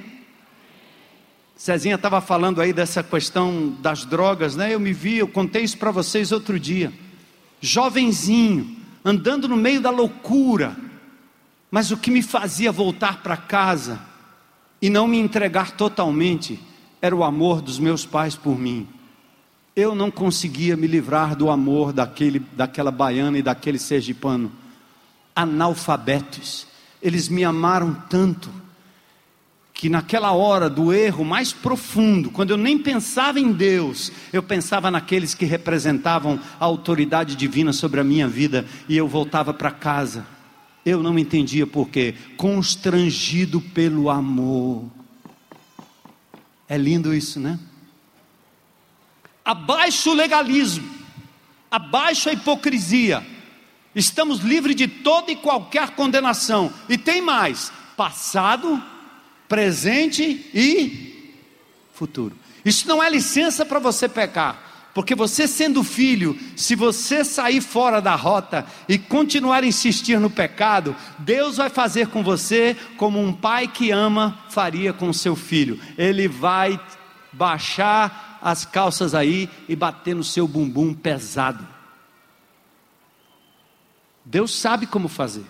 Cezinha 1.55 1.95
estava 1.95 2.21
falando 2.21 2.61
aí 2.61 2.71
dessa 2.71 3.01
questão 3.01 3.75
das 3.81 4.05
drogas, 4.05 4.55
né? 4.55 4.73
Eu 4.73 4.79
me 4.79 4.93
vi, 4.93 5.17
eu 5.17 5.27
contei 5.27 5.63
isso 5.63 5.77
para 5.79 5.89
vocês 5.89 6.31
outro 6.31 6.59
dia, 6.59 6.93
jovenzinho, 7.59 8.77
andando 9.03 9.47
no 9.47 9.57
meio 9.57 9.81
da 9.81 9.89
loucura, 9.89 10.77
mas 11.71 11.89
o 11.89 11.97
que 11.97 12.11
me 12.11 12.21
fazia 12.21 12.71
voltar 12.71 13.23
para 13.23 13.35
casa 13.35 13.99
e 14.79 14.91
não 14.91 15.07
me 15.07 15.17
entregar 15.17 15.71
totalmente 15.71 16.59
era 17.01 17.15
o 17.15 17.23
amor 17.23 17.61
dos 17.61 17.79
meus 17.79 18.05
pais 18.05 18.35
por 18.35 18.59
mim. 18.59 18.87
Eu 19.75 19.95
não 19.95 20.11
conseguia 20.11 20.77
me 20.77 20.85
livrar 20.85 21.35
do 21.35 21.49
amor 21.49 21.91
daquele, 21.91 22.39
daquela 22.39 22.91
baiana 22.91 23.39
e 23.39 23.41
daquele 23.41 23.79
sergipano, 23.79 24.51
analfabetos. 25.35 26.67
Eles 27.01 27.27
me 27.27 27.43
amaram 27.43 27.93
tanto 28.09 28.49
que 29.73 29.89
naquela 29.89 30.31
hora 30.31 30.69
do 30.69 30.93
erro 30.93 31.25
mais 31.25 31.51
profundo, 31.51 32.29
quando 32.29 32.51
eu 32.51 32.57
nem 32.57 32.77
pensava 32.77 33.39
em 33.39 33.51
Deus, 33.51 34.11
eu 34.31 34.43
pensava 34.43 34.91
naqueles 34.91 35.33
que 35.33 35.43
representavam 35.43 36.39
a 36.59 36.63
autoridade 36.63 37.35
divina 37.35 37.73
sobre 37.73 37.99
a 37.99 38.03
minha 38.03 38.27
vida 38.27 38.65
e 38.87 38.95
eu 38.95 39.07
voltava 39.07 39.53
para 39.53 39.71
casa. 39.71 40.25
Eu 40.85 41.01
não 41.01 41.17
entendia 41.17 41.65
por 41.65 41.89
quê, 41.89 42.13
constrangido 42.37 43.59
pelo 43.59 44.09
amor. 44.09 44.85
É 46.69 46.77
lindo 46.77 47.13
isso, 47.13 47.39
né? 47.39 47.59
Abaixo 49.43 50.11
o 50.11 50.13
legalismo, 50.13 50.89
abaixo 51.69 52.29
a 52.29 52.33
hipocrisia, 52.33 53.25
estamos 53.95 54.39
livres 54.39 54.75
de 54.75 54.87
toda 54.87 55.31
e 55.31 55.35
qualquer 55.35 55.91
condenação, 55.91 56.71
e 56.87 56.97
tem 56.97 57.21
mais: 57.21 57.71
passado, 57.95 58.81
presente 59.47 60.49
e 60.53 61.41
futuro. 61.93 62.35
Isso 62.65 62.87
não 62.87 63.03
é 63.03 63.09
licença 63.09 63.65
para 63.65 63.79
você 63.79 64.07
pecar. 64.07 64.71
Porque 64.93 65.15
você 65.15 65.47
sendo 65.47 65.83
filho, 65.83 66.37
se 66.55 66.75
você 66.75 67.25
sair 67.25 67.61
fora 67.61 67.99
da 67.99 68.13
rota 68.13 68.63
e 68.87 68.99
continuar 68.99 69.63
a 69.63 69.65
insistir 69.65 70.19
no 70.19 70.29
pecado, 70.29 70.95
Deus 71.17 71.57
vai 71.57 71.69
fazer 71.69 72.09
com 72.09 72.23
você 72.23 72.77
como 72.95 73.19
um 73.19 73.33
pai 73.33 73.67
que 73.67 73.89
ama 73.89 74.37
faria 74.49 74.93
com 74.93 75.11
seu 75.11 75.35
filho. 75.35 75.79
Ele 75.97 76.27
vai 76.27 76.79
baixar 77.31 78.32
as 78.43 78.65
calças 78.65 79.15
aí 79.15 79.49
e 79.69 79.75
bater 79.75 80.13
no 80.13 80.23
seu 80.23 80.45
bumbum 80.47 80.93
pesado. 80.93 81.65
Deus 84.25 84.53
sabe 84.53 84.85
como 84.85 85.07
fazer. 85.07 85.45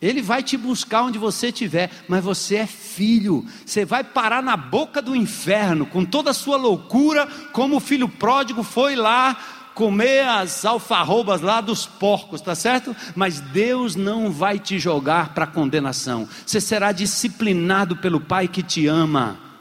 Ele 0.00 0.20
vai 0.20 0.42
te 0.42 0.56
buscar 0.56 1.02
onde 1.02 1.18
você 1.18 1.48
estiver, 1.48 1.90
mas 2.08 2.24
você 2.24 2.56
é 2.56 2.66
filho. 2.66 3.46
Você 3.64 3.84
vai 3.84 4.02
parar 4.02 4.42
na 4.42 4.56
boca 4.56 5.00
do 5.00 5.14
inferno 5.14 5.86
com 5.86 6.04
toda 6.04 6.30
a 6.30 6.34
sua 6.34 6.56
loucura, 6.56 7.26
como 7.52 7.76
o 7.76 7.80
filho 7.80 8.08
pródigo 8.08 8.62
foi 8.62 8.96
lá 8.96 9.36
comer 9.74 10.26
as 10.26 10.66
alfarrobas 10.66 11.40
lá 11.40 11.60
dos 11.60 11.86
porcos, 11.86 12.40
tá 12.40 12.54
certo? 12.54 12.94
Mas 13.14 13.40
Deus 13.40 13.96
não 13.96 14.30
vai 14.30 14.58
te 14.58 14.78
jogar 14.78 15.32
para 15.32 15.46
condenação. 15.46 16.28
Você 16.44 16.60
será 16.60 16.92
disciplinado 16.92 17.96
pelo 17.96 18.20
Pai 18.20 18.48
que 18.48 18.62
te 18.62 18.86
ama 18.86 19.51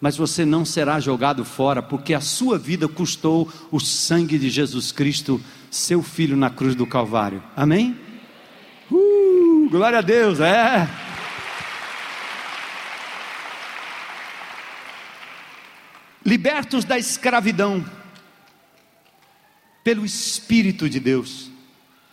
mas 0.00 0.16
você 0.16 0.44
não 0.44 0.64
será 0.64 1.00
jogado 1.00 1.44
fora, 1.44 1.82
porque 1.82 2.14
a 2.14 2.20
sua 2.20 2.58
vida 2.58 2.86
custou 2.86 3.52
o 3.70 3.80
sangue 3.80 4.38
de 4.38 4.48
Jesus 4.48 4.92
Cristo, 4.92 5.40
seu 5.70 6.02
Filho 6.02 6.36
na 6.36 6.50
cruz 6.50 6.74
do 6.74 6.86
Calvário. 6.86 7.42
Amém? 7.56 7.98
Uh, 8.90 9.68
glória 9.70 9.98
a 9.98 10.02
Deus, 10.02 10.38
é. 10.40 10.88
Libertos 16.24 16.84
da 16.84 16.98
escravidão, 16.98 17.84
pelo 19.82 20.04
Espírito 20.04 20.88
de 20.88 21.00
Deus. 21.00 21.50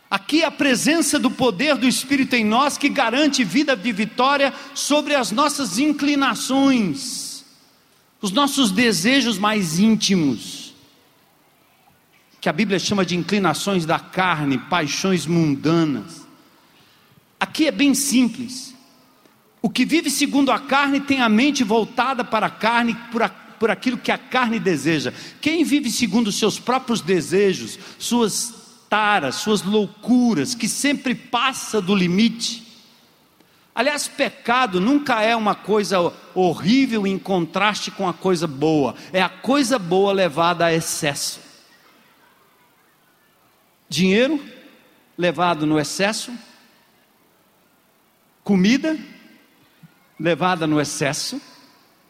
Aqui 0.09 0.43
a 0.43 0.49
presença 0.49 1.19
do 1.19 1.29
poder 1.29 1.75
do 1.75 1.88
Espírito 1.88 2.36
em 2.36 2.45
nós 2.45 2.77
que 2.77 2.89
garante 2.89 3.43
vida 3.43 3.75
de 3.75 3.91
vitória 3.91 4.53
sobre 4.73 5.13
as 5.13 5.31
nossas 5.31 5.77
inclinações 5.77 7.34
os 8.26 8.32
nossos 8.32 8.71
desejos 8.71 9.38
mais 9.38 9.78
íntimos, 9.78 10.73
que 12.41 12.49
a 12.49 12.53
Bíblia 12.53 12.80
chama 12.80 13.05
de 13.05 13.15
inclinações 13.15 13.86
da 13.86 13.99
carne, 13.99 14.57
paixões 14.57 15.28
mundanas. 15.28 16.26
Aqui 17.39 17.67
é 17.67 17.71
bem 17.71 17.93
simples. 17.93 18.73
O 19.61 19.69
que 19.69 19.86
vive 19.86 20.09
segundo 20.09 20.51
a 20.51 20.57
carne 20.57 20.99
tem 21.01 21.21
a 21.21 21.30
mente 21.30 21.63
voltada 21.63 22.23
para 22.23 22.47
a 22.47 22.49
carne, 22.49 22.97
por, 23.11 23.21
a, 23.21 23.30
por 23.30 23.69
aquilo 23.69 23.99
que 23.99 24.11
a 24.11 24.17
carne 24.17 24.59
deseja. 24.59 25.13
Quem 25.39 25.63
vive 25.63 25.91
segundo 25.91 26.30
os 26.30 26.39
seus 26.39 26.57
próprios 26.57 27.01
desejos, 27.01 27.78
suas 27.99 28.55
taras, 28.89 29.36
suas 29.36 29.61
loucuras, 29.61 30.55
que 30.55 30.67
sempre 30.67 31.13
passa 31.13 31.80
do 31.80 31.93
limite, 31.93 32.64
Aliás, 33.76 34.07
pecado 34.07 34.80
nunca 34.80 35.21
é 35.21 35.36
uma 35.36 35.53
coisa 35.53 35.99
horrível 36.34 37.05
em 37.05 37.19
contraste 37.19 37.91
com 37.91 38.07
a 38.07 38.13
coisa 38.13 38.47
boa, 38.47 38.95
é 39.11 39.21
a 39.21 39.28
coisa 39.28 39.78
boa 39.78 40.13
levada 40.13 40.65
a 40.65 40.73
excesso. 40.73 41.41
Dinheiro 43.89 44.41
levado 45.17 45.65
no 45.65 45.78
excesso, 45.78 46.34
comida 48.45 48.97
levada 50.17 50.65
no 50.65 50.80
excesso, 50.80 51.41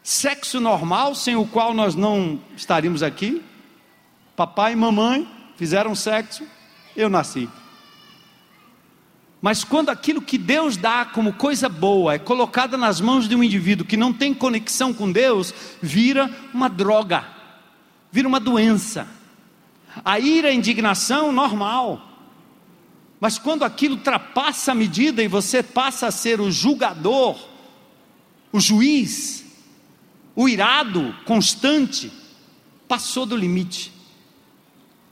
sexo 0.04 0.60
normal 0.60 1.16
sem 1.16 1.34
o 1.34 1.44
qual 1.44 1.74
nós 1.74 1.96
não 1.96 2.40
estaríamos 2.56 3.02
aqui. 3.02 3.42
Papai 4.36 4.74
e 4.74 4.76
mamãe 4.76 5.28
fizeram 5.56 5.96
sexo, 5.96 6.46
eu 6.94 7.08
nasci. 7.08 7.48
Mas 9.40 9.62
quando 9.62 9.90
aquilo 9.90 10.22
que 10.22 10.38
Deus 10.38 10.76
dá 10.76 11.04
como 11.04 11.32
coisa 11.32 11.68
boa 11.68 12.14
é 12.14 12.18
colocada 12.18 12.76
nas 12.76 13.00
mãos 13.00 13.28
de 13.28 13.36
um 13.36 13.42
indivíduo 13.42 13.86
que 13.86 13.96
não 13.96 14.12
tem 14.12 14.32
conexão 14.32 14.92
com 14.92 15.10
Deus, 15.10 15.52
vira 15.80 16.30
uma 16.52 16.68
droga, 16.68 17.26
vira 18.10 18.26
uma 18.26 18.40
doença. 18.40 19.06
A 20.04 20.18
ira, 20.18 20.48
a 20.48 20.54
indignação, 20.54 21.32
normal. 21.32 22.02
Mas 23.20 23.38
quando 23.38 23.64
aquilo 23.64 23.96
ultrapassa 23.96 24.72
a 24.72 24.74
medida 24.74 25.22
e 25.22 25.28
você 25.28 25.62
passa 25.62 26.06
a 26.06 26.10
ser 26.10 26.40
o 26.40 26.50
julgador, 26.50 27.38
o 28.52 28.60
juiz, 28.60 29.44
o 30.34 30.48
irado 30.48 31.14
constante, 31.24 32.12
passou 32.86 33.24
do 33.24 33.36
limite. 33.36 33.92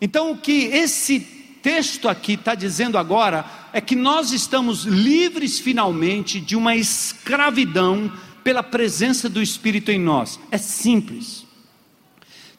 Então, 0.01 0.33
o 0.33 0.37
que 0.37 0.64
esse 0.64 1.44
texto 1.65 2.11
aqui 2.11 2.35
está 2.35 2.55
dizendo 2.55 2.99
agora 2.99 3.47
é 3.73 3.81
que 3.81 3.97
nós 3.97 4.33
estamos 4.33 4.85
livres 4.85 5.59
finalmente 5.59 6.39
de 6.39 6.55
uma 6.55 6.77
escravidão 6.77 8.12
pela 8.45 8.62
presença 8.62 9.31
do 9.31 9.41
Espírito 9.41 9.91
em 9.91 9.99
nós. 9.99 10.39
É 10.51 10.59
simples. 10.59 11.47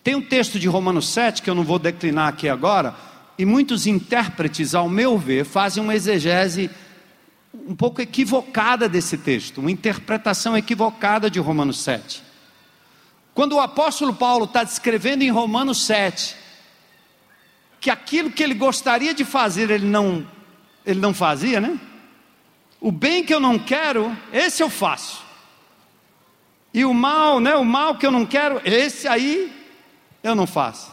Tem 0.03 0.15
um 0.15 0.21
texto 0.23 0.57
de 0.57 0.67
Romanos 0.67 1.07
7 1.09 1.43
que 1.43 1.49
eu 1.49 1.53
não 1.53 1.63
vou 1.63 1.77
declinar 1.77 2.29
aqui 2.29 2.49
agora, 2.49 2.95
e 3.37 3.45
muitos 3.45 3.85
intérpretes, 3.85 4.73
ao 4.73 4.89
meu 4.89 5.19
ver, 5.19 5.45
fazem 5.45 5.83
uma 5.83 5.93
exegese 5.93 6.67
um 7.53 7.75
pouco 7.75 8.01
equivocada 8.01 8.89
desse 8.89 9.19
texto, 9.19 9.59
uma 9.59 9.71
interpretação 9.71 10.57
equivocada 10.57 11.29
de 11.29 11.39
Romanos 11.39 11.79
7. 11.79 12.23
Quando 13.35 13.53
o 13.53 13.59
apóstolo 13.59 14.15
Paulo 14.15 14.45
está 14.45 14.63
descrevendo 14.63 15.23
em 15.23 15.29
Romanos 15.29 15.85
7 15.85 16.44
que 17.85 17.91
aquilo 17.91 18.31
que 18.31 18.41
ele 18.41 18.55
gostaria 18.55 19.13
de 19.13 19.23
fazer 19.23 19.69
ele 19.69 19.85
não, 19.85 20.27
ele 20.83 20.99
não 20.99 21.13
fazia, 21.13 21.61
né? 21.61 21.79
O 22.81 22.91
bem 22.91 23.23
que 23.23 23.31
eu 23.31 23.39
não 23.39 23.59
quero, 23.59 24.17
esse 24.33 24.63
eu 24.63 24.71
faço. 24.71 25.23
E 26.73 26.83
o 26.83 26.91
mal, 26.95 27.39
né? 27.39 27.55
O 27.55 27.63
mal 27.63 27.95
que 27.95 28.03
eu 28.03 28.09
não 28.09 28.25
quero, 28.25 28.59
esse 28.65 29.07
aí 29.07 29.55
eu 30.23 30.33
não 30.33 30.47
faço. 30.47 30.91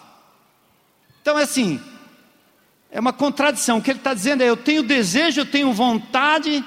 Então 1.23 1.39
é 1.39 1.45
assim, 1.45 1.81
é 2.91 3.01
uma 3.01 3.15
contradição. 3.15 3.79
O 3.79 3.83
que 3.83 3.91
ele 3.93 3.99
está 3.99 4.13
dizendo 4.13 4.43
é: 4.43 4.51
eu 4.51 4.57
tenho 4.59 4.83
desejo, 4.83 5.41
eu 5.41 5.47
tenho 5.47 5.73
vontade, 5.73 6.63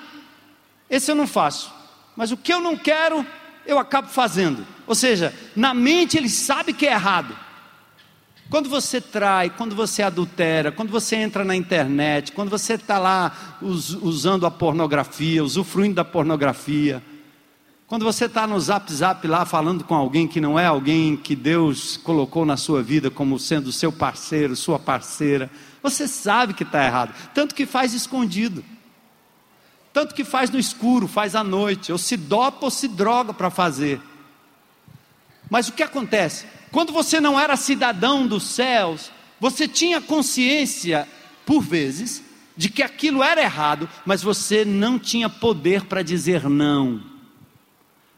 esse 0.89 1.11
eu 1.11 1.15
não 1.15 1.27
faço. 1.27 1.71
Mas 2.15 2.31
o 2.31 2.37
que 2.37 2.51
eu 2.51 2.59
não 2.59 2.75
quero, 2.75 3.23
eu 3.63 3.77
acabo 3.77 4.07
fazendo. 4.07 4.65
Ou 4.87 4.95
seja, 4.95 5.31
na 5.55 5.71
mente 5.71 6.17
ele 6.17 6.29
sabe 6.29 6.73
que 6.73 6.87
é 6.87 6.93
errado. 6.93 7.44
Quando 8.55 8.69
você 8.69 9.01
trai, 9.01 9.49
quando 9.49 9.75
você 9.75 10.01
adultera, 10.01 10.71
quando 10.71 10.89
você 10.89 11.17
entra 11.17 11.43
na 11.43 11.53
internet, 11.57 12.31
quando 12.31 12.49
você 12.49 12.75
está 12.75 12.97
lá 12.97 13.57
usando 13.61 14.45
a 14.45 14.49
pornografia, 14.49 15.43
usufruindo 15.43 15.95
da 15.95 16.05
pornografia, 16.05 17.03
quando 17.85 18.05
você 18.05 18.27
está 18.27 18.47
no 18.47 18.57
zap 18.57 18.93
zap 18.93 19.27
lá 19.27 19.43
falando 19.43 19.83
com 19.83 19.93
alguém 19.93 20.25
que 20.25 20.39
não 20.39 20.57
é 20.57 20.67
alguém 20.67 21.17
que 21.17 21.35
Deus 21.35 21.97
colocou 21.97 22.45
na 22.45 22.55
sua 22.55 22.81
vida 22.81 23.11
como 23.11 23.37
sendo 23.37 23.73
seu 23.73 23.91
parceiro, 23.91 24.55
sua 24.55 24.79
parceira, 24.79 25.51
você 25.83 26.07
sabe 26.07 26.53
que 26.53 26.63
está 26.63 26.81
errado, 26.81 27.13
tanto 27.33 27.53
que 27.53 27.65
faz 27.65 27.93
escondido, 27.93 28.63
tanto 29.91 30.15
que 30.15 30.23
faz 30.23 30.49
no 30.49 30.57
escuro, 30.57 31.09
faz 31.09 31.35
à 31.35 31.43
noite, 31.43 31.91
ou 31.91 31.97
se 31.97 32.15
dopa 32.15 32.67
ou 32.67 32.71
se 32.71 32.87
droga 32.87 33.33
para 33.33 33.49
fazer. 33.49 33.99
Mas 35.49 35.67
o 35.67 35.73
que 35.73 35.83
acontece? 35.83 36.54
Quando 36.75 36.91
você 36.91 37.21
não 37.21 37.39
era 37.39 37.55
cidadão 37.55 38.27
dos 38.27 38.43
céus, 38.43 39.09
você 39.39 39.65
tinha 39.65 40.01
consciência, 40.01 41.07
por 41.45 41.61
vezes, 41.61 42.21
de 42.57 42.67
que 42.67 42.83
aquilo 42.83 43.23
era 43.23 43.41
errado, 43.41 43.87
mas 44.05 44.21
você 44.21 44.65
não 44.65 44.99
tinha 44.99 45.29
poder 45.29 45.85
para 45.85 46.03
dizer 46.03 46.49
não. 46.49 47.01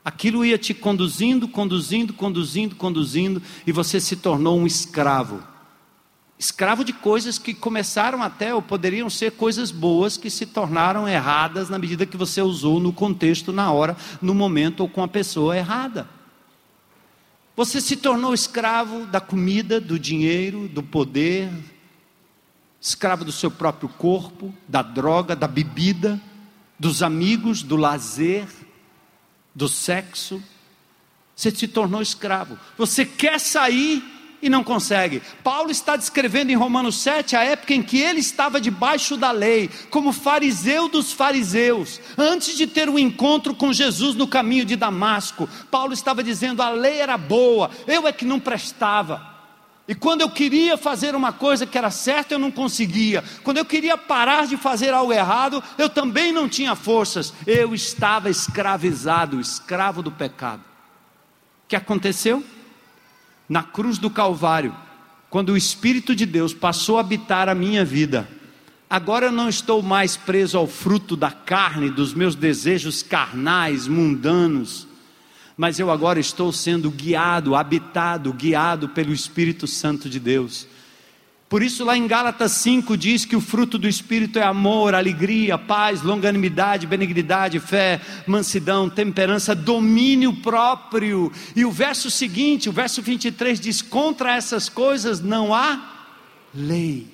Aquilo 0.03 0.43
ia 0.43 0.57
te 0.57 0.73
conduzindo, 0.73 1.47
conduzindo, 1.47 2.13
conduzindo, 2.13 2.75
conduzindo, 2.75 3.43
e 3.67 3.71
você 3.71 3.99
se 3.99 4.15
tornou 4.15 4.57
um 4.57 4.65
escravo. 4.65 5.43
Escravo 6.39 6.83
de 6.83 6.93
coisas 6.93 7.37
que 7.37 7.53
começaram 7.53 8.23
até, 8.23 8.55
ou 8.55 8.61
poderiam 8.63 9.07
ser 9.07 9.33
coisas 9.33 9.69
boas, 9.69 10.17
que 10.17 10.31
se 10.31 10.47
tornaram 10.47 11.07
erradas 11.07 11.69
na 11.69 11.77
medida 11.77 12.07
que 12.07 12.17
você 12.17 12.41
usou 12.41 12.79
no 12.79 12.91
contexto, 12.91 13.53
na 13.53 13.71
hora, 13.71 13.95
no 14.19 14.33
momento 14.33 14.79
ou 14.79 14.89
com 14.89 15.03
a 15.03 15.07
pessoa 15.07 15.55
errada. 15.55 16.16
Você 17.57 17.81
se 17.81 17.97
tornou 17.97 18.35
escravo 18.35 19.07
da 19.07 19.19
comida, 19.19 19.81
do 19.81 19.97
dinheiro, 19.97 20.67
do 20.67 20.83
poder, 20.83 21.51
escravo 22.79 23.25
do 23.25 23.31
seu 23.31 23.49
próprio 23.49 23.89
corpo, 23.89 24.53
da 24.67 24.83
droga, 24.83 25.35
da 25.35 25.47
bebida, 25.47 26.21
dos 26.79 27.01
amigos, 27.01 27.63
do 27.63 27.75
lazer, 27.75 28.47
do 29.55 29.67
sexo. 29.67 30.39
Você 31.35 31.49
se 31.49 31.67
tornou 31.67 31.99
escravo. 31.99 32.59
Você 32.77 33.03
quer 33.03 33.39
sair 33.39 34.03
e 34.41 34.49
não 34.49 34.63
consegue. 34.63 35.21
Paulo 35.43 35.71
está 35.71 35.95
descrevendo 35.95 36.51
em 36.51 36.55
Romanos 36.55 36.97
7 37.01 37.35
a 37.35 37.43
época 37.43 37.73
em 37.73 37.81
que 37.81 37.99
ele 37.99 38.19
estava 38.19 38.61
debaixo 38.61 39.17
da 39.17 39.31
lei, 39.31 39.69
como 39.89 40.11
fariseu 40.11 40.87
dos 40.87 41.11
fariseus, 41.11 41.99
antes 42.17 42.55
de 42.55 42.67
ter 42.67 42.89
o 42.89 42.93
um 42.93 42.99
encontro 42.99 43.55
com 43.55 43.73
Jesus 43.73 44.15
no 44.15 44.27
caminho 44.27 44.65
de 44.65 44.75
Damasco. 44.75 45.49
Paulo 45.71 45.93
estava 45.93 46.23
dizendo: 46.23 46.61
a 46.61 46.69
lei 46.69 46.99
era 46.99 47.17
boa, 47.17 47.71
eu 47.87 48.07
é 48.07 48.11
que 48.11 48.25
não 48.25 48.39
prestava. 48.39 49.37
E 49.87 49.95
quando 49.95 50.19
eu 50.19 50.29
queria 50.29 50.77
fazer 50.77 51.15
uma 51.15 51.31
coisa 51.31 51.65
que 51.65 51.77
era 51.77 51.89
certa, 51.89 52.33
eu 52.33 52.39
não 52.39 52.51
conseguia. 52.51 53.23
Quando 53.41 53.57
eu 53.57 53.63
queria 53.63 53.97
parar 53.97 54.45
de 54.45 54.57
fazer 54.57 54.93
algo 54.93 55.13
errado, 55.13 55.63
eu 55.77 55.87
também 55.87 56.33
não 56.33 56.49
tinha 56.49 56.75
forças. 56.75 57.33
Eu 57.45 57.73
estava 57.73 58.29
escravizado, 58.29 59.39
escravo 59.39 60.03
do 60.03 60.11
pecado. 60.11 60.59
O 60.59 61.69
que 61.69 61.75
aconteceu? 61.75 62.43
Na 63.47 63.63
cruz 63.63 63.97
do 63.97 64.09
Calvário, 64.09 64.75
quando 65.29 65.49
o 65.49 65.57
Espírito 65.57 66.15
de 66.15 66.25
Deus 66.25 66.53
passou 66.53 66.97
a 66.97 67.01
habitar 67.01 67.49
a 67.49 67.55
minha 67.55 67.83
vida, 67.83 68.27
agora 68.89 69.27
eu 69.27 69.31
não 69.31 69.49
estou 69.49 69.81
mais 69.81 70.15
preso 70.15 70.57
ao 70.57 70.67
fruto 70.67 71.15
da 71.15 71.31
carne, 71.31 71.89
dos 71.89 72.13
meus 72.13 72.35
desejos 72.35 73.03
carnais, 73.03 73.87
mundanos, 73.87 74.87
mas 75.57 75.79
eu 75.79 75.89
agora 75.89 76.19
estou 76.19 76.51
sendo 76.51 76.91
guiado, 76.91 77.55
habitado, 77.55 78.31
guiado 78.31 78.89
pelo 78.89 79.11
Espírito 79.11 79.65
Santo 79.65 80.07
de 80.07 80.19
Deus. 80.19 80.67
Por 81.49 81.63
isso, 81.63 81.85
lá 81.85 81.95
em 81.95 82.05
Gálatas 82.07 82.51
5 82.53 82.97
diz 82.97 83.23
que 83.23 83.35
o 83.35 83.39
fruto 83.39 83.77
do 83.77 83.87
Espírito 83.87 84.37
é 84.37 84.43
amor, 84.43 84.93
alegria, 84.93 85.57
paz, 85.57 86.01
longanimidade, 86.01 86.85
benignidade, 86.85 87.57
fé, 87.57 88.01
mansidão, 88.27 88.89
temperança, 88.89 89.55
domínio 89.55 90.33
próprio. 90.33 91.31
E 91.55 91.63
o 91.63 91.71
verso 91.71 92.11
seguinte, 92.11 92.67
o 92.67 92.73
verso 92.73 93.01
23 93.01 93.61
diz: 93.61 93.81
contra 93.81 94.35
essas 94.35 94.67
coisas 94.67 95.21
não 95.21 95.53
há 95.53 96.07
lei. 96.53 97.07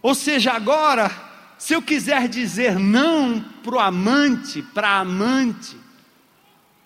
Ou 0.00 0.14
seja, 0.14 0.52
agora, 0.52 1.10
se 1.58 1.74
eu 1.74 1.82
quiser 1.82 2.28
dizer 2.28 2.78
não 2.78 3.40
para 3.62 3.74
o 3.74 3.80
amante, 3.80 4.62
para 4.62 4.88
a 4.88 5.00
amante, 5.00 5.76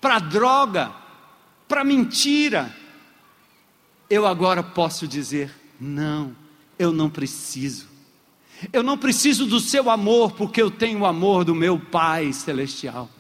para 0.01 0.17
a 0.17 0.21
droga, 0.21 0.91
para 1.69 1.83
a 1.83 1.85
mentira, 1.85 2.75
eu 4.09 4.27
agora 4.27 4.63
posso 4.63 5.07
dizer 5.07 5.64
não, 5.81 6.35
eu 6.79 6.93
não 6.93 7.11
preciso. 7.11 7.87
Eu 8.73 8.83
não 8.83 8.97
preciso 8.97 9.47
do 9.47 9.61
seu 9.61 9.91
amor, 9.91 10.33
porque 10.33 10.63
eu 10.63 10.71
tenho 10.71 11.01
o 11.01 11.07
amor 11.07 11.45
do 11.45 11.55
meu 11.55 11.79
Pai 11.79 12.33
Celestial. 12.33 13.11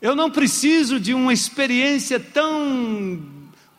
Eu 0.00 0.16
não 0.16 0.30
preciso 0.30 0.98
de 0.98 1.14
uma 1.14 1.32
experiência 1.32 2.18
tão 2.18 3.22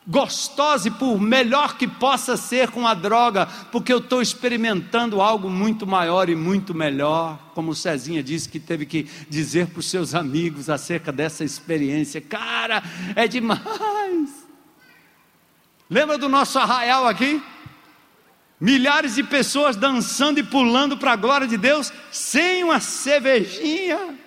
gostosa 0.07 0.87
e 0.87 0.91
por 0.91 1.19
melhor 1.19 1.77
que 1.77 1.87
possa 1.87 2.35
ser 2.35 2.69
com 2.69 2.85
a 2.85 2.93
droga, 2.93 3.45
porque 3.71 3.91
eu 3.91 3.99
estou 3.99 4.21
experimentando 4.21 5.21
algo 5.21 5.49
muito 5.49 5.87
maior 5.87 6.29
e 6.29 6.35
muito 6.35 6.73
melhor, 6.73 7.39
como 7.53 7.71
o 7.71 7.75
Cezinha 7.75 8.21
disse 8.21 8.49
que 8.49 8.59
teve 8.59 8.85
que 8.85 9.07
dizer 9.29 9.67
para 9.67 9.79
os 9.79 9.89
seus 9.89 10.13
amigos 10.13 10.69
acerca 10.69 11.11
dessa 11.11 11.43
experiência. 11.43 12.19
Cara, 12.19 12.83
é 13.15 13.27
demais. 13.27 14.42
Lembra 15.93 16.17
do 16.17 16.27
nosso 16.27 16.57
arraial 16.57 17.07
aqui? 17.07 17.39
Milhares 18.59 19.13
de 19.13 19.23
pessoas 19.23 19.75
dançando 19.75 20.39
e 20.39 20.43
pulando 20.43 20.97
para 20.97 21.11
a 21.11 21.15
glória 21.15 21.45
de 21.45 21.55
Deus, 21.55 21.93
sem 22.11 22.63
uma 22.63 22.79
cervejinha, 22.79 24.17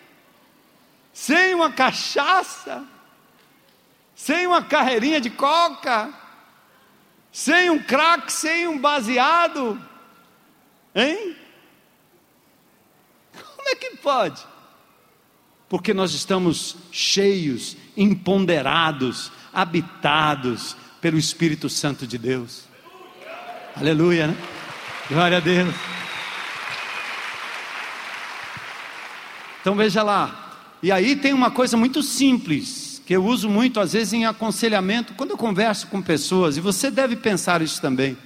sem 1.12 1.56
uma 1.56 1.72
cachaça, 1.72 2.84
sem 4.14 4.46
uma 4.46 4.62
carreirinha 4.62 5.20
de 5.20 5.28
coca, 5.28 6.14
sem 7.32 7.68
um 7.68 7.82
crack, 7.82 8.32
sem 8.32 8.68
um 8.68 8.78
baseado. 8.78 9.76
Hein? 10.94 11.34
Como 13.56 13.68
é 13.70 13.74
que 13.74 13.96
pode? 13.96 14.40
Porque 15.68 15.92
nós 15.92 16.14
estamos 16.14 16.76
cheios, 16.92 17.76
empoderados, 17.96 19.32
habitados 19.52 20.76
pelo 21.06 21.18
Espírito 21.18 21.68
Santo 21.68 22.04
de 22.04 22.18
Deus. 22.18 22.62
Aleluia, 23.76 24.26
né? 24.26 24.36
Glória 25.08 25.36
a 25.36 25.40
Deus. 25.40 25.72
Então 29.60 29.76
veja 29.76 30.02
lá. 30.02 30.58
E 30.82 30.90
aí 30.90 31.14
tem 31.14 31.32
uma 31.32 31.48
coisa 31.48 31.76
muito 31.76 32.02
simples, 32.02 33.00
que 33.06 33.14
eu 33.14 33.24
uso 33.24 33.48
muito 33.48 33.78
às 33.78 33.92
vezes 33.92 34.14
em 34.14 34.26
aconselhamento, 34.26 35.14
quando 35.14 35.30
eu 35.30 35.36
converso 35.36 35.86
com 35.86 36.02
pessoas, 36.02 36.56
e 36.56 36.60
você 36.60 36.90
deve 36.90 37.14
pensar 37.14 37.62
isso 37.62 37.80
também. 37.80 38.18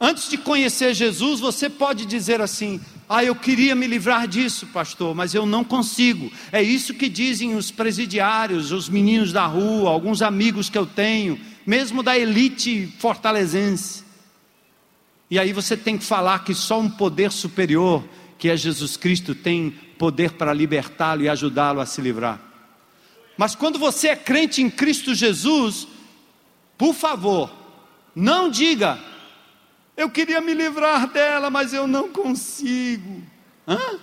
Antes 0.00 0.28
de 0.28 0.38
conhecer 0.38 0.94
Jesus, 0.94 1.40
você 1.40 1.68
pode 1.68 2.06
dizer 2.06 2.40
assim: 2.40 2.80
Ah, 3.08 3.24
eu 3.24 3.34
queria 3.34 3.74
me 3.74 3.88
livrar 3.88 4.28
disso, 4.28 4.68
pastor, 4.68 5.12
mas 5.12 5.34
eu 5.34 5.44
não 5.44 5.64
consigo. 5.64 6.30
É 6.52 6.62
isso 6.62 6.94
que 6.94 7.08
dizem 7.08 7.56
os 7.56 7.72
presidiários, 7.72 8.70
os 8.70 8.88
meninos 8.88 9.32
da 9.32 9.44
rua, 9.46 9.90
alguns 9.90 10.22
amigos 10.22 10.70
que 10.70 10.78
eu 10.78 10.86
tenho, 10.86 11.36
mesmo 11.66 12.02
da 12.02 12.18
elite 12.18 12.92
fortalezense. 12.98 14.04
E 15.30 15.38
aí 15.38 15.52
você 15.52 15.76
tem 15.76 15.96
que 15.96 16.04
falar 16.04 16.44
que 16.44 16.54
só 16.54 16.78
um 16.78 16.90
poder 16.90 17.32
superior, 17.32 18.04
que 18.38 18.48
é 18.48 18.56
Jesus 18.56 18.96
Cristo, 18.96 19.34
tem 19.34 19.70
poder 19.98 20.32
para 20.32 20.52
libertá-lo 20.52 21.22
e 21.22 21.28
ajudá-lo 21.28 21.80
a 21.80 21.86
se 21.86 22.00
livrar. 22.00 22.40
Mas 23.36 23.54
quando 23.54 23.78
você 23.78 24.08
é 24.08 24.16
crente 24.16 24.62
em 24.62 24.70
Cristo 24.70 25.14
Jesus, 25.14 25.88
por 26.76 26.94
favor, 26.94 27.52
não 28.14 28.48
diga, 28.48 28.98
eu 29.96 30.10
queria 30.10 30.40
me 30.40 30.54
livrar 30.54 31.08
dela, 31.08 31.50
mas 31.50 31.72
eu 31.72 31.86
não 31.86 32.10
consigo. 32.10 33.22
Hã? 33.66 33.98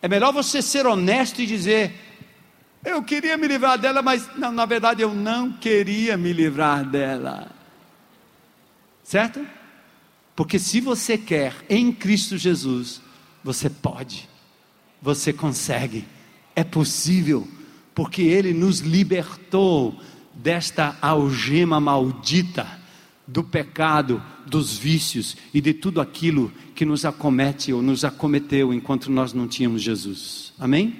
É 0.00 0.08
melhor 0.08 0.32
você 0.32 0.62
ser 0.62 0.86
honesto 0.86 1.40
e 1.40 1.46
dizer: 1.46 2.07
Eu 2.88 3.02
queria 3.02 3.36
me 3.36 3.46
livrar 3.46 3.76
dela, 3.78 4.00
mas 4.00 4.26
não, 4.34 4.50
na 4.50 4.64
verdade 4.64 5.02
eu 5.02 5.14
não 5.14 5.52
queria 5.52 6.16
me 6.16 6.32
livrar 6.32 6.88
dela. 6.88 7.50
Certo? 9.04 9.46
Porque 10.34 10.58
se 10.58 10.80
você 10.80 11.18
quer 11.18 11.54
em 11.68 11.92
Cristo 11.92 12.38
Jesus, 12.38 13.02
você 13.44 13.68
pode, 13.68 14.26
você 15.02 15.34
consegue, 15.34 16.06
é 16.56 16.64
possível, 16.64 17.46
porque 17.94 18.22
Ele 18.22 18.54
nos 18.54 18.80
libertou 18.80 20.00
desta 20.32 20.96
algema 21.02 21.78
maldita 21.78 22.66
do 23.26 23.44
pecado, 23.44 24.22
dos 24.46 24.78
vícios 24.78 25.36
e 25.52 25.60
de 25.60 25.74
tudo 25.74 26.00
aquilo 26.00 26.50
que 26.74 26.86
nos 26.86 27.04
acomete 27.04 27.70
ou 27.70 27.82
nos 27.82 28.02
acometeu 28.02 28.72
enquanto 28.72 29.10
nós 29.10 29.34
não 29.34 29.46
tínhamos 29.46 29.82
Jesus. 29.82 30.54
Amém? 30.58 30.96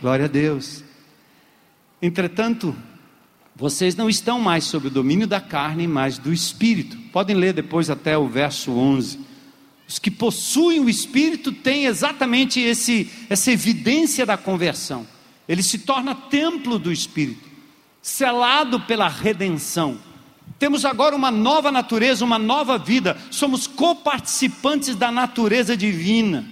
Glória 0.00 0.24
a 0.24 0.28
Deus. 0.28 0.85
Entretanto, 2.00 2.76
vocês 3.54 3.96
não 3.96 4.08
estão 4.08 4.38
mais 4.38 4.64
sob 4.64 4.88
o 4.88 4.90
domínio 4.90 5.26
da 5.26 5.40
carne, 5.40 5.86
mas 5.86 6.18
do 6.18 6.32
Espírito. 6.32 6.96
Podem 7.10 7.34
ler 7.34 7.54
depois 7.54 7.88
até 7.88 8.16
o 8.18 8.28
verso 8.28 8.72
11. 8.72 9.18
Os 9.88 9.98
que 9.98 10.10
possuem 10.10 10.80
o 10.80 10.90
Espírito 10.90 11.52
têm 11.52 11.86
exatamente 11.86 12.60
esse, 12.60 13.10
essa 13.30 13.50
evidência 13.50 14.26
da 14.26 14.36
conversão. 14.36 15.06
Ele 15.48 15.62
se 15.62 15.78
torna 15.78 16.14
templo 16.14 16.78
do 16.78 16.92
Espírito, 16.92 17.48
selado 18.02 18.80
pela 18.80 19.08
redenção. 19.08 19.98
Temos 20.58 20.84
agora 20.84 21.14
uma 21.14 21.30
nova 21.30 21.70
natureza, 21.70 22.24
uma 22.24 22.38
nova 22.38 22.78
vida, 22.78 23.16
somos 23.30 23.66
coparticipantes 23.66 24.96
da 24.96 25.12
natureza 25.12 25.76
divina. 25.76 26.44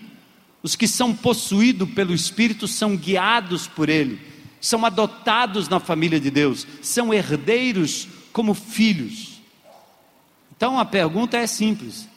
Os 0.62 0.76
que 0.76 0.86
são 0.86 1.14
possuídos 1.14 1.90
pelo 1.90 2.14
Espírito 2.14 2.66
são 2.66 2.96
guiados 2.96 3.66
por 3.66 3.88
Ele, 3.88 4.18
são 4.64 4.82
adotados 4.86 5.68
na 5.68 5.78
família 5.78 6.18
de 6.18 6.30
Deus, 6.30 6.66
são 6.80 7.12
herdeiros 7.12 8.08
como 8.32 8.54
filhos. 8.54 9.42
Então 10.56 10.78
a 10.78 10.86
pergunta 10.86 11.36
é 11.36 11.46
simples: 11.46 12.08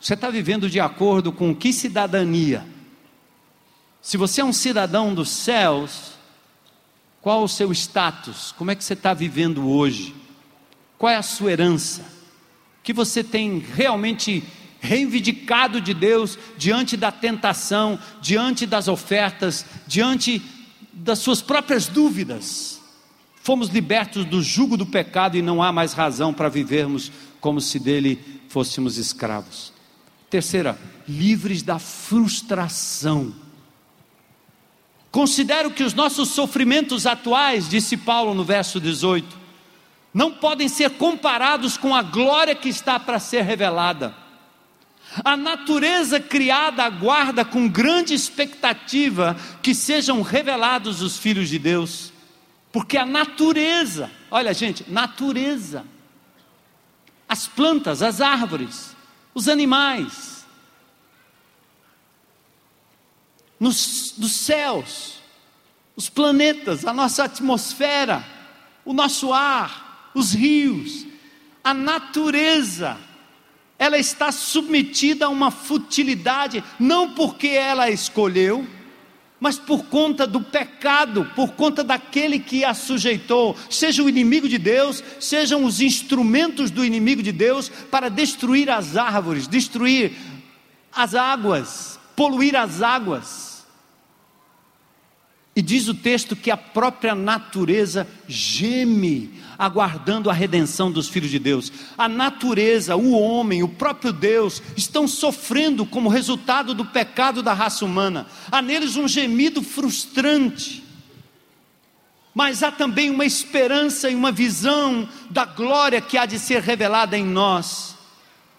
você 0.00 0.14
está 0.14 0.30
vivendo 0.30 0.70
de 0.70 0.78
acordo 0.78 1.32
com 1.32 1.52
que 1.52 1.72
cidadania? 1.72 2.64
Se 4.00 4.16
você 4.16 4.40
é 4.40 4.44
um 4.44 4.52
cidadão 4.52 5.12
dos 5.12 5.30
céus, 5.30 6.12
qual 7.20 7.42
o 7.42 7.48
seu 7.48 7.72
status? 7.72 8.54
Como 8.56 8.70
é 8.70 8.76
que 8.76 8.84
você 8.84 8.92
está 8.92 9.12
vivendo 9.12 9.68
hoje? 9.68 10.14
Qual 10.96 11.10
é 11.10 11.16
a 11.16 11.22
sua 11.22 11.50
herança? 11.50 12.04
Que 12.84 12.92
você 12.92 13.24
tem 13.24 13.58
realmente 13.58 14.44
reivindicado 14.78 15.80
de 15.80 15.92
Deus 15.92 16.38
diante 16.56 16.96
da 16.96 17.10
tentação, 17.10 17.98
diante 18.22 18.64
das 18.64 18.86
ofertas, 18.86 19.66
diante 19.88 20.40
das 20.92 21.18
suas 21.18 21.40
próprias 21.40 21.86
dúvidas. 21.86 22.80
Fomos 23.42 23.68
libertos 23.68 24.24
do 24.24 24.42
jugo 24.42 24.76
do 24.76 24.86
pecado 24.86 25.36
e 25.36 25.42
não 25.42 25.62
há 25.62 25.72
mais 25.72 25.92
razão 25.92 26.32
para 26.32 26.48
vivermos 26.48 27.10
como 27.40 27.60
se 27.60 27.78
dele 27.78 28.18
fôssemos 28.48 28.98
escravos. 28.98 29.72
Terceira, 30.28 30.78
livres 31.08 31.62
da 31.62 31.78
frustração. 31.78 33.34
Considero 35.10 35.70
que 35.70 35.82
os 35.82 35.94
nossos 35.94 36.28
sofrimentos 36.28 37.06
atuais, 37.06 37.68
disse 37.68 37.96
Paulo 37.96 38.32
no 38.34 38.44
verso 38.44 38.80
18, 38.80 39.38
não 40.14 40.32
podem 40.32 40.68
ser 40.68 40.90
comparados 40.90 41.76
com 41.76 41.94
a 41.94 42.02
glória 42.02 42.54
que 42.54 42.68
está 42.68 43.00
para 43.00 43.18
ser 43.18 43.42
revelada. 43.42 44.14
A 45.24 45.36
natureza 45.36 46.20
criada 46.20 46.84
aguarda 46.84 47.44
com 47.44 47.68
grande 47.68 48.14
expectativa 48.14 49.36
que 49.60 49.74
sejam 49.74 50.22
revelados 50.22 51.02
os 51.02 51.18
filhos 51.18 51.48
de 51.48 51.58
Deus, 51.58 52.12
porque 52.70 52.96
a 52.96 53.04
natureza, 53.04 54.10
olha 54.30 54.54
gente, 54.54 54.84
natureza, 54.88 55.84
as 57.28 57.48
plantas, 57.48 58.02
as 58.02 58.20
árvores, 58.20 58.94
os 59.34 59.48
animais, 59.48 60.46
nos, 63.58 64.14
nos 64.16 64.32
céus, 64.32 65.20
os 65.96 66.08
planetas, 66.08 66.86
a 66.86 66.94
nossa 66.94 67.24
atmosfera, 67.24 68.24
o 68.84 68.92
nosso 68.92 69.32
ar, 69.32 70.10
os 70.14 70.32
rios, 70.32 71.06
a 71.62 71.74
natureza, 71.74 72.96
ela 73.80 73.96
está 73.96 74.30
submetida 74.30 75.24
a 75.24 75.30
uma 75.30 75.50
futilidade, 75.50 76.62
não 76.78 77.14
porque 77.14 77.48
ela 77.48 77.88
escolheu, 77.88 78.68
mas 79.40 79.58
por 79.58 79.86
conta 79.86 80.26
do 80.26 80.42
pecado, 80.42 81.24
por 81.34 81.52
conta 81.52 81.82
daquele 81.82 82.38
que 82.38 82.62
a 82.62 82.74
sujeitou, 82.74 83.56
seja 83.70 84.02
o 84.02 84.08
inimigo 84.08 84.46
de 84.46 84.58
Deus, 84.58 85.02
sejam 85.18 85.64
os 85.64 85.80
instrumentos 85.80 86.70
do 86.70 86.84
inimigo 86.84 87.22
de 87.22 87.32
Deus 87.32 87.70
para 87.90 88.10
destruir 88.10 88.68
as 88.68 88.98
árvores, 88.98 89.48
destruir 89.48 90.12
as 90.94 91.14
águas, 91.14 91.98
poluir 92.14 92.54
as 92.54 92.82
águas. 92.82 93.66
E 95.56 95.62
diz 95.62 95.88
o 95.88 95.94
texto 95.94 96.36
que 96.36 96.50
a 96.50 96.56
própria 96.56 97.14
natureza 97.14 98.06
geme, 98.28 99.39
aguardando 99.60 100.28
a 100.30 100.32
redenção 100.32 100.90
dos 100.90 101.08
filhos 101.08 101.30
de 101.30 101.38
Deus. 101.38 101.72
A 101.96 102.08
natureza, 102.08 102.96
o 102.96 103.12
homem, 103.12 103.62
o 103.62 103.68
próprio 103.68 104.12
Deus 104.12 104.62
estão 104.76 105.06
sofrendo 105.06 105.86
como 105.86 106.08
resultado 106.08 106.74
do 106.74 106.84
pecado 106.84 107.42
da 107.42 107.52
raça 107.52 107.84
humana. 107.84 108.26
Há 108.50 108.60
neles 108.60 108.96
um 108.96 109.06
gemido 109.06 109.62
frustrante. 109.62 110.82
Mas 112.34 112.62
há 112.62 112.72
também 112.72 113.10
uma 113.10 113.24
esperança 113.24 114.10
e 114.10 114.14
uma 114.14 114.32
visão 114.32 115.08
da 115.28 115.44
glória 115.44 116.00
que 116.00 116.16
há 116.16 116.26
de 116.26 116.38
ser 116.38 116.62
revelada 116.62 117.16
em 117.16 117.24
nós. 117.24 117.94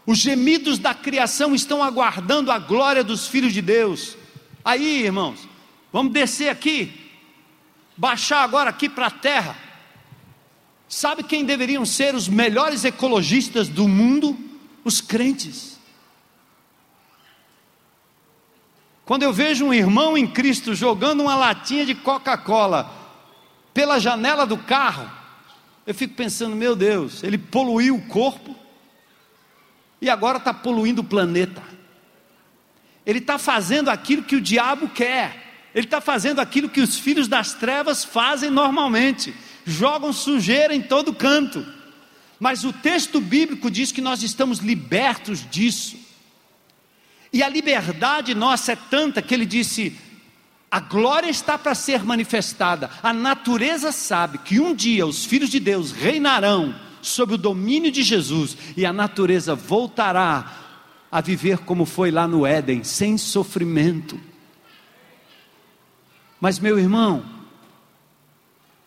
Os 0.05 0.19
gemidos 0.19 0.77
da 0.77 0.93
criação 0.93 1.53
estão 1.53 1.83
aguardando 1.83 2.51
a 2.51 2.59
glória 2.59 3.03
dos 3.03 3.27
filhos 3.27 3.53
de 3.53 3.61
Deus. 3.61 4.15
Aí, 4.63 5.03
irmãos, 5.03 5.51
Vamos 5.91 6.13
descer 6.13 6.49
aqui, 6.49 6.91
baixar 7.97 8.43
agora 8.43 8.69
aqui 8.69 8.87
para 8.87 9.07
a 9.07 9.11
terra. 9.11 9.57
Sabe 10.91 11.23
quem 11.23 11.45
deveriam 11.45 11.85
ser 11.85 12.13
os 12.13 12.27
melhores 12.27 12.83
ecologistas 12.83 13.69
do 13.69 13.87
mundo? 13.87 14.37
Os 14.83 14.99
crentes. 14.99 15.79
Quando 19.05 19.23
eu 19.23 19.31
vejo 19.31 19.63
um 19.65 19.73
irmão 19.73 20.17
em 20.17 20.27
Cristo 20.27 20.75
jogando 20.75 21.21
uma 21.21 21.33
latinha 21.33 21.85
de 21.85 21.95
Coca-Cola 21.95 22.91
pela 23.73 23.99
janela 23.99 24.45
do 24.45 24.57
carro, 24.57 25.09
eu 25.87 25.95
fico 25.95 26.13
pensando, 26.13 26.57
meu 26.57 26.75
Deus, 26.75 27.23
ele 27.23 27.37
poluiu 27.37 27.95
o 27.95 28.07
corpo 28.07 28.53
e 30.01 30.09
agora 30.09 30.39
está 30.39 30.53
poluindo 30.53 30.99
o 30.99 31.05
planeta. 31.05 31.63
Ele 33.05 33.19
está 33.19 33.37
fazendo 33.37 33.87
aquilo 33.87 34.23
que 34.23 34.35
o 34.35 34.41
diabo 34.41 34.89
quer. 34.89 35.69
Ele 35.73 35.85
está 35.85 36.01
fazendo 36.01 36.41
aquilo 36.41 36.67
que 36.67 36.81
os 36.81 36.99
filhos 36.99 37.29
das 37.29 37.53
trevas 37.53 38.03
fazem 38.03 38.49
normalmente: 38.49 39.33
jogam 39.71 40.13
sujeira 40.13 40.75
em 40.75 40.81
todo 40.81 41.13
canto. 41.13 41.65
Mas 42.39 42.63
o 42.63 42.73
texto 42.73 43.19
bíblico 43.21 43.69
diz 43.69 43.91
que 43.91 44.01
nós 44.01 44.23
estamos 44.23 44.59
libertos 44.59 45.47
disso. 45.49 45.97
E 47.31 47.41
a 47.41 47.49
liberdade 47.49 48.33
nossa 48.33 48.73
é 48.73 48.75
tanta 48.75 49.21
que 49.21 49.33
ele 49.33 49.45
disse: 49.45 49.95
a 50.69 50.79
glória 50.79 51.29
está 51.29 51.57
para 51.57 51.75
ser 51.75 52.03
manifestada. 52.03 52.89
A 53.03 53.13
natureza 53.13 53.91
sabe 53.91 54.37
que 54.39 54.59
um 54.59 54.73
dia 54.73 55.05
os 55.05 55.25
filhos 55.25 55.49
de 55.49 55.59
Deus 55.59 55.91
reinarão 55.91 56.73
sob 57.01 57.33
o 57.33 57.37
domínio 57.37 57.91
de 57.91 58.03
Jesus 58.03 58.57
e 58.77 58.85
a 58.85 58.93
natureza 58.93 59.55
voltará 59.55 60.57
a 61.11 61.19
viver 61.19 61.59
como 61.59 61.85
foi 61.85 62.09
lá 62.09 62.27
no 62.27 62.45
Éden, 62.45 62.83
sem 62.83 63.17
sofrimento. 63.17 64.19
Mas, 66.39 66.57
meu 66.57 66.79
irmão, 66.79 67.23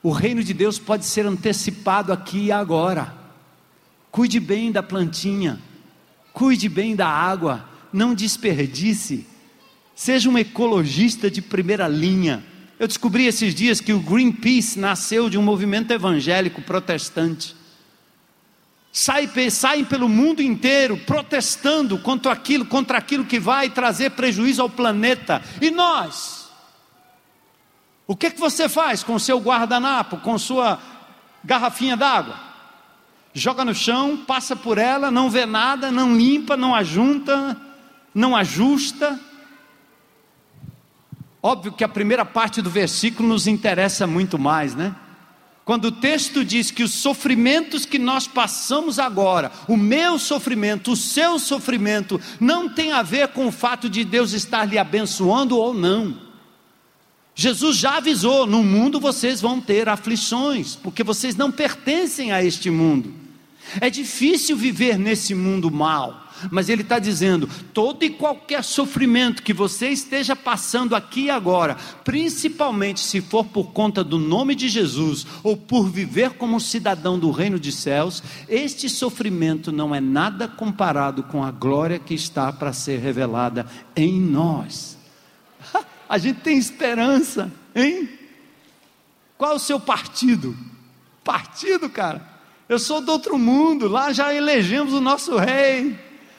o 0.05 0.11
reino 0.11 0.45
de 0.45 0.53
Deus 0.53 0.79
pode 0.79 1.07
ser 1.07 1.25
antecipado 1.25 2.13
aqui 2.13 2.45
e 2.45 2.53
agora. 2.53 3.15
Cuide 4.11 4.39
bem 4.39 4.71
da 4.71 4.83
plantinha, 4.83 5.59
cuide 6.31 6.69
bem 6.69 6.95
da 6.95 7.09
água, 7.09 7.67
não 7.91 8.15
desperdice. 8.15 9.27
Seja 9.95 10.29
um 10.29 10.37
ecologista 10.37 11.31
de 11.31 11.41
primeira 11.41 11.89
linha. 11.89 12.45
Eu 12.79 12.87
descobri 12.87 13.25
esses 13.25 13.55
dias 13.55 13.81
que 13.81 13.95
o 13.95 14.01
Greenpeace 14.01 14.79
nasceu 14.79 15.31
de 15.31 15.39
um 15.39 15.43
movimento 15.43 15.91
evangélico 15.91 16.61
protestante. 16.61 17.57
Sai, 18.93 19.27
saem 19.51 19.87
pelo 19.87 20.07
mundo 20.07 20.43
inteiro 20.43 20.99
protestando 20.99 21.97
contra 21.97 22.31
aquilo, 22.31 22.67
contra 22.67 22.99
aquilo 22.99 23.25
que 23.25 23.41
vai 23.41 23.71
trazer 23.71 24.11
prejuízo 24.11 24.61
ao 24.61 24.69
planeta. 24.69 25.43
E 25.63 25.71
nós? 25.71 26.44
O 28.07 28.15
que, 28.15 28.31
que 28.31 28.41
você 28.41 28.69
faz 28.69 29.03
com 29.03 29.15
o 29.15 29.21
seu 29.21 29.39
guardanapo, 29.39 30.19
com 30.19 30.37
sua 30.39 30.79
garrafinha 31.43 31.97
d'água? 31.97 32.39
Joga 33.33 33.65
no 33.65 33.75
chão, 33.75 34.17
passa 34.17 34.55
por 34.55 34.79
ela, 34.79 35.11
não 35.11 35.31
vê 35.31 35.47
nada, 35.47 35.91
não 35.91 36.15
limpa, 36.17 36.57
não 36.57 36.75
ajunta, 36.75 37.57
não 38.15 38.37
ajusta. 38.37 39.19
Óbvio 41.43 41.73
que 41.73 41.83
a 41.83 41.89
primeira 41.89 42.25
parte 42.25 42.63
do 42.63 42.71
versículo 42.71 43.29
nos 43.29 43.47
interessa 43.47 44.07
muito 44.07 44.39
mais, 44.39 44.75
né? 44.75 44.95
Quando 45.65 45.87
o 45.87 45.93
texto 45.93 46.45
diz 46.45 46.71
que 46.71 46.83
os 46.83 46.93
sofrimentos 46.93 47.87
que 47.87 47.99
nós 47.99 48.27
passamos 48.27 48.99
agora, 48.99 49.51
o 49.67 49.79
meu 49.79 50.19
sofrimento, 50.19 50.93
o 50.93 50.97
seu 50.97 51.39
sofrimento, 51.39 52.21
não 52.39 52.69
tem 52.69 52.93
a 52.93 53.03
ver 53.03 53.29
com 53.29 53.47
o 53.47 53.53
fato 53.53 53.89
de 53.89 54.05
Deus 54.05 54.33
estar 54.33 54.67
lhe 54.67 54.77
abençoando 54.79 55.57
ou 55.57 55.73
não. 55.73 56.19
Jesus 57.35 57.77
já 57.77 57.97
avisou: 57.97 58.47
no 58.47 58.63
mundo 58.63 59.01
vocês 59.01 59.41
vão 59.41 59.61
ter 59.61 59.89
aflições, 59.89 60.77
porque 60.77 61.03
vocês 61.03 61.35
não 61.35 61.51
pertencem 61.51 62.33
a 62.33 62.43
este 62.45 62.71
mundo. 62.71 63.13
É 63.81 63.91
difícil 63.91 64.57
viver 64.57 64.99
nesse 64.99 65.35
mundo 65.35 65.71
mal, 65.71 66.29
mas 66.51 66.69
Ele 66.69 66.83
está 66.83 66.99
dizendo: 66.99 67.49
todo 67.73 68.05
e 68.05 68.11
qualquer 68.11 68.63
sofrimento 68.63 69.43
que 69.43 69.53
você 69.53 69.89
esteja 69.89 70.37
passando 70.37 70.95
aqui 70.95 71.25
e 71.25 71.31
agora, 71.31 71.77
principalmente 72.05 73.01
se 73.01 73.21
for 73.21 73.45
por 73.45 73.73
conta 73.73 74.05
do 74.05 74.19
nome 74.19 74.55
de 74.55 74.69
Jesus 74.69 75.27
ou 75.43 75.57
por 75.57 75.89
viver 75.89 76.35
como 76.35 76.61
cidadão 76.61 77.19
do 77.19 77.33
reino 77.33 77.59
de 77.59 77.73
céus, 77.73 78.23
este 78.49 78.89
sofrimento 78.89 79.73
não 79.73 79.93
é 79.93 80.01
nada 80.01 80.47
comparado 80.47 81.25
com 81.25 81.43
a 81.43 81.51
glória 81.51 81.99
que 81.99 82.15
está 82.15 82.53
para 82.53 82.73
ser 82.73 83.01
revelada 83.01 83.67
em 83.97 84.21
nós. 84.21 84.94
A 86.09 86.19
gente 86.19 86.41
tem 86.41 86.59
esperança, 86.59 87.53
hein? 87.75 88.09
Qual 89.37 89.57
o 89.57 89.59
seu 89.59 89.81
partido? 89.81 90.57
Partido, 91.23 91.89
cara. 91.89 92.35
Eu 92.69 92.79
sou 92.79 93.01
do 93.01 93.13
outro 93.13 93.39
mundo, 93.39 93.89
lá 93.89 94.13
já 94.13 94.33
elegemos 94.33 94.93
o 94.93 95.01
nosso 95.01 95.37
rei. 95.37 95.99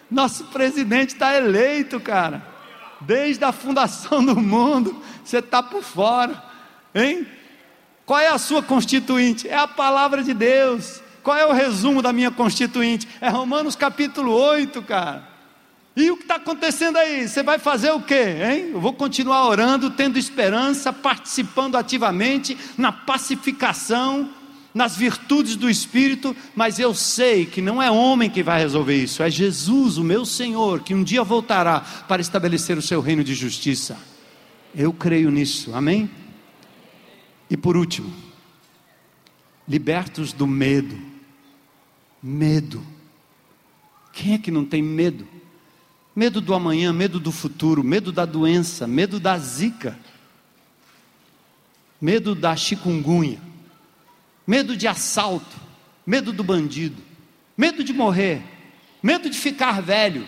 Nosso 0.10 0.46
presidente 0.46 1.14
está 1.14 1.36
eleito, 1.36 2.00
cara. 2.00 2.46
Desde 3.02 3.44
a 3.44 3.52
fundação 3.52 4.24
do 4.24 4.40
mundo, 4.40 5.02
você 5.24 5.40
está 5.40 5.62
por 5.62 5.84
fora, 5.84 6.42
hein? 6.94 7.28
Qual 8.06 8.20
é 8.20 8.28
a 8.28 8.38
sua 8.38 8.62
constituinte? 8.62 9.48
É 9.48 9.58
a 9.58 9.68
palavra 9.68 10.24
de 10.24 10.34
Deus. 10.34 11.02
Qual 11.24 11.36
é 11.36 11.46
o 11.46 11.52
resumo 11.52 12.02
da 12.02 12.14
minha 12.14 12.30
constituinte? 12.30 13.08
É 13.20 13.30
Romanos 13.30 13.76
capítulo 13.76 14.32
8, 14.32 14.82
cara. 14.84 15.28
E 15.96 16.12
o 16.12 16.18
que 16.18 16.24
está 16.24 16.36
acontecendo 16.36 16.98
aí? 16.98 17.28
Você 17.28 17.42
vai 17.42 17.58
fazer 17.58 17.92
o 17.92 18.02
quê? 18.02 18.36
Hein? 18.44 18.72
Eu 18.74 18.82
vou 18.82 18.94
continuar 18.94 19.48
orando, 19.48 19.90
tendo 19.90 20.20
esperança, 20.20 20.92
participando 20.92 21.78
ativamente 21.78 22.58
na 22.78 22.92
pacificação, 22.92 24.30
nas 24.74 24.98
virtudes 24.98 25.56
do 25.56 25.70
Espírito, 25.70 26.36
mas 26.54 26.80
eu 26.80 26.94
sei 26.94 27.46
que 27.46 27.62
não 27.62 27.82
é 27.82 27.90
homem 27.90 28.30
que 28.30 28.44
vai 28.44 28.60
resolver 28.60 29.02
isso, 29.02 29.24
é 29.24 29.30
Jesus, 29.30 29.98
o 29.98 30.04
meu 30.04 30.26
Senhor, 30.26 30.82
que 30.82 30.94
um 30.94 31.02
dia 31.02 31.24
voltará 31.24 31.80
para 31.80 32.22
estabelecer 32.22 32.78
o 32.78 32.82
seu 32.82 33.00
reino 33.00 33.24
de 33.24 33.34
justiça. 33.34 33.98
Eu 34.76 34.92
creio 34.92 35.32
nisso, 35.32 35.74
amém? 35.74 36.10
E 37.50 37.56
por 37.56 37.78
último, 37.78 38.14
libertos 39.66 40.34
do 40.34 40.46
medo. 40.46 41.00
Medo. 42.22 42.84
Quem 44.12 44.34
é 44.34 44.38
que 44.38 44.52
não 44.52 44.66
tem 44.66 44.82
medo? 44.82 45.26
Medo 46.16 46.40
do 46.40 46.54
amanhã, 46.54 46.94
medo 46.94 47.20
do 47.20 47.32
futuro, 47.32 47.84
medo 47.84 48.12
da 48.12 48.26
doença, 48.26 48.88
medo 48.88 49.20
da 49.20 49.38
zika, 49.38 50.00
medo 52.00 52.34
da 52.34 52.56
chikungunya, 52.56 53.40
medo 54.48 54.78
de 54.78 54.88
assalto, 54.88 55.58
medo 56.06 56.32
do 56.32 56.44
bandido, 56.44 57.02
medo 57.58 57.84
de 57.84 57.92
morrer, 57.92 58.42
medo 59.04 59.30
de 59.30 59.38
ficar 59.38 59.82
velho, 59.82 60.26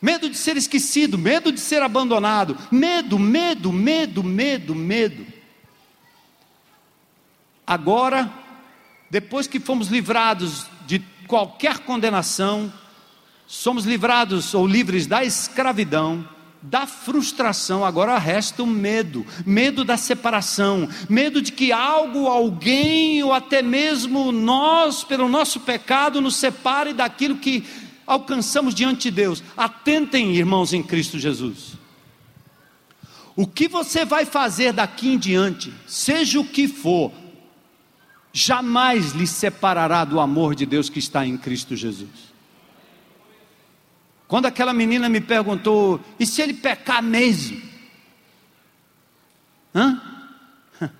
medo 0.00 0.28
de 0.28 0.36
ser 0.36 0.56
esquecido, 0.56 1.16
medo 1.16 1.50
de 1.50 1.60
ser 1.60 1.82
abandonado, 1.82 2.56
medo, 2.70 3.18
medo, 3.18 3.72
medo, 3.72 4.22
medo, 4.22 4.74
medo. 4.74 5.26
Agora, 7.66 8.32
depois 9.10 9.46
que 9.46 9.60
fomos 9.60 9.88
livrados 9.88 10.66
de 10.86 11.00
qualquer 11.26 11.80
condenação, 11.80 12.72
somos 13.48 13.86
livrados 13.86 14.52
ou 14.52 14.66
livres 14.66 15.06
da 15.06 15.24
escravidão, 15.24 16.28
da 16.60 16.86
frustração, 16.86 17.82
agora 17.82 18.18
resta 18.18 18.62
o 18.62 18.66
medo, 18.66 19.24
medo 19.46 19.84
da 19.84 19.96
separação, 19.96 20.86
medo 21.08 21.40
de 21.40 21.50
que 21.50 21.72
algo, 21.72 22.26
alguém 22.26 23.22
ou 23.22 23.32
até 23.32 23.62
mesmo 23.62 24.30
nós, 24.30 25.02
pelo 25.02 25.28
nosso 25.28 25.60
pecado, 25.60 26.20
nos 26.20 26.36
separe 26.36 26.92
daquilo 26.92 27.36
que 27.36 27.64
alcançamos 28.06 28.74
diante 28.74 29.04
de 29.04 29.12
Deus. 29.12 29.42
Atentem, 29.56 30.36
irmãos 30.36 30.74
em 30.74 30.82
Cristo 30.82 31.18
Jesus. 31.18 31.72
O 33.34 33.46
que 33.46 33.66
você 33.66 34.04
vai 34.04 34.26
fazer 34.26 34.74
daqui 34.74 35.08
em 35.08 35.18
diante, 35.18 35.72
seja 35.86 36.38
o 36.38 36.44
que 36.44 36.68
for, 36.68 37.12
jamais 38.30 39.12
lhe 39.12 39.26
separará 39.26 40.04
do 40.04 40.20
amor 40.20 40.54
de 40.54 40.66
Deus 40.66 40.90
que 40.90 40.98
está 40.98 41.24
em 41.24 41.38
Cristo 41.38 41.74
Jesus. 41.74 42.27
Quando 44.28 44.44
aquela 44.44 44.74
menina 44.74 45.08
me 45.08 45.22
perguntou: 45.22 45.98
e 46.20 46.26
se 46.26 46.42
ele 46.42 46.52
pecar 46.52 47.02
mesmo? 47.02 47.60
Hã? 49.74 50.00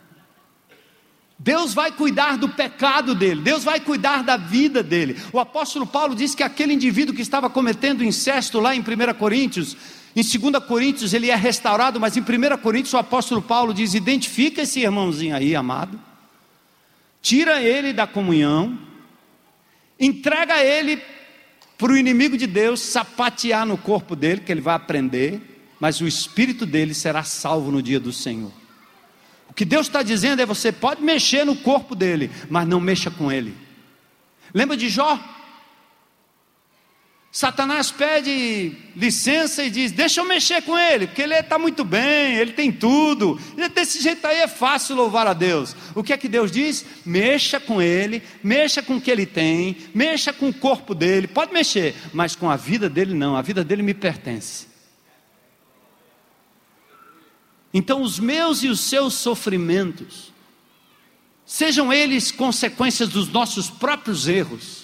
Deus 1.38 1.74
vai 1.74 1.92
cuidar 1.92 2.38
do 2.38 2.48
pecado 2.48 3.14
dele, 3.14 3.42
Deus 3.42 3.62
vai 3.62 3.78
cuidar 3.78 4.24
da 4.24 4.38
vida 4.38 4.82
dele. 4.82 5.20
O 5.30 5.38
apóstolo 5.38 5.86
Paulo 5.86 6.14
disse 6.14 6.34
que 6.34 6.42
aquele 6.42 6.72
indivíduo 6.72 7.14
que 7.14 7.20
estava 7.20 7.50
cometendo 7.50 8.02
incesto 8.02 8.58
lá 8.58 8.74
em 8.74 8.80
1 8.80 9.14
Coríntios, 9.18 9.76
em 10.16 10.22
2 10.22 10.64
Coríntios 10.64 11.12
ele 11.12 11.30
é 11.30 11.36
restaurado, 11.36 12.00
mas 12.00 12.16
em 12.16 12.22
1 12.22 12.24
Coríntios 12.62 12.94
o 12.94 12.98
apóstolo 12.98 13.42
Paulo 13.42 13.74
diz: 13.74 13.92
identifica 13.92 14.62
esse 14.62 14.80
irmãozinho 14.80 15.36
aí, 15.36 15.54
amado, 15.54 16.00
tira 17.20 17.62
ele 17.62 17.92
da 17.92 18.06
comunhão, 18.06 18.78
entrega 20.00 20.64
ele 20.64 20.96
para 21.78 21.92
o 21.92 21.96
inimigo 21.96 22.36
de 22.36 22.46
Deus 22.46 22.80
sapatear 22.80 23.64
no 23.64 23.78
corpo 23.78 24.16
dele, 24.16 24.40
que 24.40 24.50
ele 24.50 24.60
vai 24.60 24.74
aprender, 24.74 25.40
mas 25.78 26.00
o 26.00 26.08
espírito 26.08 26.66
dele 26.66 26.92
será 26.92 27.22
salvo 27.22 27.70
no 27.70 27.80
dia 27.80 28.00
do 28.00 28.12
Senhor. 28.12 28.50
O 29.48 29.54
que 29.54 29.64
Deus 29.64 29.86
está 29.86 30.02
dizendo 30.02 30.42
é: 30.42 30.46
você 30.46 30.72
pode 30.72 31.02
mexer 31.02 31.44
no 31.44 31.54
corpo 31.54 31.94
dele, 31.94 32.30
mas 32.50 32.66
não 32.66 32.80
mexa 32.80 33.12
com 33.12 33.30
ele. 33.30 33.56
Lembra 34.52 34.76
de 34.76 34.88
Jó? 34.88 35.18
Satanás 37.38 37.92
pede 37.92 38.72
licença 38.96 39.62
e 39.62 39.70
diz: 39.70 39.92
Deixa 39.92 40.20
eu 40.20 40.24
mexer 40.24 40.60
com 40.60 40.76
ele, 40.76 41.06
porque 41.06 41.22
ele 41.22 41.34
está 41.34 41.56
muito 41.56 41.84
bem, 41.84 42.34
ele 42.34 42.52
tem 42.52 42.72
tudo. 42.72 43.38
Desse 43.72 44.02
jeito 44.02 44.26
aí 44.26 44.38
é 44.38 44.48
fácil 44.48 44.96
louvar 44.96 45.24
a 45.28 45.32
Deus. 45.32 45.76
O 45.94 46.02
que 46.02 46.12
é 46.12 46.16
que 46.16 46.28
Deus 46.28 46.50
diz? 46.50 46.84
Mexa 47.06 47.60
com 47.60 47.80
ele, 47.80 48.24
mexa 48.42 48.82
com 48.82 48.96
o 48.96 49.00
que 49.00 49.08
ele 49.08 49.24
tem, 49.24 49.76
mexa 49.94 50.32
com 50.32 50.48
o 50.48 50.52
corpo 50.52 50.96
dele, 50.96 51.28
pode 51.28 51.52
mexer, 51.52 51.94
mas 52.12 52.34
com 52.34 52.50
a 52.50 52.56
vida 52.56 52.90
dele 52.90 53.14
não, 53.14 53.36
a 53.36 53.40
vida 53.40 53.62
dele 53.62 53.84
me 53.84 53.94
pertence. 53.94 54.66
Então, 57.72 58.02
os 58.02 58.18
meus 58.18 58.64
e 58.64 58.68
os 58.68 58.80
seus 58.80 59.14
sofrimentos, 59.14 60.32
sejam 61.46 61.92
eles 61.92 62.32
consequências 62.32 63.08
dos 63.08 63.28
nossos 63.28 63.70
próprios 63.70 64.26
erros, 64.26 64.77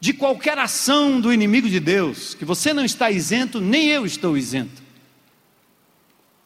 de 0.00 0.12
qualquer 0.12 0.58
ação 0.58 1.20
do 1.20 1.32
inimigo 1.32 1.68
de 1.68 1.80
Deus, 1.80 2.34
que 2.34 2.44
você 2.44 2.72
não 2.72 2.84
está 2.84 3.10
isento, 3.10 3.60
nem 3.60 3.88
eu 3.88 4.06
estou 4.06 4.36
isento. 4.36 4.82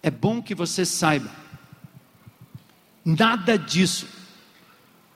É 0.02 0.10
bom 0.10 0.42
que 0.42 0.54
você 0.54 0.84
saiba, 0.84 1.30
nada 3.04 3.56
disso 3.58 4.06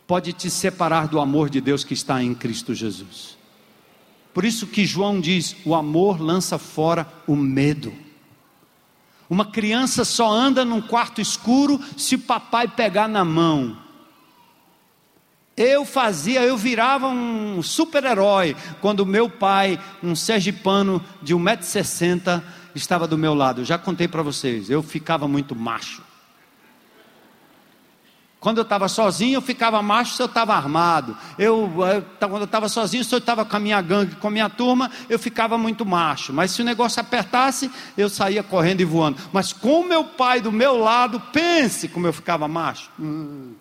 pode 0.07 0.33
te 0.33 0.49
separar 0.49 1.09
do 1.09 1.19
amor 1.19 1.51
de 1.51 1.61
Deus 1.61 1.83
que 1.83 1.95
está 1.95 2.23
em 2.23 2.35
Cristo 2.35 2.75
Jesus. 2.75 3.37
Por 4.33 4.45
isso 4.45 4.67
que 4.67 4.85
João 4.85 5.21
diz: 5.21 5.57
o 5.65 5.75
amor 5.75 6.21
lança 6.21 6.59
fora 6.59 7.11
o 7.27 7.35
medo. 7.35 7.93
Uma 9.29 9.47
criança 9.47 10.05
só 10.05 10.31
anda 10.31 10.65
num 10.65 10.81
quarto 10.81 11.21
escuro 11.21 11.81
se 11.97 12.17
papai 12.17 12.69
pegar 12.69 13.09
na 13.09 13.25
mão. 13.25 13.77
Eu 15.57 15.87
fazia, 15.87 16.43
eu 16.43 16.57
virava 16.57 17.09
um 17.09 17.63
super-herói 17.63 18.55
quando 18.83 19.07
meu 19.07 19.31
pai, 19.31 19.81
um 20.03 20.15
sergipano 20.15 21.03
de 21.23 21.35
1,60m, 21.35 22.43
estava 22.75 23.09
do 23.09 23.17
meu 23.17 23.33
lado. 23.33 23.63
Eu 23.63 23.65
já 23.65 23.79
contei 23.79 24.07
para 24.07 24.23
vocês, 24.23 24.69
eu 24.69 24.83
ficava 24.83 25.27
muito 25.27 25.57
macho. 25.57 26.03
Quando 28.39 28.59
eu 28.59 28.63
estava 28.63 28.87
sozinho, 28.87 29.39
eu 29.39 29.43
ficava 29.43 29.83
macho 29.83 30.15
se 30.15 30.23
eu 30.23 30.27
estava 30.27 30.55
armado. 30.55 31.17
Eu, 31.39 31.73
eu, 31.91 32.29
quando 32.29 32.43
eu 32.43 32.45
estava 32.45 32.69
sozinho, 32.69 33.03
se 33.03 33.13
eu 33.15 33.19
estava 33.19 33.45
com 33.45 33.57
a 33.57 33.59
minha 33.59 33.81
gangue, 33.81 34.15
com 34.17 34.29
a 34.29 34.31
minha 34.31 34.51
turma, 34.51 34.91
eu 35.09 35.19
ficava 35.19 35.57
muito 35.57 35.87
macho. 35.87 36.35
Mas 36.35 36.51
se 36.51 36.61
o 36.61 36.65
negócio 36.65 37.01
apertasse, 37.01 37.71
eu 37.97 38.11
saía 38.11 38.43
correndo 38.43 38.83
e 38.83 38.85
voando. 38.85 39.17
Mas 39.33 39.55
com 39.55 39.83
meu 39.83 40.05
pai 40.05 40.43
do 40.43 40.53
meu 40.53 40.79
lado, 40.79 41.19
pense 41.33 41.89
como 41.89 42.07
eu 42.07 42.13
ficava 42.13 42.47
macho. 42.47 42.91
Hum. 43.01 43.55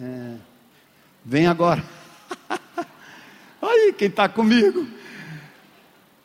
É. 0.00 0.34
Vem 1.24 1.46
agora. 1.46 1.82
Olha 3.60 3.92
quem 3.92 4.08
está 4.08 4.28
comigo. 4.28 4.86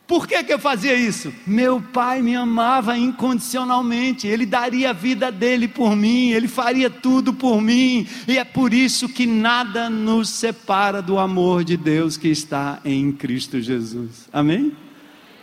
Por 0.08 0.26
que, 0.26 0.42
que 0.42 0.54
eu 0.54 0.58
fazia 0.58 0.94
isso? 0.94 1.34
Meu 1.46 1.82
pai 1.82 2.22
me 2.22 2.34
amava 2.34 2.98
incondicionalmente, 2.98 4.26
ele 4.26 4.46
daria 4.46 4.92
a 4.92 4.94
vida 4.94 5.30
dele 5.30 5.68
por 5.68 5.98
mim, 5.98 6.30
ele 6.30 6.48
faria 6.48 6.90
tudo 6.90 7.34
por 7.34 7.62
mim, 7.62 8.08
e 8.26 8.38
é 8.38 8.46
por 8.46 8.74
isso 8.74 9.10
que 9.10 9.26
nada 9.26 9.90
nos 9.90 10.30
separa 10.30 11.02
do 11.02 11.20
amor 11.20 11.66
de 11.66 11.76
Deus 11.76 12.16
que 12.16 12.30
está 12.30 12.80
em 12.86 13.12
Cristo 13.12 13.60
Jesus. 13.60 14.30
Amém? 14.32 14.72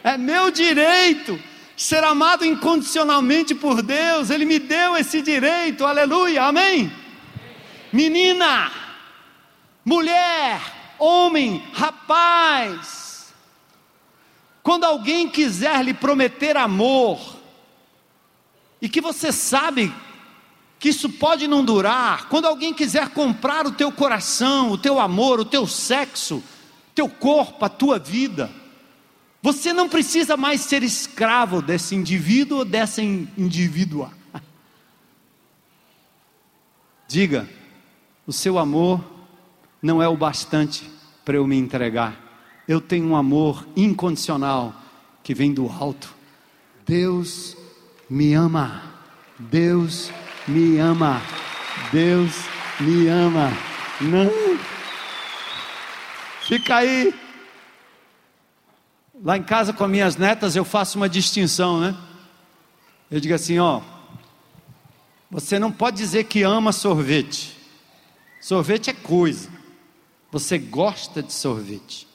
É 0.02 0.16
meu 0.16 0.50
direito 0.50 1.38
ser 1.76 2.02
amado 2.02 2.42
incondicionalmente 2.42 3.54
por 3.54 3.82
Deus, 3.82 4.30
ele 4.30 4.46
me 4.46 4.58
deu 4.58 4.96
esse 4.96 5.20
direito, 5.20 5.84
aleluia, 5.84 6.44
amém? 6.44 6.90
Menina, 7.94 8.72
mulher, 9.84 10.60
homem, 10.98 11.62
rapaz, 11.72 13.32
quando 14.64 14.82
alguém 14.82 15.28
quiser 15.28 15.80
lhe 15.84 15.94
prometer 15.94 16.56
amor, 16.56 17.36
e 18.82 18.88
que 18.88 19.00
você 19.00 19.30
sabe 19.30 19.94
que 20.80 20.88
isso 20.88 21.08
pode 21.08 21.46
não 21.46 21.64
durar, 21.64 22.28
quando 22.28 22.46
alguém 22.46 22.74
quiser 22.74 23.10
comprar 23.10 23.64
o 23.64 23.70
teu 23.70 23.92
coração, 23.92 24.72
o 24.72 24.76
teu 24.76 24.98
amor, 24.98 25.38
o 25.38 25.44
teu 25.44 25.64
sexo, 25.64 26.42
teu 26.96 27.08
corpo, 27.08 27.64
a 27.64 27.68
tua 27.68 27.96
vida, 27.96 28.50
você 29.40 29.72
não 29.72 29.88
precisa 29.88 30.36
mais 30.36 30.62
ser 30.62 30.82
escravo 30.82 31.62
desse 31.62 31.94
indivíduo 31.94 32.58
ou 32.58 32.64
dessa 32.64 33.00
indivídua. 33.00 34.10
Diga, 37.06 37.48
o 38.26 38.32
seu 38.32 38.58
amor 38.58 39.02
não 39.82 40.02
é 40.02 40.08
o 40.08 40.16
bastante 40.16 40.90
para 41.24 41.36
eu 41.36 41.46
me 41.46 41.56
entregar. 41.56 42.16
Eu 42.66 42.80
tenho 42.80 43.06
um 43.06 43.16
amor 43.16 43.66
incondicional 43.76 44.72
que 45.22 45.34
vem 45.34 45.52
do 45.52 45.68
alto. 45.68 46.14
Deus 46.86 47.56
me 48.08 48.34
ama. 48.34 48.82
Deus 49.38 50.10
me 50.48 50.78
ama. 50.78 51.20
Deus 51.92 52.32
me 52.80 53.08
ama. 53.08 53.52
Não. 54.00 54.30
Fica 56.42 56.76
aí. 56.76 57.14
Lá 59.22 59.36
em 59.36 59.42
casa 59.42 59.72
com 59.72 59.86
minhas 59.86 60.16
netas 60.16 60.56
eu 60.56 60.64
faço 60.64 60.98
uma 60.98 61.08
distinção, 61.08 61.80
né? 61.80 61.96
Eu 63.10 63.20
digo 63.20 63.34
assim, 63.34 63.58
ó, 63.58 63.80
você 65.30 65.58
não 65.58 65.70
pode 65.70 65.96
dizer 65.96 66.24
que 66.24 66.42
ama 66.42 66.72
sorvete. 66.72 67.53
Sorvete 68.44 68.90
é 68.90 68.92
coisa. 68.92 69.48
Você 70.30 70.58
gosta 70.58 71.22
de 71.22 71.32
sorvete. 71.32 72.06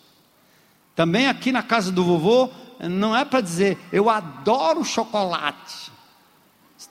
Também 0.95 1.27
aqui 1.27 1.51
na 1.51 1.63
casa 1.63 1.91
do 1.91 2.03
vovô, 2.03 2.51
não 2.79 3.17
é 3.17 3.25
para 3.25 3.41
dizer, 3.41 3.79
eu 3.91 4.11
adoro 4.11 4.85
chocolate. 4.85 5.91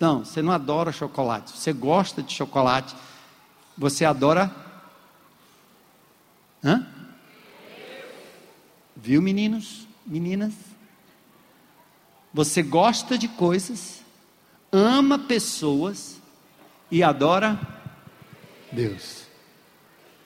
Não, 0.01 0.25
você 0.25 0.43
não 0.43 0.53
adora 0.53 0.91
chocolate. 0.91 1.57
Você 1.57 1.73
gosta 1.73 2.21
de 2.21 2.35
chocolate. 2.35 2.97
Você 3.77 4.05
adora. 4.05 4.51
Hã? 6.65 6.85
Viu, 8.97 9.23
meninos? 9.23 9.87
Meninas? 10.05 10.55
Você 12.35 12.61
gosta 12.61 13.17
de 13.17 13.29
coisas, 13.29 14.01
ama 14.73 15.17
pessoas 15.17 16.21
e 16.91 17.05
adora 17.05 17.57
Deus. 18.73 19.28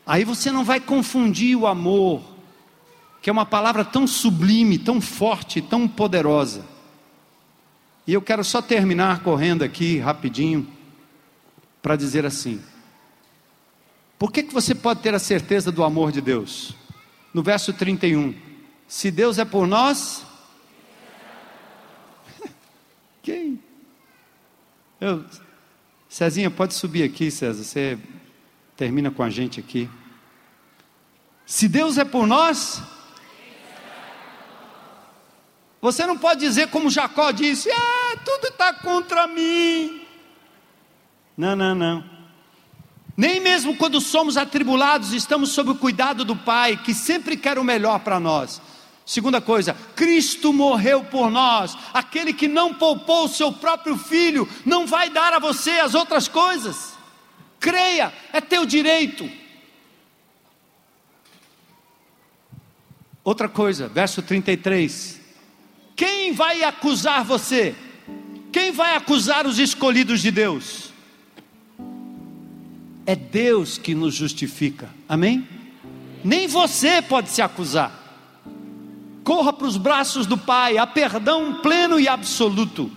Aí 0.07 0.25
você 0.25 0.51
não 0.51 0.65
vai 0.65 0.81
confundir 0.81 1.57
o 1.57 1.67
amor 1.67 2.33
que 3.23 3.31
é 3.31 3.33
uma 3.33 3.47
palavra 3.47 3.85
tão 3.85 4.05
sublime, 4.05 4.77
tão 4.77 5.01
forte, 5.01 5.63
tão 5.63 5.87
poderosa. 5.87 6.65
E 8.05 8.13
eu 8.13 8.21
quero 8.21 8.43
só 8.43 8.61
terminar 8.61 9.23
correndo 9.23 9.63
aqui 9.63 9.99
rapidinho 9.99 10.67
para 11.81 11.95
dizer 11.95 12.27
assim: 12.27 12.61
por 14.19 14.33
que, 14.33 14.43
que 14.43 14.53
você 14.53 14.75
pode 14.75 15.01
ter 15.01 15.15
a 15.15 15.21
certeza 15.21 15.71
do 15.71 15.85
amor 15.85 16.11
de 16.11 16.21
Deus? 16.21 16.75
No 17.33 17.45
verso 17.45 17.73
31, 17.73 18.35
se 18.89 19.09
Deus 19.11 19.39
é 19.39 19.45
por 19.45 19.69
nós, 19.69 20.27
quem? 23.23 23.63
Eu, 25.01 25.25
Cezinha, 26.09 26.51
pode 26.51 26.75
subir 26.75 27.05
aqui, 27.05 27.31
César, 27.31 27.63
você 27.63 27.99
termina 28.83 29.13
com 29.13 29.23
a 29.23 29.31
gente 29.31 29.61
aqui. 29.61 29.89
Se 31.47 31.69
Deus 31.69 31.99
é 31.99 32.05
por 32.05 32.27
nós, 32.27 32.83
você 35.81 36.05
não 36.05 36.19
pode 36.19 36.41
dizer 36.41 36.67
como 36.67 36.91
Jacó 36.91 37.31
disse: 37.31 37.71
ah, 37.71 38.17
tudo 38.25 38.49
está 38.49 38.73
contra 38.73 39.29
mim. 39.29 40.03
Não, 41.37 41.55
não, 41.55 41.77
não. 41.77 42.05
Nem 43.17 43.39
mesmo 43.39 43.77
quando 43.77 44.01
somos 44.01 44.37
atribulados, 44.37 45.13
estamos 45.13 45.51
sob 45.51 45.71
o 45.71 45.77
cuidado 45.77 46.25
do 46.25 46.35
Pai, 46.35 46.77
que 46.77 46.93
sempre 46.93 47.37
quer 47.37 47.61
o 47.61 47.65
melhor 47.65 48.01
para 48.01 48.19
nós. 48.19 48.61
Segunda 49.07 49.41
coisa, 49.41 49.77
Cristo 49.95 50.53
morreu 50.53 51.05
por 51.05 51.31
nós. 51.31 51.79
Aquele 51.95 52.33
que 52.33 52.49
não 52.49 52.75
poupou 52.75 53.27
o 53.27 53.29
seu 53.29 53.53
próprio 53.53 53.97
filho, 53.97 54.49
não 54.67 54.89
vai 54.89 55.09
dar 55.09 55.35
a 55.35 55.39
você 55.39 55.71
as 55.71 55.95
outras 55.95 56.27
coisas. 56.27 56.92
Creia, 57.63 58.13
é 58.33 58.41
teu 58.41 58.67
direito. 58.67 59.31
Outra 63.23 63.49
coisa, 63.49 63.87
verso 63.87 64.21
33. 64.21 65.21
Quem 65.95 66.33
vai 66.33 66.65
acusar 66.65 67.25
você? 67.25 67.77
Quem 68.51 68.73
vai 68.73 68.97
acusar 68.97 69.47
os 69.47 69.61
escolhidos 69.61 70.21
de 70.21 70.33
Deus? 70.33 70.93
É 73.07 73.15
Deus 73.15 73.79
que 73.79 73.95
nos 73.95 74.13
justifica, 74.13 74.91
amém? 75.09 75.47
Nem 76.25 76.49
você 76.49 77.01
pode 77.01 77.31
se 77.31 77.41
acusar. 77.41 77.97
Corra 79.23 79.53
para 79.53 79.69
os 79.69 79.77
braços 79.77 80.27
do 80.27 80.37
Pai, 80.37 80.79
há 80.79 80.87
perdão 80.87 81.61
pleno 81.63 82.01
e 82.01 82.09
absoluto. 82.09 82.91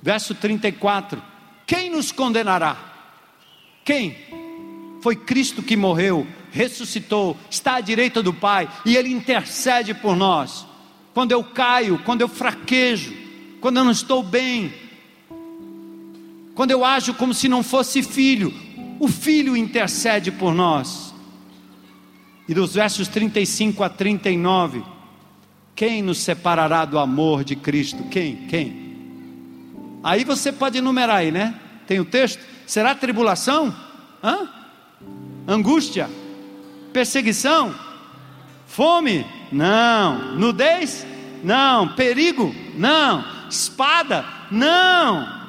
Verso 0.00 0.34
34: 0.34 1.22
Quem 1.66 1.90
nos 1.90 2.10
condenará? 2.10 2.89
Quem? 3.90 4.16
Foi 5.00 5.16
Cristo 5.16 5.64
que 5.64 5.76
morreu, 5.76 6.24
ressuscitou, 6.52 7.36
está 7.50 7.74
à 7.74 7.80
direita 7.80 8.22
do 8.22 8.32
Pai 8.32 8.70
e 8.86 8.96
Ele 8.96 9.10
intercede 9.10 9.92
por 9.92 10.14
nós 10.14 10.64
quando 11.12 11.32
eu 11.32 11.42
caio, 11.42 11.98
quando 12.04 12.20
eu 12.20 12.28
fraquejo, 12.28 13.12
quando 13.60 13.78
eu 13.78 13.84
não 13.84 13.90
estou 13.90 14.22
bem, 14.22 14.72
quando 16.54 16.70
eu 16.70 16.84
ajo 16.84 17.14
como 17.14 17.34
se 17.34 17.48
não 17.48 17.64
fosse 17.64 18.00
filho, 18.00 18.54
o 19.00 19.08
filho 19.08 19.56
intercede 19.56 20.30
por 20.30 20.54
nós. 20.54 21.12
E 22.48 22.54
dos 22.54 22.74
versos 22.74 23.08
35 23.08 23.82
a 23.82 23.88
39, 23.88 24.84
quem 25.74 26.00
nos 26.00 26.18
separará 26.18 26.84
do 26.84 26.96
amor 26.96 27.42
de 27.42 27.56
Cristo? 27.56 28.04
Quem? 28.04 28.46
Quem? 28.46 28.94
Aí 30.04 30.22
você 30.22 30.52
pode 30.52 30.78
enumerar 30.78 31.16
aí, 31.16 31.32
né? 31.32 31.58
Tem 31.88 31.98
o 31.98 32.04
texto? 32.04 32.50
Será 32.70 32.94
tribulação? 32.94 33.74
Hã? 34.22 34.48
Angústia? 35.44 36.08
Perseguição? 36.92 37.74
Fome? 38.64 39.26
Não. 39.50 40.36
Nudez? 40.36 41.04
Não. 41.42 41.88
Perigo? 41.96 42.54
Não. 42.76 43.24
Espada? 43.50 44.24
Não. 44.52 45.40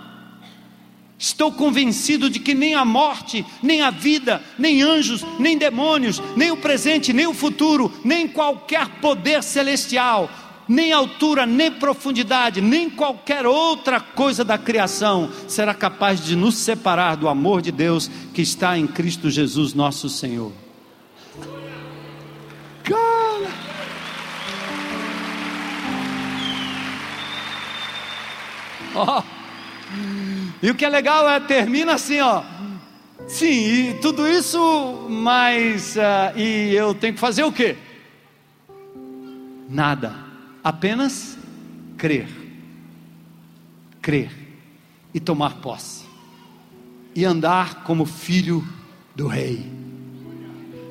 Estou 1.15 1.51
convencido 1.51 2.27
de 2.27 2.39
que 2.39 2.55
nem 2.55 2.73
a 2.73 2.83
morte, 2.83 3.45
nem 3.61 3.83
a 3.83 3.91
vida, 3.91 4.41
nem 4.57 4.81
anjos, 4.81 5.23
nem 5.37 5.55
demônios, 5.55 6.19
nem 6.35 6.49
o 6.49 6.57
presente, 6.57 7.13
nem 7.13 7.27
o 7.27 7.35
futuro, 7.35 7.93
nem 8.03 8.27
qualquer 8.27 8.87
poder 8.99 9.43
celestial, 9.43 10.27
nem 10.71 10.93
altura, 10.93 11.45
nem 11.45 11.69
profundidade, 11.69 12.61
nem 12.61 12.89
qualquer 12.89 13.45
outra 13.45 13.99
coisa 13.99 14.41
da 14.45 14.57
criação 14.57 15.29
será 15.45 15.73
capaz 15.73 16.23
de 16.23 16.33
nos 16.33 16.55
separar 16.55 17.17
do 17.17 17.27
amor 17.27 17.61
de 17.61 17.73
Deus 17.73 18.09
que 18.33 18.41
está 18.41 18.77
em 18.77 18.87
Cristo 18.87 19.29
Jesus, 19.29 19.73
nosso 19.73 20.07
Senhor. 20.07 20.53
Cara. 22.83 23.51
Oh. 28.95 29.23
E 30.63 30.71
o 30.71 30.75
que 30.75 30.85
é 30.85 30.89
legal 30.89 31.29
é 31.29 31.37
termina 31.41 31.95
assim, 31.95 32.21
ó. 32.21 32.43
Sim, 33.27 33.89
e 33.89 33.93
tudo 33.95 34.25
isso, 34.25 35.05
mas 35.09 35.97
uh, 35.97 36.37
e 36.37 36.73
eu 36.73 36.93
tenho 36.93 37.13
que 37.13 37.19
fazer 37.19 37.43
o 37.43 37.51
quê? 37.51 37.75
Nada, 39.69 40.30
apenas 40.63 41.37
crer, 41.97 42.27
crer 44.01 44.31
e 45.13 45.19
tomar 45.19 45.57
posse 45.57 46.05
e 47.15 47.25
andar 47.25 47.83
como 47.83 48.05
filho 48.05 48.67
do 49.15 49.27
rei, 49.27 49.69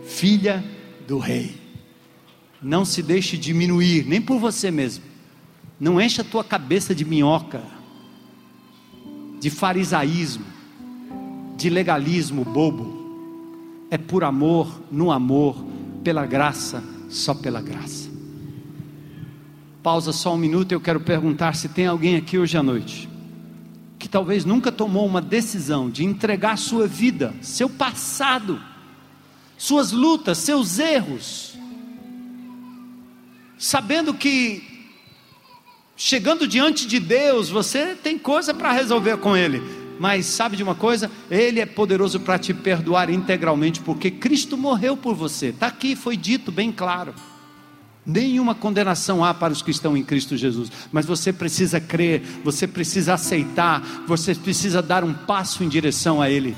filha 0.04 0.64
do 1.06 1.18
rei. 1.18 1.58
Não 2.62 2.84
se 2.84 3.02
deixe 3.02 3.36
diminuir, 3.38 4.04
nem 4.06 4.20
por 4.20 4.38
você 4.38 4.70
mesmo. 4.70 5.04
Não 5.78 6.00
encha 6.00 6.20
a 6.20 6.24
tua 6.24 6.44
cabeça 6.44 6.94
de 6.94 7.06
minhoca, 7.06 7.62
de 9.40 9.48
farisaísmo, 9.48 10.44
de 11.56 11.70
legalismo 11.70 12.44
bobo. 12.44 13.00
É 13.90 13.96
por 13.96 14.22
amor, 14.22 14.80
no 14.92 15.10
amor, 15.10 15.64
pela 16.04 16.26
graça, 16.26 16.84
só 17.08 17.34
pela 17.34 17.62
graça. 17.62 17.99
Pausa 19.82 20.12
só 20.12 20.34
um 20.34 20.38
minuto, 20.38 20.72
eu 20.72 20.80
quero 20.80 21.00
perguntar 21.00 21.54
se 21.54 21.68
tem 21.68 21.86
alguém 21.86 22.16
aqui 22.16 22.38
hoje 22.38 22.56
à 22.56 22.62
noite 22.62 23.08
que 24.00 24.08
talvez 24.08 24.46
nunca 24.46 24.72
tomou 24.72 25.06
uma 25.06 25.20
decisão 25.20 25.90
de 25.90 26.06
entregar 26.06 26.56
sua 26.56 26.86
vida, 26.86 27.34
seu 27.42 27.68
passado, 27.68 28.58
suas 29.58 29.92
lutas, 29.92 30.38
seus 30.38 30.78
erros, 30.78 31.54
sabendo 33.58 34.14
que 34.14 34.88
chegando 35.94 36.48
diante 36.48 36.86
de 36.86 36.98
Deus, 36.98 37.50
você 37.50 37.94
tem 37.94 38.18
coisa 38.18 38.54
para 38.54 38.72
resolver 38.72 39.18
com 39.18 39.36
Ele, 39.36 39.62
mas 39.98 40.24
sabe 40.24 40.56
de 40.56 40.62
uma 40.62 40.74
coisa? 40.74 41.10
Ele 41.30 41.60
é 41.60 41.66
poderoso 41.66 42.20
para 42.20 42.38
te 42.38 42.54
perdoar 42.54 43.10
integralmente, 43.10 43.80
porque 43.80 44.10
Cristo 44.10 44.56
morreu 44.56 44.96
por 44.96 45.14
você, 45.14 45.48
está 45.48 45.66
aqui, 45.66 45.94
foi 45.94 46.16
dito 46.16 46.50
bem 46.50 46.72
claro. 46.72 47.14
Nenhuma 48.04 48.54
condenação 48.54 49.22
há 49.22 49.34
para 49.34 49.52
os 49.52 49.60
que 49.60 49.70
estão 49.70 49.96
em 49.96 50.02
Cristo 50.02 50.36
Jesus, 50.36 50.70
mas 50.90 51.04
você 51.04 51.32
precisa 51.32 51.78
crer, 51.78 52.22
você 52.42 52.66
precisa 52.66 53.14
aceitar, 53.14 54.04
você 54.06 54.34
precisa 54.34 54.80
dar 54.80 55.04
um 55.04 55.12
passo 55.12 55.62
em 55.62 55.68
direção 55.68 56.20
a 56.20 56.30
Ele. 56.30 56.56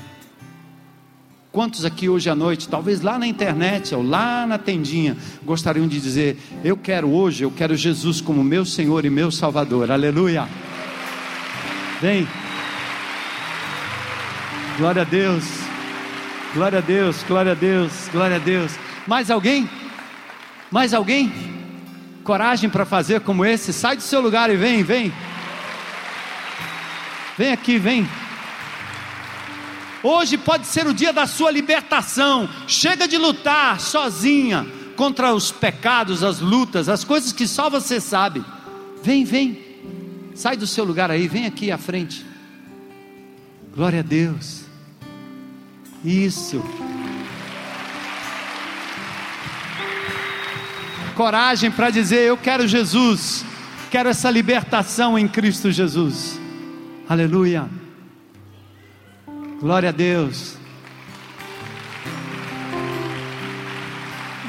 Quantos 1.51 1.85
aqui 1.85 2.09
hoje 2.09 2.29
à 2.29 2.35
noite, 2.35 2.67
talvez 2.67 3.01
lá 3.01 3.19
na 3.19 3.27
internet 3.27 3.93
ou 3.93 4.01
lá 4.01 4.47
na 4.47 4.57
tendinha, 4.57 5.15
gostariam 5.45 5.87
de 5.87 5.99
dizer: 5.99 6.39
Eu 6.63 6.75
quero 6.75 7.11
hoje, 7.11 7.43
eu 7.43 7.51
quero 7.51 7.75
Jesus 7.75 8.19
como 8.19 8.43
meu 8.43 8.65
Senhor 8.65 9.05
e 9.05 9.09
meu 9.09 9.29
Salvador, 9.29 9.91
aleluia. 9.91 10.47
Vem, 12.01 12.27
glória 14.77 15.03
a 15.03 15.05
Deus, 15.05 15.43
glória 16.55 16.79
a 16.79 16.81
Deus, 16.81 17.23
glória 17.27 17.51
a 17.51 17.55
Deus, 17.55 18.09
glória 18.11 18.37
a 18.37 18.39
Deus. 18.39 18.71
Mais 19.05 19.29
alguém? 19.29 19.69
Mais 20.73 20.91
alguém? 20.91 21.31
Coragem 22.23 22.67
para 22.67 22.83
fazer 22.83 23.21
como 23.21 23.45
esse? 23.45 23.71
Sai 23.71 23.95
do 23.95 24.01
seu 24.01 24.19
lugar 24.19 24.49
e 24.49 24.57
vem, 24.57 24.81
vem. 24.81 25.13
Vem 27.37 27.51
aqui, 27.51 27.77
vem. 27.77 28.09
Hoje 30.01 30.35
pode 30.35 30.65
ser 30.65 30.87
o 30.87 30.93
dia 30.93 31.13
da 31.13 31.27
sua 31.27 31.51
libertação. 31.51 32.49
Chega 32.67 33.07
de 33.07 33.19
lutar 33.19 33.79
sozinha 33.79 34.65
contra 34.95 35.31
os 35.31 35.51
pecados, 35.51 36.23
as 36.23 36.39
lutas, 36.39 36.89
as 36.89 37.03
coisas 37.03 37.31
que 37.31 37.45
só 37.45 37.69
você 37.69 38.01
sabe. 38.01 38.43
Vem, 39.03 39.23
vem. 39.23 39.61
Sai 40.33 40.57
do 40.57 40.65
seu 40.65 40.83
lugar 40.83 41.11
aí, 41.11 41.27
vem 41.27 41.45
aqui 41.45 41.71
à 41.71 41.77
frente. 41.77 42.25
Glória 43.75 43.99
a 43.99 44.03
Deus. 44.03 44.63
Isso. 46.03 46.63
Coragem 51.13 51.71
para 51.71 51.89
dizer: 51.89 52.21
Eu 52.27 52.37
quero 52.37 52.67
Jesus, 52.67 53.45
quero 53.89 54.09
essa 54.09 54.29
libertação 54.29 55.17
em 55.17 55.27
Cristo 55.27 55.71
Jesus. 55.71 56.39
Aleluia. 57.07 57.69
Glória 59.59 59.89
a 59.89 59.91
Deus. 59.91 60.57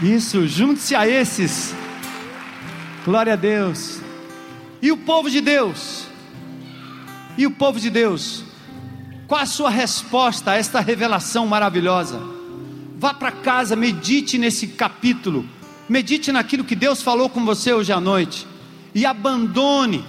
Isso, 0.03 0.47
junte-se 0.47 0.95
a 0.95 1.07
esses. 1.07 1.75
Glória 3.05 3.35
a 3.35 3.37
Deus. 3.37 4.01
E 4.83 4.91
o 4.91 4.97
povo 4.97 5.31
de 5.31 5.41
Deus? 5.41 6.07
E 7.39 7.47
o 7.47 7.51
povo 7.51 7.79
de 7.79 7.91
Deus? 7.91 8.45
Qual 9.27 9.41
a 9.41 9.47
sua 9.47 9.71
resposta 9.71 10.51
a 10.53 10.57
esta 10.57 10.81
revelação 10.81 11.47
maravilhosa? 11.47 12.21
Vá 12.99 13.15
para 13.15 13.31
casa, 13.31 13.77
medite 13.77 14.37
nesse 14.37 14.69
capítulo 14.69 15.45
Medite 15.89 16.33
naquilo 16.33 16.65
que 16.65 16.75
Deus 16.75 17.03
falou 17.03 17.29
com 17.29 17.45
você 17.45 17.73
hoje 17.73 17.93
à 17.93 18.01
noite 18.01 18.47
e 18.95 19.05
abandone 19.05 20.05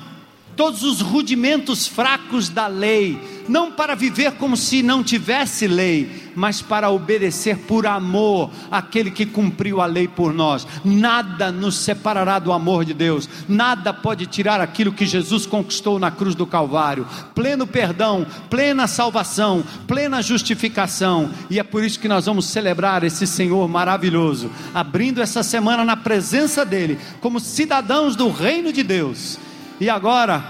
todos 0.55 0.83
os 0.83 1.01
rudimentos 1.01 1.87
fracos 1.87 2.49
da 2.49 2.67
lei, 2.67 3.19
não 3.47 3.71
para 3.71 3.93
viver 3.95 4.33
como 4.33 4.57
se 4.57 4.81
não 4.81 5.03
tivesse 5.03 5.67
lei, 5.67 6.31
mas 6.35 6.61
para 6.61 6.89
obedecer 6.89 7.57
por 7.59 7.85
amor 7.85 8.49
aquele 8.71 9.11
que 9.11 9.25
cumpriu 9.25 9.81
a 9.81 9.85
lei 9.85 10.07
por 10.07 10.33
nós. 10.33 10.65
Nada 10.83 11.51
nos 11.51 11.77
separará 11.77 12.39
do 12.39 12.51
amor 12.51 12.85
de 12.85 12.93
Deus, 12.93 13.29
nada 13.47 13.93
pode 13.93 14.25
tirar 14.25 14.59
aquilo 14.59 14.91
que 14.91 15.05
Jesus 15.05 15.45
conquistou 15.45 15.99
na 15.99 16.09
cruz 16.09 16.35
do 16.35 16.45
Calvário. 16.45 17.07
Pleno 17.33 17.67
perdão, 17.67 18.25
plena 18.49 18.87
salvação, 18.87 19.63
plena 19.87 20.21
justificação, 20.21 21.29
e 21.49 21.59
é 21.59 21.63
por 21.63 21.83
isso 21.83 21.99
que 21.99 22.07
nós 22.07 22.25
vamos 22.25 22.45
celebrar 22.45 23.03
esse 23.03 23.27
Senhor 23.27 23.67
maravilhoso, 23.67 24.49
abrindo 24.73 25.21
essa 25.21 25.43
semana 25.43 25.83
na 25.83 25.97
presença 25.97 26.65
dEle, 26.65 26.97
como 27.19 27.39
cidadãos 27.39 28.15
do 28.15 28.29
reino 28.29 28.71
de 28.71 28.83
Deus 28.83 29.37
e 29.79 29.89
agora, 29.89 30.43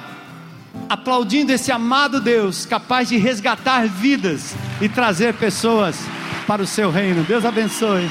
aplaudindo 0.90 1.52
esse 1.52 1.72
amado 1.72 2.22
Deus, 2.22 2.66
capaz 2.66 3.10
de 3.10 3.18
resgatar 3.18 3.88
vidas 3.88 4.56
e 4.82 4.88
trazer 4.88 5.34
pessoas 5.34 5.98
para 6.46 6.62
o 6.62 6.68
seu 6.68 6.92
reino. 6.92 7.24
Deus 7.24 7.44
abençoe. 7.44 8.10